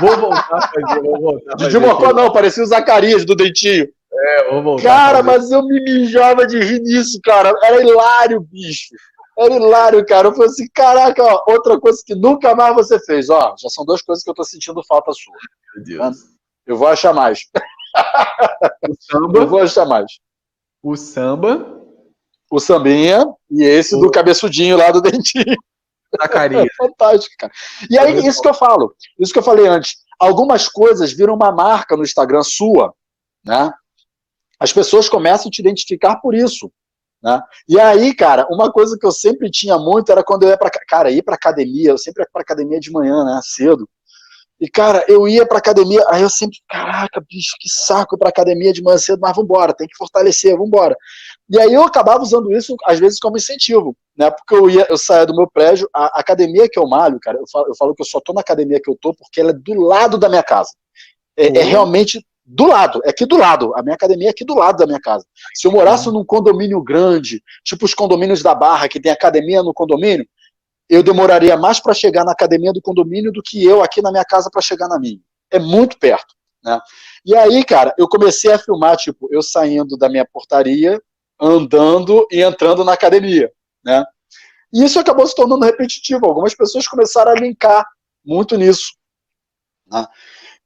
Vou 0.00 0.16
voltar 0.16 0.70
fazer, 0.72 1.02
vou 1.02 1.20
voltar. 1.20 1.56
Didi 1.56 1.78
Mocó 1.78 2.12
não, 2.12 2.32
parecia 2.32 2.62
o 2.62 2.66
Zacarias 2.66 3.24
do 3.24 3.34
dentinho. 3.34 3.88
É, 4.12 4.50
vou 4.50 4.62
voltar 4.62 4.84
Cara, 4.84 5.22
mas 5.22 5.50
eu 5.50 5.62
me 5.62 5.80
mijava 5.82 6.46
de 6.46 6.58
rir 6.58 6.80
nisso, 6.80 7.18
cara. 7.24 7.52
Era 7.62 7.82
hilário, 7.82 8.40
bicho. 8.40 8.94
Era 9.36 9.54
hilário, 9.54 10.06
cara. 10.06 10.28
Eu 10.28 10.32
falei 10.32 10.48
assim, 10.48 10.66
caraca, 10.72 11.22
ó, 11.22 11.44
outra 11.48 11.78
coisa 11.80 12.00
que 12.04 12.14
nunca 12.14 12.54
mais 12.54 12.74
você 12.74 12.98
fez. 13.00 13.28
Ó, 13.30 13.54
já 13.58 13.68
são 13.68 13.84
duas 13.84 14.02
coisas 14.02 14.22
que 14.22 14.30
eu 14.30 14.34
tô 14.34 14.44
sentindo 14.44 14.80
falta 14.86 15.12
sua. 15.12 15.34
Meu 15.74 15.84
Deus. 15.84 16.16
Eu 16.66 16.76
vou 16.76 16.88
achar 16.88 17.12
mais. 17.12 17.40
Eu 19.34 19.46
vou 19.46 19.62
achar 19.62 19.86
mais. 19.86 20.12
O 20.82 20.96
samba, 20.96 21.80
O 22.50 22.58
sambinha 22.60 23.24
e 23.50 23.62
esse 23.62 23.98
do 23.98 24.10
cabeçudinho 24.10 24.76
lá 24.76 24.90
do 24.90 25.00
dentinho. 25.02 25.56
Zacarias. 26.20 26.64
É 26.72 26.74
fantástico, 26.76 27.34
cara. 27.38 27.52
E 27.90 27.98
aí, 27.98 28.26
isso 28.26 28.40
que 28.40 28.48
eu 28.48 28.54
falo, 28.54 28.94
isso 29.18 29.32
que 29.32 29.38
eu 29.38 29.42
falei 29.42 29.66
antes. 29.66 29.96
Algumas 30.18 30.68
coisas 30.68 31.12
viram 31.12 31.34
uma 31.34 31.52
marca 31.52 31.96
no 31.96 32.02
Instagram 32.02 32.42
sua, 32.42 32.94
né? 33.44 33.70
As 34.58 34.72
pessoas 34.72 35.08
começam 35.08 35.48
a 35.48 35.50
te 35.50 35.60
identificar 35.60 36.16
por 36.16 36.34
isso. 36.34 36.72
Né? 37.22 37.40
E 37.68 37.78
aí, 37.78 38.14
cara, 38.14 38.46
uma 38.50 38.72
coisa 38.72 38.96
que 38.98 39.04
eu 39.06 39.12
sempre 39.12 39.50
tinha 39.50 39.76
muito 39.78 40.10
era 40.10 40.24
quando 40.24 40.44
eu 40.44 40.48
ia 40.48 40.56
pra. 40.58 40.70
ca- 40.70 40.84
Cara, 40.88 41.10
ir 41.10 41.22
pra 41.22 41.34
academia, 41.34 41.90
eu 41.90 41.98
sempre 41.98 42.22
ia 42.22 42.28
pra 42.32 42.42
academia 42.42 42.80
de 42.80 42.90
manhã, 42.90 43.24
né? 43.24 43.40
Cedo. 43.42 43.88
E, 44.60 44.68
cara, 44.68 45.04
eu 45.06 45.28
ia 45.28 45.46
pra 45.46 45.58
academia, 45.58 46.04
aí 46.08 46.22
eu 46.22 46.28
sempre, 46.28 46.58
caraca, 46.68 47.20
bicho, 47.28 47.54
que 47.60 47.68
saco 47.68 48.16
ir 48.16 48.18
pra 48.18 48.28
academia 48.28 48.72
de 48.72 48.82
manhã 48.82 48.98
cedo, 48.98 49.20
mas 49.20 49.36
vambora, 49.36 49.72
tem 49.72 49.86
que 49.86 49.96
fortalecer, 49.96 50.56
vambora. 50.56 50.96
E 51.48 51.60
aí 51.60 51.72
eu 51.72 51.84
acabava 51.84 52.22
usando 52.22 52.52
isso, 52.52 52.74
às 52.84 52.98
vezes, 52.98 53.20
como 53.20 53.36
incentivo, 53.36 53.96
né? 54.16 54.30
Porque 54.30 54.54
eu 54.54 54.68
ia, 54.68 54.86
eu 54.90 54.98
saía 54.98 55.24
do 55.26 55.36
meu 55.36 55.48
prédio, 55.48 55.88
a 55.94 56.18
academia 56.18 56.68
que 56.68 56.78
eu 56.78 56.88
malho, 56.88 57.20
cara, 57.20 57.38
eu 57.38 57.44
falo, 57.52 57.68
eu 57.68 57.76
falo 57.76 57.94
que 57.94 58.02
eu 58.02 58.06
só 58.06 58.20
tô 58.20 58.32
na 58.32 58.40
academia 58.40 58.80
que 58.82 58.90
eu 58.90 58.98
tô 59.00 59.14
porque 59.14 59.40
ela 59.40 59.50
é 59.50 59.54
do 59.54 59.74
lado 59.74 60.18
da 60.18 60.28
minha 60.28 60.42
casa. 60.42 60.70
É, 61.36 61.46
é 61.46 61.62
Uhum. 61.62 61.68
realmente 61.70 62.20
do 62.44 62.66
lado, 62.66 63.00
é 63.04 63.10
aqui 63.10 63.26
do 63.26 63.36
lado. 63.36 63.72
A 63.76 63.82
minha 63.82 63.94
academia 63.94 64.28
é 64.28 64.30
aqui 64.30 64.44
do 64.44 64.54
lado 64.54 64.78
da 64.78 64.86
minha 64.86 65.00
casa. 65.00 65.24
Se 65.54 65.68
eu 65.68 65.72
morasse 65.72 66.10
num 66.10 66.24
condomínio 66.24 66.82
grande, 66.82 67.42
tipo 67.62 67.84
os 67.84 67.94
condomínios 67.94 68.42
da 68.42 68.54
Barra, 68.54 68.88
que 68.88 68.98
tem 68.98 69.12
academia 69.12 69.62
no 69.62 69.72
condomínio, 69.72 70.26
eu 70.88 71.02
demoraria 71.02 71.56
mais 71.56 71.80
para 71.80 71.94
chegar 71.94 72.24
na 72.24 72.32
academia 72.32 72.72
do 72.72 72.82
condomínio 72.82 73.30
do 73.30 73.42
que 73.42 73.64
eu 73.64 73.82
aqui 73.82 74.00
na 74.00 74.10
minha 74.10 74.24
casa 74.24 74.48
para 74.50 74.62
chegar 74.62 74.88
na 74.88 74.98
minha. 74.98 75.20
É 75.50 75.58
muito 75.58 75.98
perto, 75.98 76.34
né? 76.64 76.80
E 77.24 77.34
aí, 77.36 77.64
cara, 77.64 77.94
eu 77.98 78.08
comecei 78.08 78.52
a 78.52 78.58
filmar, 78.58 78.96
tipo, 78.96 79.28
eu 79.30 79.42
saindo 79.42 79.96
da 79.96 80.08
minha 80.08 80.26
portaria, 80.26 81.00
andando 81.40 82.26
e 82.30 82.42
entrando 82.42 82.84
na 82.84 82.94
academia, 82.94 83.50
né? 83.84 84.04
E 84.72 84.84
isso 84.84 84.98
acabou 84.98 85.26
se 85.26 85.34
tornando 85.34 85.64
repetitivo. 85.64 86.26
Algumas 86.26 86.54
pessoas 86.54 86.86
começaram 86.86 87.32
a 87.32 87.34
linkar 87.34 87.86
muito 88.24 88.56
nisso. 88.56 88.92
Né? 89.90 90.06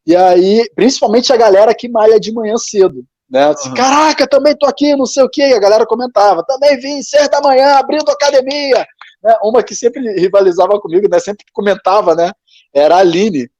E 0.04 0.16
aí, 0.16 0.68
principalmente 0.74 1.32
a 1.32 1.36
galera 1.36 1.74
que 1.74 1.88
malha 1.88 2.18
de 2.18 2.32
manhã 2.32 2.56
cedo. 2.56 3.04
Né? 3.30 3.44
Assim, 3.44 3.68
Uhum. 3.68 3.74
Caraca, 3.74 4.26
também 4.26 4.56
tô 4.56 4.66
aqui, 4.66 4.96
não 4.96 5.06
sei 5.06 5.22
o 5.22 5.30
quê. 5.30 5.42
E 5.42 5.54
a 5.54 5.60
galera 5.60 5.86
comentava, 5.86 6.44
também 6.44 6.78
vim, 6.78 7.02
seis 7.02 7.28
da 7.28 7.40
manhã, 7.40 7.76
abrindo 7.76 8.10
academia. 8.10 8.84
Né? 9.22 9.36
Uma 9.42 9.62
que 9.62 9.74
sempre 9.74 10.00
rivalizava 10.18 10.80
comigo, 10.80 11.08
né? 11.08 11.18
sempre 11.18 11.44
comentava, 11.52 12.14
né? 12.14 12.32
Era 12.74 12.96
a 12.96 12.98
Aline. 12.98 13.50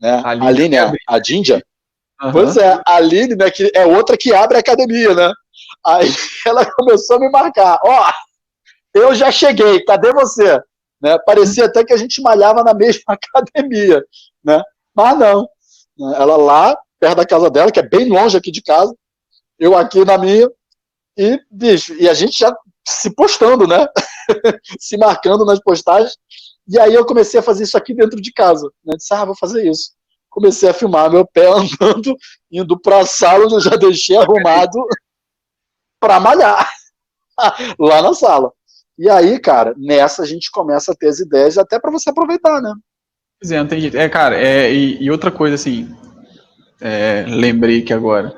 Né? 0.00 0.22
Aline 0.24 0.46
Aline, 0.46 0.78
a, 0.78 0.92
a 1.08 1.18
Dindia. 1.18 1.62
Aham. 2.20 2.32
Pois 2.32 2.56
é, 2.56 2.80
a 2.86 2.96
Aline, 2.96 3.34
né, 3.34 3.50
que 3.50 3.70
é 3.74 3.84
outra 3.84 4.16
que 4.16 4.32
abre 4.32 4.56
a 4.56 4.60
academia, 4.60 5.14
né? 5.14 5.32
Aí 5.84 6.08
ela 6.46 6.64
começou 6.64 7.16
a 7.16 7.20
me 7.20 7.28
marcar. 7.28 7.78
Ó, 7.84 8.12
eu 8.94 9.14
já 9.14 9.30
cheguei, 9.30 9.84
cadê 9.84 10.12
você? 10.12 10.60
Né? 11.00 11.18
Parecia 11.26 11.64
até 11.66 11.84
que 11.84 11.92
a 11.92 11.96
gente 11.96 12.22
malhava 12.22 12.62
na 12.62 12.74
mesma 12.74 13.02
academia, 13.34 14.04
né? 14.44 14.62
Mas 14.94 15.18
não. 15.18 15.48
né? 15.98 16.14
Ela 16.16 16.36
lá, 16.36 16.78
perto 17.00 17.16
da 17.16 17.26
casa 17.26 17.50
dela, 17.50 17.72
que 17.72 17.80
é 17.80 17.88
bem 17.88 18.08
longe 18.08 18.36
aqui 18.36 18.52
de 18.52 18.62
casa, 18.62 18.94
eu 19.58 19.76
aqui 19.76 20.04
na 20.04 20.16
minha, 20.16 20.48
e, 21.16 21.38
bicho, 21.50 21.94
e 21.94 22.08
a 22.08 22.14
gente 22.14 22.38
já 22.38 22.54
se 22.86 23.14
postando, 23.14 23.66
né? 23.66 23.86
se 24.78 24.96
marcando 24.96 25.44
nas 25.44 25.60
postagens. 25.60 26.16
E 26.68 26.78
aí 26.78 26.94
eu 26.94 27.04
comecei 27.04 27.40
a 27.40 27.42
fazer 27.42 27.64
isso 27.64 27.76
aqui 27.76 27.94
dentro 27.94 28.20
de 28.20 28.32
casa. 28.32 28.70
Né? 28.84 28.94
Disse, 28.96 29.12
ah, 29.12 29.24
vou 29.24 29.36
fazer 29.36 29.68
isso. 29.68 29.92
Comecei 30.30 30.68
a 30.68 30.74
filmar 30.74 31.10
meu 31.10 31.26
pé 31.26 31.46
andando, 31.52 32.16
indo 32.50 32.78
para 32.80 33.00
a 33.00 33.06
sala 33.06 33.44
onde 33.44 33.54
eu 33.54 33.60
já 33.60 33.76
deixei 33.76 34.16
arrumado 34.16 34.78
para 36.00 36.20
malhar 36.20 36.68
lá 37.78 38.02
na 38.02 38.14
sala. 38.14 38.52
E 38.98 39.08
aí, 39.08 39.38
cara, 39.38 39.74
nessa 39.76 40.22
a 40.22 40.26
gente 40.26 40.50
começa 40.50 40.92
a 40.92 40.94
ter 40.94 41.08
as 41.08 41.18
ideias 41.18 41.58
até 41.58 41.78
para 41.78 41.90
você 41.90 42.10
aproveitar, 42.10 42.60
né? 42.60 42.72
Pois 43.40 43.50
é, 43.50 43.64
tem. 43.64 43.90
É, 43.94 44.08
cara, 44.08 44.36
é, 44.36 44.72
e, 44.72 45.02
e 45.02 45.10
outra 45.10 45.30
coisa 45.30 45.56
assim, 45.56 45.92
é, 46.80 47.24
lembrei 47.26 47.82
que 47.82 47.92
agora. 47.92 48.36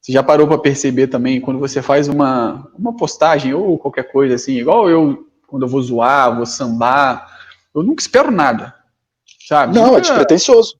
Você 0.00 0.12
já 0.12 0.22
parou 0.22 0.46
para 0.46 0.58
perceber 0.58 1.06
também 1.06 1.40
quando 1.40 1.58
você 1.58 1.80
faz 1.80 2.08
uma, 2.08 2.70
uma 2.78 2.94
postagem 2.94 3.54
ou 3.54 3.78
qualquer 3.78 4.12
coisa 4.12 4.34
assim, 4.34 4.52
igual 4.58 4.90
eu, 4.90 5.26
quando 5.54 5.62
eu 5.62 5.68
vou 5.68 5.80
zoar, 5.80 6.34
vou 6.34 6.44
sambar, 6.44 7.28
eu 7.72 7.80
nunca 7.84 8.02
espero 8.02 8.28
nada. 8.28 8.74
Sabe? 9.46 9.72
Não, 9.72 9.84
é 9.84 9.86
nunca, 9.86 10.00
despretensioso. 10.00 10.74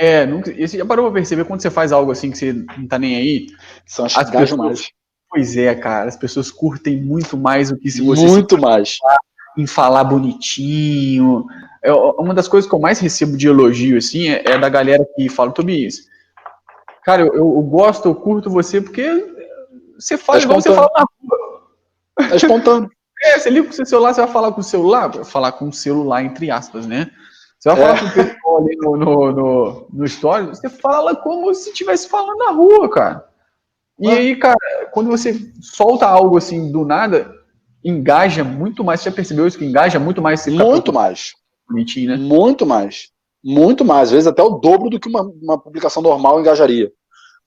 é, 0.00 0.24
nunca, 0.24 0.50
e 0.50 0.66
você 0.66 0.78
já 0.78 0.86
parou 0.86 1.04
pra 1.04 1.20
perceber 1.20 1.44
quando 1.44 1.60
você 1.60 1.70
faz 1.70 1.92
algo 1.92 2.10
assim 2.10 2.30
que 2.30 2.38
você 2.38 2.54
não 2.54 2.88
tá 2.88 2.98
nem 2.98 3.16
aí? 3.16 3.46
São 3.84 4.06
as 4.06 4.14
pessoas- 4.14 4.52
mais. 4.56 4.88
Pois 5.28 5.58
é, 5.58 5.74
cara, 5.74 6.08
as 6.08 6.16
pessoas 6.16 6.50
curtem 6.50 7.02
muito 7.02 7.36
mais 7.36 7.68
do 7.70 7.76
que 7.76 7.90
se 7.90 8.00
você 8.00 8.24
Muito 8.26 8.56
mais. 8.56 8.96
em 9.58 9.66
falar 9.66 10.04
bonitinho. 10.04 11.44
É, 11.82 11.92
uma 11.92 12.32
das 12.32 12.48
coisas 12.48 12.66
que 12.66 12.74
eu 12.74 12.80
mais 12.80 12.98
recebo 13.00 13.36
de 13.36 13.46
elogio, 13.46 13.98
assim, 13.98 14.28
é, 14.30 14.42
é 14.46 14.56
da 14.56 14.70
galera 14.70 15.04
que 15.14 15.28
fala, 15.28 15.52
Tobias, 15.52 15.96
cara, 17.04 17.20
eu, 17.20 17.34
eu 17.34 17.60
gosto, 17.62 18.08
eu 18.08 18.14
curto 18.14 18.48
você 18.48 18.80
porque 18.80 19.04
você 19.98 20.16
fala 20.16 20.38
É 20.38 20.42
igual 20.44 20.62
você 20.62 20.74
fala 20.74 20.90
na 20.96 21.04
rua. 21.20 22.30
É 22.32 22.36
espontâneo. 22.36 22.88
É, 23.24 23.38
você 23.38 23.48
liga 23.50 23.66
com 23.66 23.72
o 23.72 23.76
seu 23.76 23.86
celular, 23.86 24.12
você 24.14 24.20
vai 24.22 24.30
falar 24.30 24.52
com 24.52 24.60
o 24.60 24.64
celular, 24.64 25.08
vai 25.08 25.24
falar 25.24 25.52
com 25.52 25.68
o 25.68 25.72
celular, 25.72 26.22
entre 26.24 26.50
aspas, 26.50 26.86
né? 26.86 27.10
Você 27.58 27.70
vai 27.70 27.78
falar 27.78 27.96
É. 27.96 28.00
com 28.00 28.06
o 28.06 28.12
pessoal 28.12 28.58
ali 28.58 28.76
no, 28.76 28.96
no, 28.96 29.32
no, 29.32 29.86
no 29.92 30.04
story, 30.04 30.46
você 30.46 30.68
fala 30.68 31.16
como 31.16 31.54
se 31.54 31.70
estivesse 31.70 32.08
falando 32.08 32.36
na 32.38 32.50
rua, 32.50 32.88
cara. 32.90 33.24
E 33.98 34.08
Ah. 34.08 34.12
aí, 34.14 34.36
cara, 34.36 34.58
quando 34.92 35.08
você 35.08 35.34
solta 35.62 36.06
algo 36.06 36.36
assim 36.36 36.70
do 36.70 36.84
nada, 36.84 37.32
engaja 37.82 38.44
muito 38.44 38.82
mais. 38.84 39.00
Você 39.00 39.08
já 39.10 39.16
percebeu 39.16 39.46
isso? 39.46 39.58
Que 39.58 39.64
engaja 39.64 39.98
muito 39.98 40.20
mais 40.20 40.46
Muito 40.46 40.92
mais. 40.92 41.32
bonitinho, 41.68 42.10
né? 42.10 42.16
Muito 42.16 42.66
mais. 42.66 43.08
Muito 43.42 43.84
mais. 43.84 44.08
Às 44.08 44.10
vezes 44.12 44.26
até 44.26 44.42
o 44.42 44.50
dobro 44.58 44.90
do 44.90 44.98
que 45.00 45.08
uma, 45.08 45.22
uma 45.42 45.58
publicação 45.58 46.02
normal 46.02 46.40
engajaria. 46.40 46.90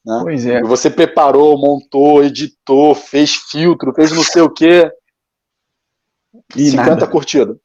Né? 0.05 0.19
Pois 0.23 0.45
é. 0.45 0.59
E 0.59 0.63
Você 0.63 0.89
preparou, 0.89 1.57
montou, 1.59 2.23
editou, 2.23 2.95
fez 2.95 3.35
filtro, 3.35 3.93
fez 3.93 4.11
não 4.11 4.23
sei 4.23 4.41
o 4.41 4.49
quê. 4.49 4.89
E 6.55 6.69
50 6.71 6.89
nada. 6.91 7.07
curtidas. 7.07 7.57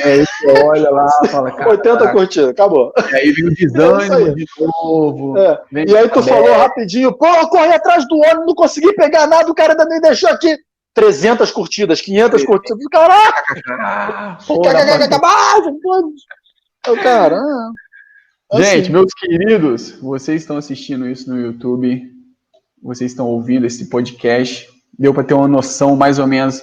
É, 0.00 0.16
você 0.24 0.62
olha 0.64 0.90
lá, 0.90 1.08
fala, 1.28 1.50
cara. 1.50 1.70
80 1.70 2.08
curtidas, 2.12 2.48
acabou. 2.50 2.90
E 3.12 3.14
aí 3.16 3.32
vem 3.32 3.44
o 3.44 3.48
É 3.48 3.52
isso 3.52 3.72
desânimo 3.72 4.14
aí. 4.14 4.34
de 4.34 4.46
novo. 4.58 5.38
É. 5.38 5.62
E 5.86 5.96
aí 5.96 6.08
tu 6.08 6.22
falou 6.22 6.52
rapidinho, 6.54 7.12
pô, 7.16 7.26
eu 7.26 7.48
corri 7.48 7.72
atrás 7.72 8.08
do 8.08 8.16
ônibus, 8.16 8.46
não 8.46 8.54
consegui 8.54 8.94
pegar 8.94 9.26
nada, 9.26 9.50
o 9.50 9.54
cara 9.54 9.72
ainda 9.74 9.84
me 9.86 10.00
deixou 10.00 10.30
aqui. 10.30 10.56
300 10.94 11.50
curtidas, 11.52 12.00
500 12.00 12.44
curtidas. 12.44 12.84
Caraca, 12.90 13.42
Ah, 13.78 14.38
pra- 14.46 16.02
Eu, 16.86 16.96
cara, 17.02 17.36
ah, 17.38 17.70
Gente, 18.62 18.82
assim, 18.84 18.92
meus 18.92 19.12
queridos, 19.14 19.90
vocês 20.00 20.42
estão 20.42 20.56
assistindo 20.56 21.06
isso 21.08 21.30
no 21.30 21.38
YouTube, 21.38 22.02
vocês 22.82 23.10
estão 23.12 23.26
ouvindo 23.26 23.66
esse 23.66 23.88
podcast, 23.88 24.66
deu 24.98 25.12
para 25.14 25.22
ter 25.24 25.34
uma 25.34 25.46
noção 25.46 25.94
mais 25.94 26.18
ou 26.18 26.26
menos 26.26 26.62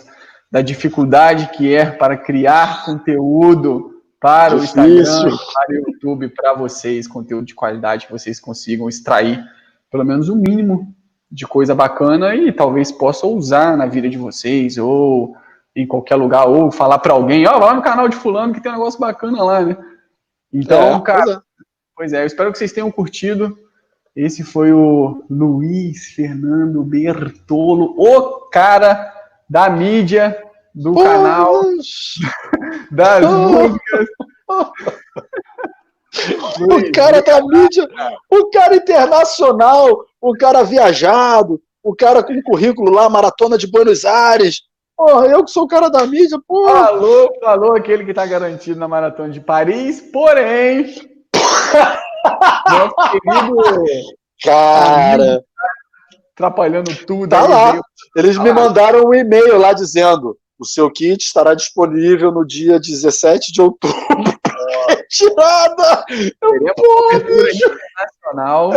da 0.51 0.61
dificuldade 0.61 1.49
que 1.49 1.73
é 1.73 1.85
para 1.89 2.17
criar 2.17 2.85
conteúdo 2.85 4.01
para 4.19 4.55
o. 4.55 4.63
Instagram, 4.63 5.37
para 5.53 5.71
o 5.71 5.75
YouTube, 5.75 6.29
para 6.29 6.53
vocês, 6.53 7.07
conteúdo 7.07 7.45
de 7.45 7.55
qualidade 7.55 8.05
que 8.05 8.11
vocês 8.11 8.39
consigam 8.39 8.87
extrair 8.89 9.43
pelo 9.89 10.03
menos 10.03 10.29
o 10.29 10.35
mínimo 10.35 10.93
de 11.29 11.45
coisa 11.45 11.75
bacana 11.75 12.35
e 12.35 12.51
talvez 12.51 12.91
possa 12.91 13.27
usar 13.27 13.77
na 13.77 13.85
vida 13.85 14.09
de 14.09 14.17
vocês 14.17 14.77
ou 14.77 15.35
em 15.75 15.85
qualquer 15.85 16.15
lugar 16.15 16.47
ou 16.47 16.71
falar 16.71 16.99
para 16.99 17.13
alguém, 17.13 17.45
ó, 17.45 17.59
vai 17.59 17.69
lá 17.69 17.73
no 17.73 17.81
canal 17.81 18.07
de 18.07 18.15
fulano 18.15 18.53
que 18.53 18.61
tem 18.61 18.71
um 18.71 18.75
negócio 18.75 18.99
bacana 18.99 19.43
lá, 19.43 19.61
né? 19.61 19.77
Então, 20.51 20.97
é, 20.97 21.01
cara, 21.01 21.23
pois 21.25 21.35
é. 21.35 21.41
Pois 21.95 22.13
é, 22.13 22.21
eu 22.23 22.27
espero 22.27 22.51
que 22.51 22.57
vocês 22.57 22.71
tenham 22.71 22.91
curtido. 22.91 23.57
Esse 24.15 24.43
foi 24.43 24.71
o 24.71 25.23
Luiz 25.29 26.07
Fernando 26.13 26.83
Bertolo, 26.83 27.93
o 27.97 28.49
cara 28.49 29.13
da 29.49 29.69
mídia, 29.69 30.37
do 30.73 30.93
canal, 30.95 31.61
das 32.91 33.25
Oh. 33.25 33.37
músicas. 33.49 34.07
O 36.59 36.91
cara 36.93 37.21
da 37.21 37.39
mídia, 37.41 37.87
o 38.31 38.49
cara 38.49 38.75
internacional, 38.75 40.03
o 40.19 40.33
cara 40.33 40.63
viajado, 40.63 41.61
o 41.83 41.95
cara 41.95 42.23
com 42.23 42.41
currículo 42.41 42.91
lá, 42.91 43.07
maratona 43.07 43.55
de 43.57 43.69
Buenos 43.69 44.03
Aires. 44.03 44.61
Porra, 44.95 45.27
eu 45.27 45.43
que 45.45 45.51
sou 45.51 45.65
o 45.65 45.67
cara 45.67 45.89
da 45.89 46.07
mídia, 46.07 46.39
porra. 46.47 46.87
Falou, 46.87 47.29
falou 47.39 47.75
aquele 47.75 48.03
que 48.03 48.09
está 48.11 48.25
garantido 48.25 48.79
na 48.79 48.87
Maratona 48.87 49.29
de 49.29 49.39
Paris, 49.39 50.01
porém, 50.01 50.87
nosso 52.67 52.95
querido 53.11 53.83
Cara, 54.43 55.43
atrapalhando 56.37 56.95
tudo. 57.05 57.27
Tá 57.27 57.47
lá. 57.47 57.81
eles 58.15 58.37
me 58.37 58.49
Ah. 58.51 58.53
mandaram 58.53 59.05
um 59.05 59.13
e-mail 59.13 59.57
lá 59.57 59.73
dizendo: 59.73 60.37
o 60.59 60.65
seu 60.65 60.89
kit 60.91 61.23
estará 61.23 61.55
disponível 61.55 62.31
no 62.31 62.45
dia 62.45 62.79
17 62.79 63.51
de 63.51 63.61
outubro. 63.61 63.97
Tirada! 65.09 66.05
Internacional. 67.53 68.71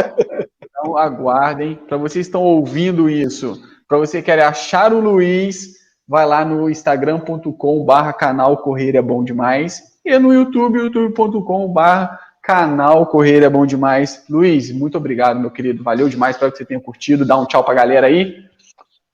Então 0.63 0.97
aguardem. 0.97 1.75
Para 1.89 1.97
vocês 1.99 2.27
que 2.27 2.29
estão 2.29 2.43
ouvindo 2.43 3.11
isso, 3.11 3.61
para 3.89 3.99
você 3.99 4.23
querer 4.23 4.43
achar 4.43 4.93
o 4.93 5.01
Luiz, 5.01 5.75
vai 6.09 6.25
lá 6.27 6.45
no 6.45 6.71
instagram.com/barra 6.71 8.13
canal 8.13 8.57
Correia 8.59 8.99
é 8.99 9.03
bom 9.03 9.23
demais 9.25 9.83
e 10.05 10.19
no 10.19 10.33
YouTube, 10.33 10.79
youtube.com/barra 10.79 12.19
canal 12.43 13.07
Correia 13.07 13.47
é 13.47 13.51
bom 13.51 13.67
demais. 13.67 14.25
Luiz, 14.29 14.71
muito 14.71 14.97
obrigado, 14.99 15.39
meu 15.39 15.51
querido. 15.51 15.83
Valeu 15.83 16.09
demais. 16.09 16.37
Espero 16.37 16.53
que 16.53 16.59
você 16.59 16.65
tenha 16.65 16.81
curtido. 16.81 17.25
Dá 17.25 17.39
um 17.39 17.47
tchau 17.47 17.65
pra 17.65 17.75
galera 17.75 18.07
aí. 18.07 18.45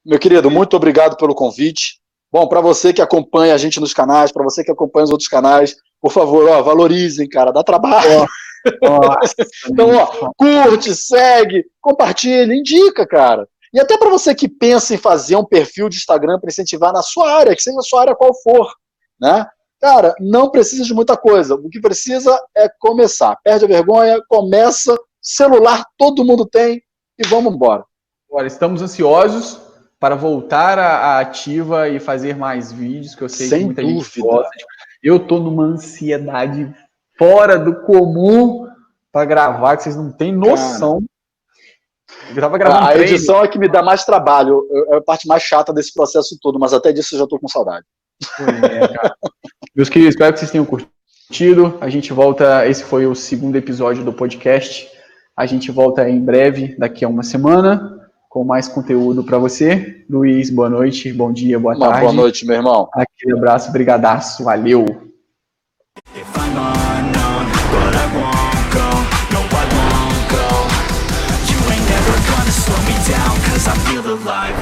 Meu 0.05 0.19
querido, 0.19 0.51
muito 0.51 0.77
obrigado 0.77 1.17
pelo 1.17 1.35
convite. 1.35 2.01
Bom, 2.33 2.47
para 2.49 2.61
você 2.61 2.93
que 2.93 3.03
acompanha 3.03 3.55
a 3.55 3.59
gente 3.59 3.81
nos 3.81 3.95
canais, 3.95 4.31
para 4.31 4.45
você 4.45 4.63
que 4.63 4.71
acompanha 4.71 5.05
os 5.05 5.11
outros 5.11 5.29
canais, 5.29 5.77
por 6.01 6.13
favor, 6.13 6.49
ó, 6.49 6.63
valorizem, 6.63 7.29
cara, 7.29 7.51
dá 7.51 7.63
trabalho. 7.63 8.27
Então, 9.71 9.95
ó, 9.95 10.33
curte, 10.37 10.93
segue, 10.93 11.65
compartilha, 11.81 12.53
indica, 12.53 13.07
cara. 13.07 13.47
E 13.73 13.79
até 13.79 13.97
para 13.97 14.11
você 14.11 14.35
que 14.35 14.49
pensa 14.49 14.93
em 14.93 14.99
fazer 14.99 15.37
um 15.37 15.45
perfil 15.45 15.89
de 15.89 15.99
Instagram 15.99 16.41
para 16.41 16.51
incentivar 16.51 16.93
na 16.93 17.01
sua 17.01 17.31
área, 17.31 17.55
que 17.55 17.63
seja 17.63 17.79
a 17.79 17.83
sua 17.83 18.01
área 18.01 18.17
qual 18.17 18.35
for, 18.43 18.75
né? 19.21 19.47
Cara, 19.81 20.15
não 20.21 20.51
precisa 20.51 20.85
de 20.85 20.95
muita 20.95 21.17
coisa. 21.17 21.55
O 21.55 21.69
que 21.69 21.81
precisa 21.81 22.39
é 22.57 22.69
começar. 22.79 23.37
Perde 23.45 23.65
a 23.65 23.69
vergonha, 23.69 24.21
começa. 24.29 24.97
Celular 25.21 25.85
todo 25.99 26.25
mundo 26.25 26.47
tem 26.47 26.83
e 27.19 27.27
vamos 27.27 27.53
embora. 27.55 27.85
Olha, 28.31 28.47
estamos 28.47 28.81
ansiosos 28.83 29.61
para 29.99 30.15
voltar 30.15 30.79
à 30.79 31.19
ativa 31.21 31.89
e 31.89 31.99
fazer 31.99 32.37
mais 32.37 32.71
vídeos, 32.73 33.15
que 33.15 33.23
eu 33.23 33.29
sei 33.29 33.49
Sem 33.49 33.59
que 33.61 33.65
muita 33.67 33.83
dúvida. 33.83 34.01
gente 34.05 34.21
gosta. 34.21 34.51
Eu 35.03 35.19
tô 35.27 35.39
numa 35.39 35.65
ansiedade 35.65 36.75
fora 37.19 37.59
do 37.59 37.81
comum 37.83 38.69
para 39.11 39.25
gravar, 39.25 39.77
que 39.77 39.85
vocês 39.85 39.97
não 39.97 40.13
têm 40.13 40.35
noção. 40.35 41.03
Eu 42.29 42.41
tava 42.41 42.59
gravando 42.59 42.85
A 42.87 42.93
treino. 42.93 43.05
edição 43.05 43.43
é 43.43 43.49
que 43.49 43.59
me 43.59 43.69
dá 43.69 43.83
mais 43.83 44.05
trabalho, 44.05 44.67
é 44.93 44.97
a 44.97 45.01
parte 45.01 45.27
mais 45.27 45.43
chata 45.43 45.73
desse 45.73 45.93
processo 45.93 46.37
todo, 46.41 46.59
mas 46.59 46.73
até 46.73 46.93
disso 46.93 47.15
eu 47.15 47.21
já 47.21 47.27
tô 47.27 47.39
com 47.39 47.49
saudade. 47.49 47.85
É, 48.41 48.89
cara. 48.89 49.17
Meus 49.77 49.91
queridos, 49.91 50.15
espero 50.15 50.33
que 50.33 50.39
vocês 50.39 50.51
tenham 50.51 50.65
curtido. 50.65 51.77
A 51.83 51.91
gente 51.91 52.11
volta. 52.11 52.67
Esse 52.67 52.83
foi 52.83 53.05
o 53.07 53.15
segundo 53.15 53.57
episódio 53.57 54.03
do 54.03 54.11
podcast. 54.11 54.89
A 55.37 55.45
gente 55.45 55.71
volta 55.71 56.09
em 56.09 56.19
breve, 56.19 56.75
daqui 56.79 57.05
a 57.05 57.09
uma 57.09 57.23
semana, 57.23 58.01
com 58.31 58.43
mais 58.43 58.69
conteúdo 58.69 59.23
para 59.23 59.37
você. 59.37 60.03
Luiz, 60.09 60.49
boa 60.49 60.71
noite, 60.71 61.13
bom 61.13 61.31
dia, 61.31 61.61
boa 61.61 61.75
Uma 61.75 61.89
tarde. 61.89 62.01
boa 62.01 62.13
noite, 62.15 62.47
meu 62.47 62.57
irmão. 62.57 62.89
Aquele 62.95 63.37
abraço, 63.37 63.71
brigadaço, 63.71 64.45
valeu. 64.45 64.87
If 66.15 66.25
I'm 66.39 66.57
unknown, 66.57 67.45
but 67.71 67.93
I 67.93 68.07
won't 68.17 68.73
go, 68.73 68.89
no 69.29 69.41
I 69.45 69.65
won't 69.77 70.25
go 70.33 70.47
You 71.53 71.59
ain't 71.71 71.85
never 71.85 72.17
gonna 72.33 72.51
slow 72.51 72.81
me 72.89 72.97
down, 73.05 73.37
cause 73.45 73.69
I 73.69 73.77
feel 73.85 74.01
alive 74.07 74.56